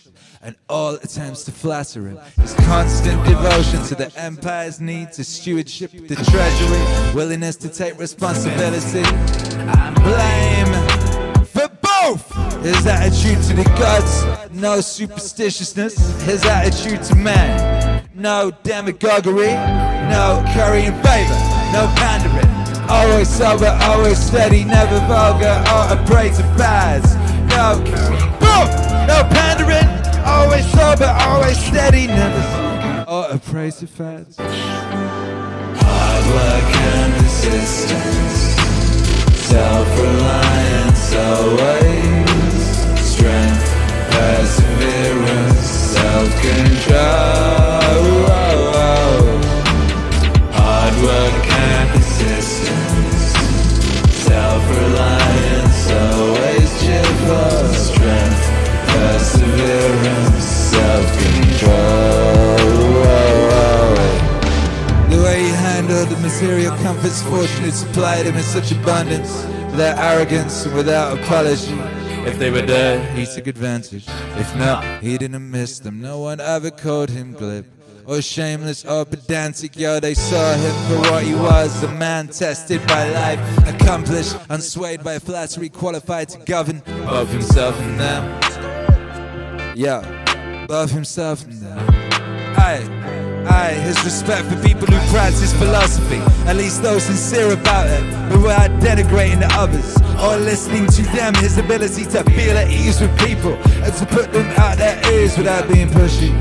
[0.42, 2.18] and all attempts to flatter him.
[2.40, 9.04] His constant devotion to the empire's needs, his stewardship the treasury, willingness to take responsibility
[9.04, 12.28] and blame for both.
[12.62, 16.22] His attitude to the gods, no superstitiousness.
[16.22, 19.52] His attitude to man, no demagoguery,
[20.10, 21.38] no currying favor,
[21.72, 22.51] no pandering.
[22.92, 27.14] Always sober, always steady, never vulgar or a prey to fads.
[27.48, 27.80] No
[28.40, 28.68] boom,
[29.08, 29.88] no pandering.
[30.24, 32.42] Always sober, always steady, never
[33.08, 34.36] or a prey to fads.
[34.38, 38.38] Hard work and persistence,
[39.48, 42.30] self-reliance always,
[43.12, 43.68] strength,
[44.10, 47.42] perseverance, self-control.
[50.54, 51.51] Hard work
[66.42, 71.78] material comforts fortunate supplied him in such abundance, without arrogance and without apology.
[72.26, 74.06] If they were dead, he took advantage.
[74.36, 76.00] If not, he didn't miss them.
[76.00, 77.66] No one ever called him glib
[78.06, 79.76] or shameless or pedantic.
[79.76, 85.04] Yo, they saw him for what he was a man tested by life, accomplished, unswayed
[85.04, 89.76] by flattery, qualified to govern above himself and them.
[89.76, 91.88] Yeah, above himself and them.
[92.56, 93.01] Aye.
[93.46, 98.02] Aye, his respect for people who practice philosophy, at least those sincere about it,
[98.36, 101.34] without denigrating the others or listening to them.
[101.34, 105.36] His ability to feel at ease with people and to put them out their ears
[105.36, 106.32] without being pushy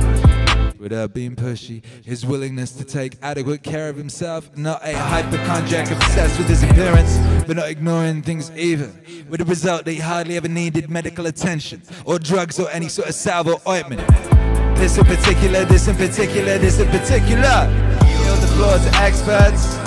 [0.82, 1.84] without being pushy.
[2.04, 7.18] His willingness to take adequate care of himself, not a hypochondriac obsessed with his appearance,
[7.46, 8.92] but not ignoring things either.
[9.30, 13.08] With the result that he hardly ever needed medical attention, or drugs, or any sort
[13.08, 14.02] of salve or ointment.
[14.82, 17.70] This in particular, this in particular, this in particular.
[18.02, 19.78] Yield the floor to experts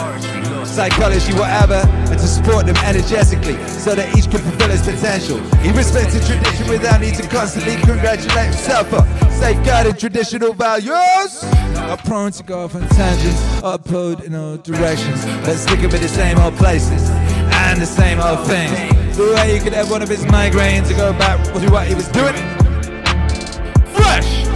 [0.65, 5.39] psychology, whatever, and to support them energetically so that each can fulfill its potential.
[5.59, 11.43] He respected tradition without need to constantly congratulate himself for safeguarding traditional values.
[11.91, 16.09] Are prone to go off on tangents, upload in all directions, but sticking with the
[16.09, 19.17] same old places and the same old things.
[19.17, 21.95] The way you could have one of his migraines to go back to what he
[21.95, 22.54] was doing.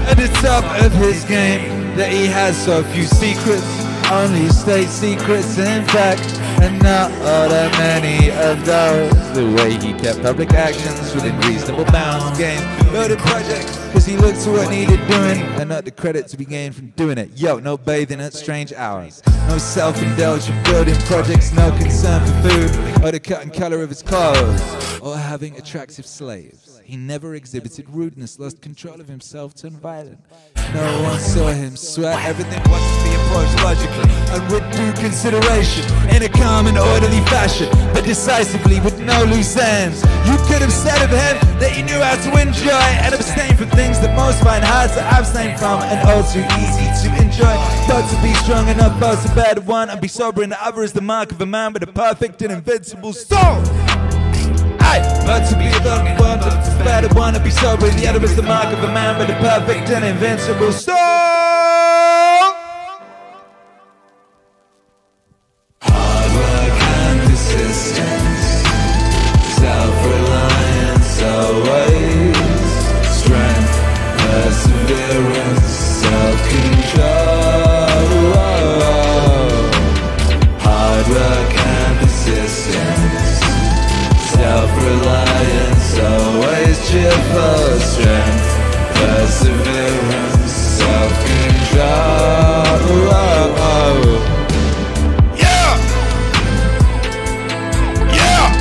[0.08, 5.58] At the top of his game, that he has so few secrets only state secrets
[5.58, 6.22] in fact
[6.62, 9.12] and not all that many of those.
[9.34, 12.60] The way he kept public actions within reasonable bounds game.
[12.90, 16.46] Building projects because he looked to what needed doing and not the credit to be
[16.46, 17.30] gained from doing it.
[17.36, 19.22] Yo no bathing at strange hours.
[19.46, 24.02] No self-indulgent building projects no concern for food or the cut and color of his
[24.02, 30.18] clothes or having attractive slaves he never exhibited rudeness, lost control of himself, turned violent.
[30.72, 32.18] No one saw him sweat.
[32.24, 37.20] Everything was to be approached logically and with due consideration, in a calm and orderly
[37.28, 40.00] fashion, but decisively with no loose ends.
[40.24, 43.68] You could have said of him that he knew how to enjoy and abstain from
[43.76, 47.52] things that most find hard to abstain from, and all too easy to enjoy.
[47.84, 50.64] But to be strong enough, both to bear the one and be sober in the
[50.64, 53.60] other is the mark of a man with a perfect and invincible soul.
[54.90, 58.34] Aye, but to be the one spare the one to be sober, the other is
[58.36, 60.96] the mark of a man with a perfect and invincible soul.
[65.82, 68.47] Hard work and persistence,
[87.18, 88.46] cheerful strength,
[88.94, 91.82] perseverance, self-control.
[95.34, 95.74] Yeah!
[98.14, 98.54] Yeah!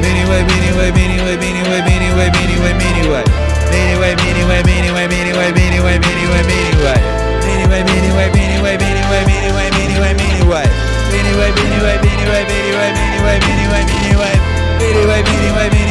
[0.00, 3.24] Meaning way, meaning way, meaning way, meaning way, meaning way, meaning way, meaning way.
[3.72, 7.00] Meaning way, meaning way, meaning way, meaning way, meaning way, meaning way, meaning way.
[7.44, 10.66] Meaning way, meaning way, meaning way, meaning way, meaning way, meaning way, meaning way.
[11.12, 14.36] Meaning way, meaning way, meaning way, meaning way, meaning way, meaning way, meaning way.
[14.80, 15.83] Meaning way, meaning way, meaning way, meaning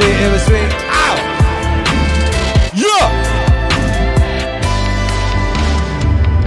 [0.00, 0.72] I be it.
[0.96, 1.14] Ow!
[2.72, 3.04] Yeah!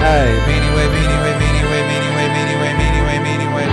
[0.02, 3.68] Hey, meaning way, meaning way, meaning way, meaning way, meaning way, meaning way, meaning way,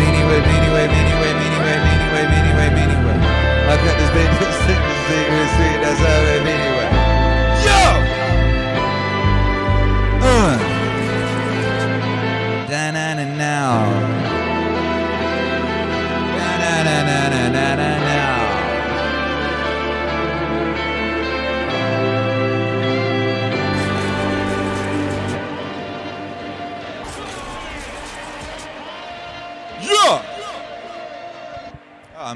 [0.00, 3.16] meaning way, meaning way, meaning way, meaning way, meaning way, meaning way, meaning way.
[3.68, 5.78] I got this baby sweet, sweet, sweet.
[5.84, 6.75] That's how it meaning way.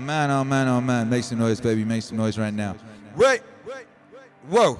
[0.00, 1.08] Man, oh man, oh man.
[1.08, 1.84] Make some noise, baby.
[1.84, 2.76] Make some noise right now.
[3.16, 3.42] Wait!
[4.48, 4.78] Whoa!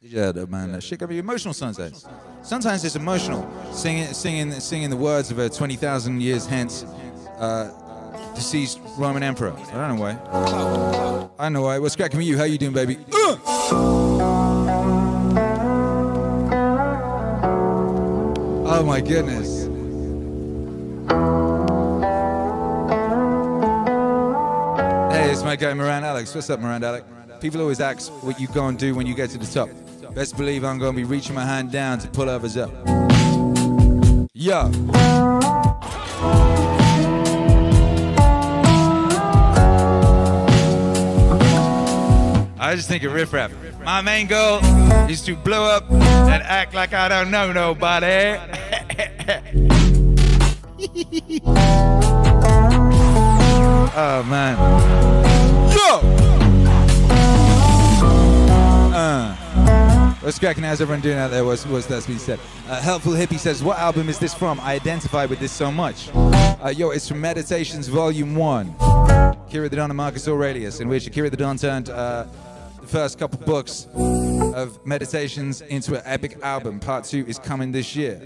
[0.00, 0.72] Yeah, though, man.
[0.72, 2.06] That shit can be emotional sometimes.
[2.42, 3.50] Sometimes it's emotional.
[3.72, 6.84] Singing, singing, singing the words of a 20,000 years hence
[7.38, 7.70] uh,
[8.34, 9.52] deceased Roman emperor.
[9.52, 11.30] I don't know why.
[11.38, 11.78] I don't know why.
[11.78, 12.36] What's cracking with you?
[12.36, 12.98] How you doing, baby?
[13.12, 13.36] Uh!
[18.66, 19.63] Oh my goodness.
[25.44, 26.34] My guy Miranda Alex.
[26.34, 27.06] What's up, Miranda Alex?
[27.40, 29.68] People always ask what you gonna do when you get to the top.
[30.14, 32.70] Best believe I'm gonna be reaching my hand down to pull others up.
[34.32, 34.70] Yo.
[42.58, 43.50] I just think of riff rap.
[43.84, 44.60] My main goal
[45.10, 48.40] is to blow up and act like I don't know nobody.
[53.96, 55.23] Oh man.
[60.24, 60.64] What's cracking?
[60.64, 61.44] How's everyone doing out there?
[61.44, 62.40] What's, what's that's been said?
[62.66, 64.58] Uh, Helpful Hippie says, What album is this from?
[64.60, 66.08] I identify with this so much.
[66.14, 68.74] Uh, yo, it's from Meditations Volume 1.
[69.46, 72.24] Akira the Don and Marcus Aurelius, in which Akira the Don turned uh,
[72.80, 76.80] the first couple books of Meditations into an epic album.
[76.80, 78.18] Part 2 is coming this year.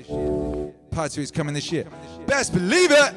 [0.93, 1.85] Part 2 is coming this year.
[2.29, 3.15] Best believe it!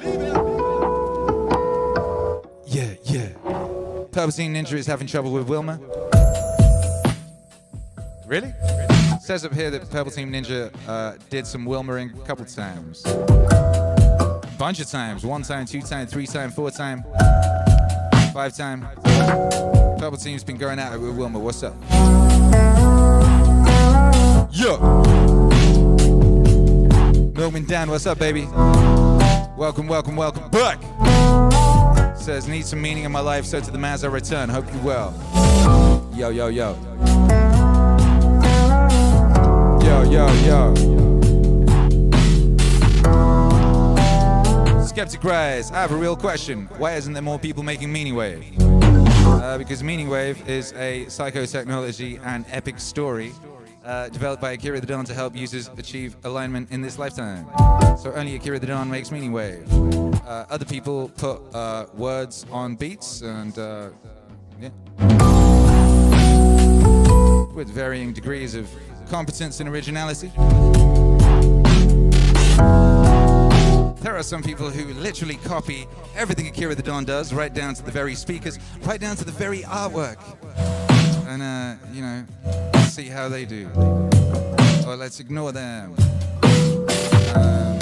[2.65, 3.27] Yeah, yeah.
[4.11, 5.79] Purple Team Ninja is having trouble with Wilma.
[8.31, 8.53] Really?
[9.19, 13.05] Says up here that Purple Team Ninja uh, did some Wilmering a couple times.
[13.05, 15.25] A bunch of times.
[15.25, 17.03] One time, two time, three time, four time,
[18.33, 18.87] five time.
[19.99, 21.39] Purple Team's been going it with Wilma.
[21.39, 21.75] What's up?
[24.49, 24.77] Yo!
[27.35, 28.45] Milkman Dan, what's up, baby?
[29.57, 30.79] Welcome, welcome, welcome back.
[32.15, 34.47] Says, need some meaning in my life, so to the mass I return.
[34.47, 35.13] Hope you well.
[36.15, 36.77] Yo, yo, yo.
[39.91, 40.73] Yo, yo, yo.
[44.85, 46.69] Skeptic Rise, I have a real question.
[46.77, 48.41] Why isn't there more people making Meaning Wave?
[48.61, 53.33] Uh, because Meaning Wave is a psychotechnology and epic story
[53.83, 57.45] uh, developed by Akira the Don to help users achieve alignment in this lifetime.
[58.01, 59.69] So only Akira the Don makes Meaning Wave.
[59.73, 63.89] Uh, other people put uh, words on beats and uh,
[64.57, 64.69] yeah.
[67.53, 68.69] With varying degrees of
[69.11, 70.31] competence and originality.
[74.01, 75.85] There are some people who literally copy
[76.15, 79.33] everything Akira the Don does, right down to the very speakers, right down to the
[79.33, 80.15] very artwork.
[81.27, 82.23] And, uh, you know,
[82.85, 83.69] see how they do.
[84.87, 85.93] Or let's ignore them.
[87.35, 87.77] Um,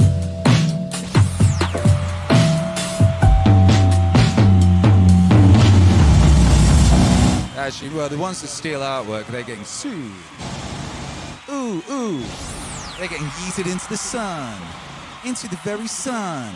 [7.55, 10.11] actually, well, the ones that steal artwork, they're getting sued.
[11.69, 12.23] Ooh, ooh.
[12.97, 14.59] They're getting yeeted into the sun.
[15.23, 16.51] Into the very sun.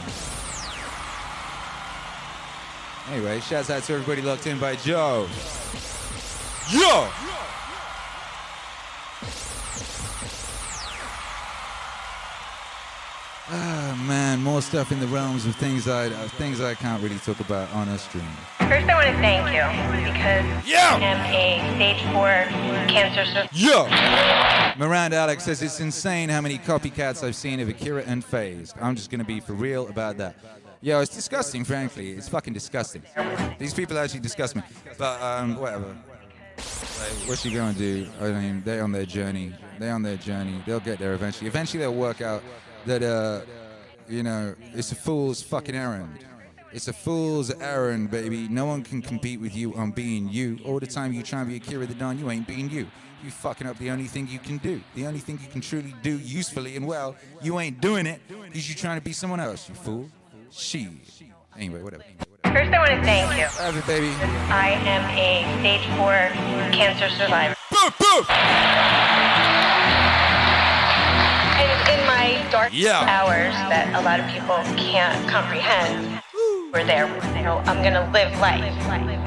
[3.12, 5.28] Anyway, shouts out to everybody locked in by Joe.
[6.72, 7.43] Yo!
[13.56, 17.20] Ah man, more stuff in the realms of things I uh, things I can't really
[17.20, 18.26] talk about on a stream.
[18.58, 19.62] First, I want to thank you
[20.12, 22.32] because I am a stage four
[22.90, 23.50] cancer survivor.
[23.54, 24.84] Yo!
[24.84, 28.76] Miranda Alex says it's insane how many copycats I've seen of Akira and Phased.
[28.82, 30.36] I'm just gonna be for real about that.
[30.82, 32.14] Yo, it's disgusting, frankly.
[32.14, 33.04] It's fucking disgusting.
[33.60, 34.64] These people actually disgust me.
[34.98, 35.96] But um, whatever.
[36.58, 38.08] Like, what's she gonna do?
[38.20, 39.54] I mean, they're on their journey.
[39.78, 40.60] They're on their journey.
[40.66, 41.48] They'll get there eventually.
[41.48, 42.42] Eventually, they'll work out
[42.86, 43.42] that uh,
[44.08, 46.20] you know, it's a fool's fucking errand.
[46.72, 48.48] It's a fool's errand, baby.
[48.48, 50.60] No one can compete with you on being you.
[50.66, 52.88] All the time you try and be Akira the Don, you ain't being you.
[53.24, 54.82] You fucking up the only thing you can do.
[54.96, 58.68] The only thing you can truly do usefully and well, you ain't doing it because
[58.68, 60.10] you trying to be someone else, you fool.
[60.52, 60.90] She.
[61.58, 62.04] Anyway, whatever.
[62.46, 63.46] First, I want to thank you.
[63.64, 64.10] Love it, baby.
[64.50, 66.14] I am a stage four
[66.74, 67.56] cancer survivor.
[68.30, 69.23] And
[72.54, 73.02] dark Yeah.
[73.10, 76.22] hours that a lot of people can't comprehend,
[76.72, 77.08] we're there.
[77.36, 78.62] You know, I'm gonna live life.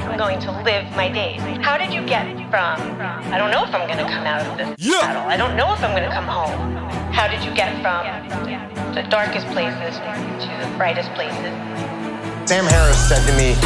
[0.07, 1.41] I'm going to live my days.
[1.61, 2.79] How did you get from?
[3.35, 4.71] I don't know if I'm gonna come out of this
[5.03, 5.27] battle.
[5.27, 6.77] I don't know if I'm gonna come home.
[7.13, 8.07] How did you get from
[8.95, 11.51] the darkest places to the brightest places?
[12.47, 13.59] Sam Harris said to me,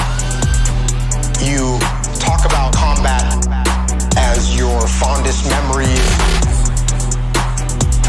[1.45, 1.77] You
[2.19, 3.28] talk about combat
[4.16, 6.01] as your fondest memories,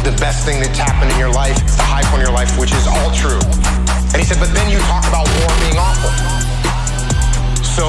[0.04, 2.74] the best thing that's happened in your life, the high point in your life, which
[2.74, 3.42] is all true.
[4.12, 6.10] And he said, But then you talk about war being awful.
[7.62, 7.86] So,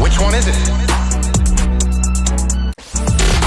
[0.00, 0.56] which one is it?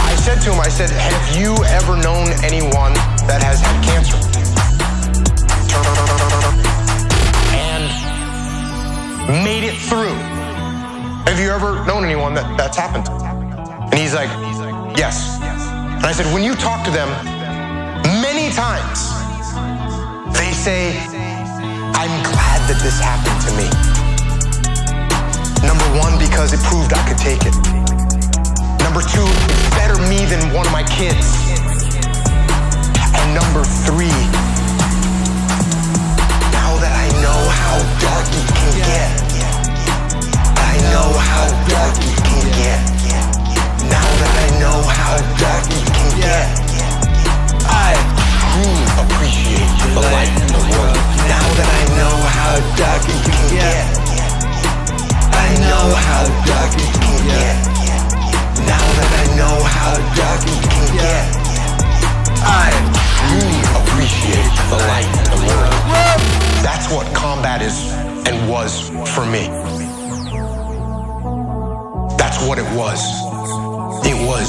[0.06, 2.94] I said to him, I said, Have you ever known anyone
[3.26, 4.18] that has had cancer?
[7.58, 10.14] and made it through.
[11.26, 13.08] Have you ever known anyone that that's happened?
[13.10, 14.30] And he's like,
[14.98, 15.49] yes.
[16.00, 17.10] And I said, when you talk to them,
[18.24, 19.12] many times
[20.32, 20.96] they say,
[21.92, 23.68] I'm glad that this happened to me.
[25.68, 27.52] Number one, because it proved I could take it.
[28.80, 31.36] Number two, it's better me than one of my kids.
[33.20, 34.16] And number three,
[36.56, 39.12] now that I know how dark it can get,
[40.64, 42.99] I know how dark it can get.
[43.90, 46.46] Now that I know how dark it can get,
[47.66, 47.98] I
[48.54, 51.02] truly appreciate the light in the world.
[51.26, 53.84] Now that I know how dark it can get,
[55.34, 57.56] I know how dark it can get.
[58.70, 61.26] Now that I know how dark it can get,
[62.46, 62.70] I
[63.34, 65.74] really appreciate the light in the world.
[66.62, 67.92] That's what combat is
[68.28, 69.48] and was for me.
[72.18, 73.29] That's what it was.
[74.06, 74.48] It was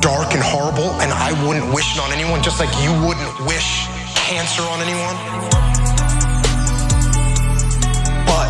[0.00, 3.86] dark and horrible, and I wouldn't wish it on anyone, just like you wouldn't wish
[4.16, 5.16] cancer on anyone.
[8.26, 8.48] But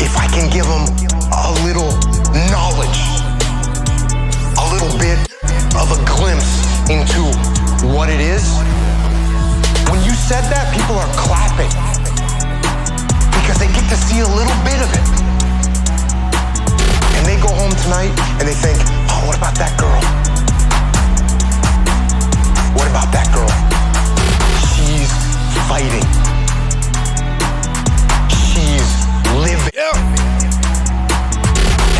[0.00, 0.86] if I can give them
[1.34, 1.90] a little
[2.48, 3.00] knowledge,
[4.56, 5.18] a little bit
[5.76, 6.52] of a glimpse
[6.88, 7.22] into
[7.94, 8.44] what it is,
[9.90, 11.72] when you said that, people are clapping
[13.42, 15.17] because they get to see a little bit of it.
[17.38, 18.10] They go home tonight
[18.40, 18.78] and they think,
[19.14, 20.02] oh, what about that girl?
[22.74, 23.46] What about that girl?
[24.74, 25.06] She's
[25.70, 26.02] fighting.
[28.26, 28.90] She's
[29.38, 29.70] living.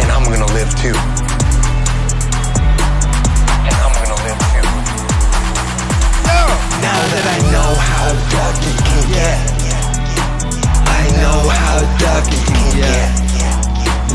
[0.02, 0.98] And I'm gonna live too.
[3.62, 4.66] And I'm gonna live too.
[6.82, 9.38] Now that I know how dark it can get,
[10.82, 13.17] I know how dark it can get.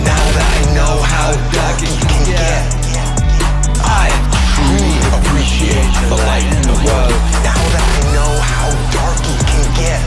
[0.02, 2.61] Now that I know how dark it can get,
[3.86, 4.10] I
[4.57, 7.20] truly appreciate the light in the world.
[7.45, 10.02] Now that I know how dark it can get,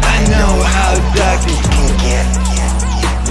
[0.00, 2.26] I know how dark it can get.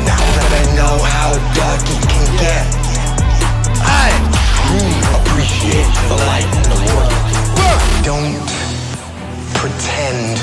[0.06, 2.65] Now that I know how dark it can get,
[3.81, 4.14] I
[4.69, 7.14] truly appreciate the light in the world.
[8.07, 8.39] don't
[9.53, 10.38] pretend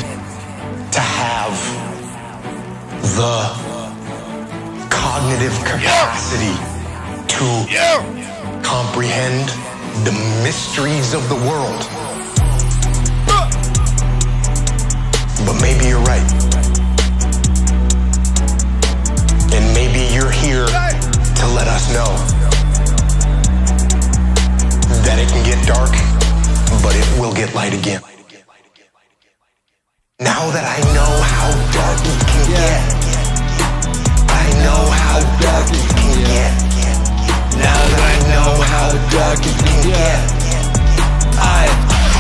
[0.92, 1.56] to have
[3.16, 3.63] the
[5.14, 6.58] cognitive capacity
[7.28, 7.46] to
[8.64, 9.48] comprehend
[10.04, 10.10] the
[10.42, 11.86] mysteries of the world.
[15.46, 16.26] But maybe you're right.
[19.54, 22.10] And maybe you're here to let us know
[25.06, 25.92] that it can get dark,
[26.82, 28.02] but it will get light again.
[30.18, 32.93] Now that I know how dark it can get, I
[34.64, 36.52] know how dark it can get.
[37.60, 40.20] Now that I know how dark it can get,
[41.36, 41.68] I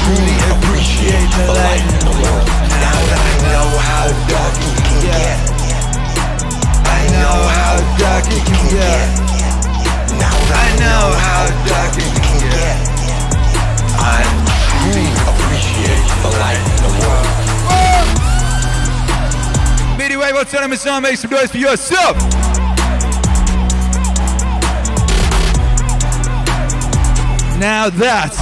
[0.04, 2.48] truly appreciate the light in the world.
[2.84, 5.36] Now that I know how dark it can get,
[6.84, 9.08] I know how dark it can get.
[10.20, 12.76] now that I know how dark it can get.
[13.96, 14.20] I
[14.68, 17.43] truly appreciate the light in the world.
[20.24, 21.02] Midway, what's on my son?
[21.02, 22.16] Make some noise for yourself.
[27.58, 28.32] Now that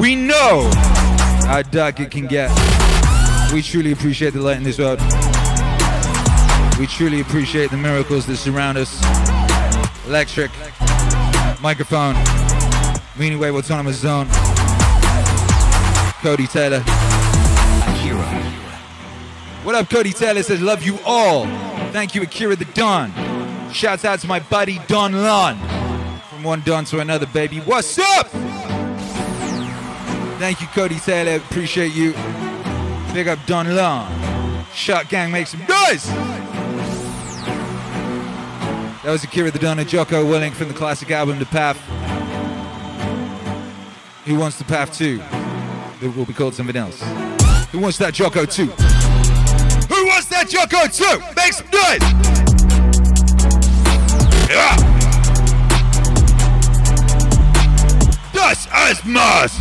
[0.00, 0.70] we know
[1.46, 2.50] how dark it can get,
[3.52, 4.98] we truly appreciate the light in this world.
[6.80, 9.00] We truly appreciate the miracles that surround us.
[10.06, 10.50] Electric,
[11.60, 12.16] microphone,
[13.16, 14.26] Meaning Wave Autonomous Zone,
[16.22, 16.82] Cody Taylor.
[19.64, 21.46] What up, Cody Taylor says, love you all.
[21.90, 23.10] Thank you, Akira the Don.
[23.72, 25.56] Shouts out to my buddy Don Lon.
[26.28, 27.60] From one Don to another, baby.
[27.60, 28.26] What's up?
[30.38, 31.36] Thank you, Cody Taylor.
[31.36, 32.12] Appreciate you.
[33.14, 34.66] Big up Don Lon.
[34.74, 36.04] Shot Gang, make some noise.
[39.02, 41.78] That was Akira the Don and Jocko Willink from the classic album The Path.
[44.26, 45.22] Who wants the Path 2?
[46.02, 47.02] It will be called something else.
[47.72, 48.70] Who wants that Jocko 2?
[50.44, 51.18] That Jocko 2?
[51.36, 52.02] Make some noise!
[54.50, 54.76] Ja!
[58.32, 59.52] Das ist Mars!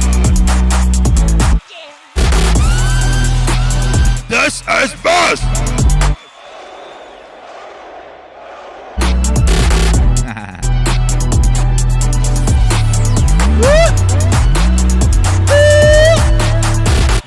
[4.27, 5.39] Das ist Mars!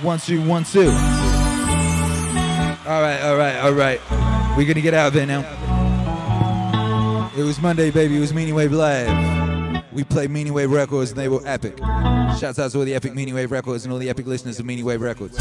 [0.03, 1.26] One, two, one, two.
[2.87, 4.01] All right, all right, all right.
[4.57, 5.43] We're gonna get out of here now.
[7.37, 8.17] It was Monday, baby.
[8.17, 9.83] It was Meaning Wave Live.
[9.93, 11.79] We played Meaning Wave Records and they were epic.
[12.39, 14.67] Shouts out to all the epic Meaning Wave Records and all the epic listeners of
[14.67, 15.37] Meaning Wave Records.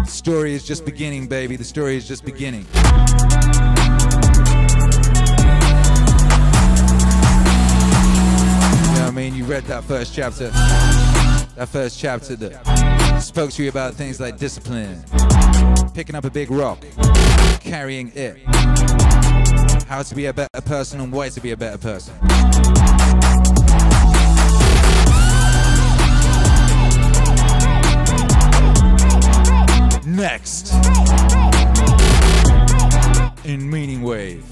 [0.00, 1.56] The story is just beginning, baby.
[1.56, 2.66] The story is just beginning.
[2.72, 2.80] You
[8.94, 9.34] know what I mean?
[9.34, 10.50] You read that first chapter.
[11.56, 12.79] That first chapter that
[13.20, 15.04] spoke to you about things like discipline,
[15.94, 16.82] picking up a big rock,
[17.60, 18.38] carrying it,
[19.86, 22.14] how to be a better person and why to be a better person.
[30.06, 30.72] Next.
[33.44, 34.44] In Meaning Wave.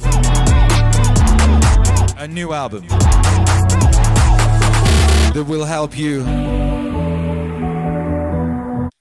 [2.18, 2.86] A new album
[5.32, 6.57] that will help you.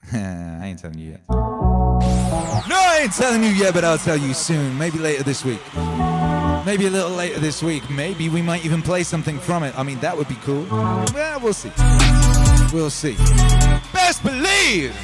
[0.14, 1.22] I ain't telling you yet.
[1.30, 4.78] No, I ain't telling you yet, but I'll tell you soon.
[4.78, 5.60] Maybe later this week.
[6.66, 7.90] Maybe a little later this week.
[7.90, 9.78] Maybe we might even play something from it.
[9.78, 10.66] I mean, that would be cool.
[11.14, 11.72] Well, we'll see.
[12.74, 13.16] We'll see.
[13.94, 14.96] Best believe!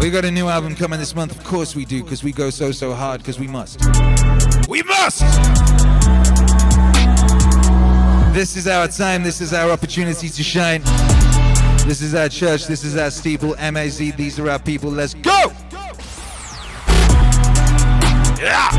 [0.00, 1.30] We got a new album coming this month.
[1.36, 3.80] Of course we do, because we go so, so hard, because we must.
[4.68, 5.20] We must!
[8.34, 9.22] This is our time.
[9.22, 10.82] This is our opportunity to shine.
[11.86, 12.66] This is our church.
[12.66, 13.54] This is our steeple.
[13.56, 13.98] MAZ.
[13.98, 14.90] These are our people.
[14.90, 15.52] Let's go!
[18.40, 18.70] Yeah!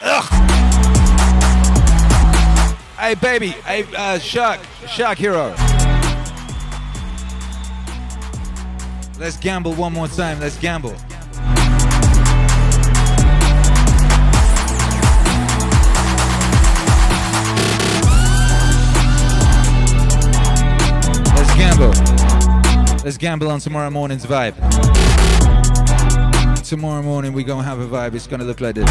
[0.00, 0.24] Ugh.
[2.96, 3.48] Hey, baby.
[3.48, 4.60] Hey, uh, Shark.
[4.86, 5.52] Shark Hero.
[9.18, 10.38] Let's gamble one more time.
[10.38, 10.94] Let's gamble.
[23.04, 24.54] Let's gamble on tomorrow morning's vibe.
[26.62, 28.14] Tomorrow morning we gonna have a vibe.
[28.14, 28.88] It's gonna look like this.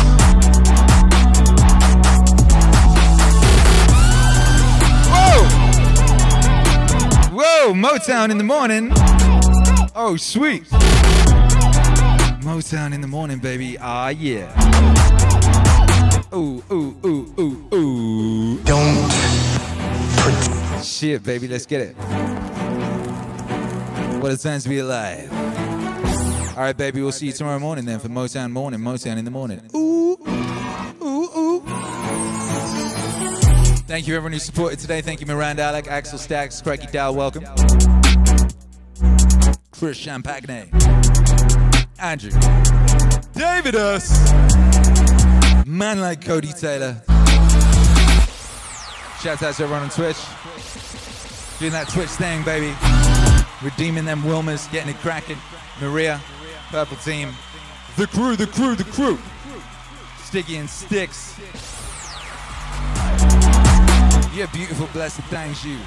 [5.08, 5.48] Whoa!
[7.32, 7.74] Whoa!
[7.74, 8.92] Motown in the morning.
[9.96, 10.66] Oh, sweet.
[12.44, 13.78] Motown in the morning, baby.
[13.80, 14.52] Ah, yeah.
[16.34, 18.58] Ooh, ooh, ooh, ooh, ooh.
[18.64, 19.10] Don't.
[20.84, 21.96] Shit, baby, let's get it.
[24.22, 25.34] What a time to be alive.
[26.52, 29.32] All right, baby, we'll see you tomorrow morning then for Motown Morning, Motown in the
[29.32, 29.68] morning.
[29.76, 30.16] Ooh,
[31.02, 31.64] ooh, ooh.
[33.88, 35.02] Thank you, everyone who supported today.
[35.02, 37.46] Thank you, Miranda Alec, Axel Stacks, Cracky Dow, welcome.
[39.72, 40.70] Chris Champagne,
[41.98, 42.30] Andrew,
[43.34, 44.32] David Us,
[45.66, 47.02] man like Cody Taylor.
[49.20, 50.18] Shout out to everyone on Twitch.
[51.58, 52.76] Doing that Twitch thing, baby.
[53.64, 55.38] Redeeming them Wilmers, getting it cracking.
[55.80, 56.20] Maria,
[56.70, 57.34] Purple Team.
[57.98, 59.20] The crew, the crew, the crew.
[60.24, 61.40] Sticky and Sticks.
[64.34, 65.78] Yeah, beautiful, blessed, thanks you.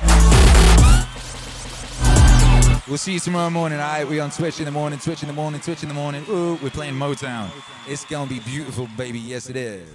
[2.87, 4.07] We'll see you tomorrow morning, alright?
[4.07, 6.23] We on Twitch in the morning, Twitch in the morning, Twitch in the morning.
[6.29, 7.51] Ooh, we're playing Motown.
[7.89, 9.19] It's gonna be beautiful, baby.
[9.19, 9.89] Yes, it is.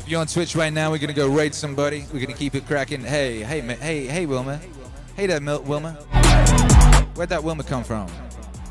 [0.00, 2.04] If you're on Twitch right now, we're gonna go raid somebody.
[2.12, 3.00] We're gonna keep it cracking.
[3.00, 4.60] Hey, hey, hey, hey, Wilma.
[5.16, 5.92] Hey, that Mil- Wilma.
[7.14, 8.06] Where'd that Wilma come from?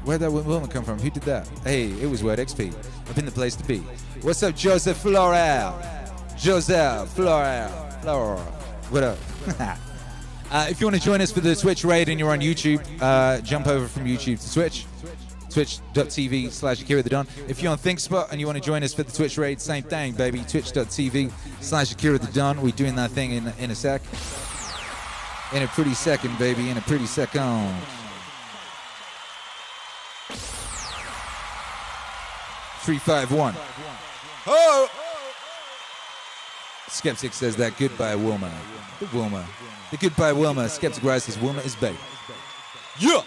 [0.04, 1.00] Where'd that Wilma come from?
[1.00, 1.48] Who did that?
[1.64, 2.72] Hey, it was Word XP.
[3.10, 3.80] I've been the place to be.
[4.22, 5.82] What's up, Joseph Floral?
[6.38, 7.72] Joseph Floral.
[8.04, 8.38] Floral.
[8.92, 9.18] What up?
[10.52, 12.86] uh, if you want to join us for the Twitch raid and you're on YouTube,
[13.02, 14.86] uh, jump over from YouTube to Twitch.
[15.50, 17.26] Twitch.tv slash Akira the Don.
[17.48, 19.84] If you're on ThinkSpot and you want to join us for the Twitch raid, same
[19.84, 20.44] thing, baby.
[20.48, 21.32] Twitch.tv
[21.62, 22.62] slash Akira the Don.
[22.62, 24.04] We're doing that thing in, in a sec.
[25.54, 26.70] In a pretty second, baby.
[26.70, 27.74] In a pretty second.
[32.82, 33.56] Three, five, one.
[34.48, 34.90] Oh!
[36.88, 38.52] Skeptic says that goodbye, Wilma.
[39.00, 39.46] The Wilma.
[39.92, 40.70] The goodbye, Wilma.
[40.70, 41.96] Skeptic Rise says Wilma is back.
[43.00, 43.22] Yeah!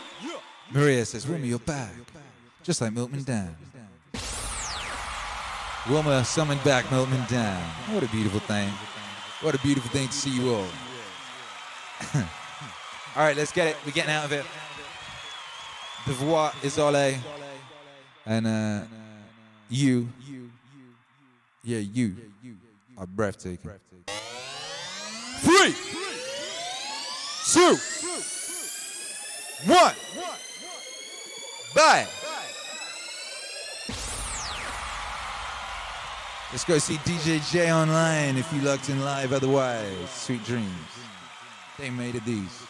[0.71, 1.93] Maria says, Wilma, you're back.
[2.63, 3.57] Just like Milkman Dan.
[5.89, 7.63] Wilma summoned back Milkman Dan.
[7.93, 8.69] What a beautiful thing.
[9.41, 10.67] What a beautiful thing to see you all.
[12.15, 12.23] all
[13.17, 13.77] right, let's get it.
[13.85, 14.45] We're getting out of it.
[16.07, 17.17] The voix is Ole.
[18.25, 18.81] And uh,
[19.69, 20.09] you.
[21.65, 22.17] Yeah, you
[22.97, 23.71] are breathtaking.
[25.41, 25.75] Three,
[27.53, 27.77] two,
[29.67, 29.95] one.
[31.75, 32.07] Bye.
[36.51, 39.35] Let's go see DJ J online if you locked in live.
[39.35, 40.98] Otherwise, sweet dreams.
[41.79, 42.68] They made it these.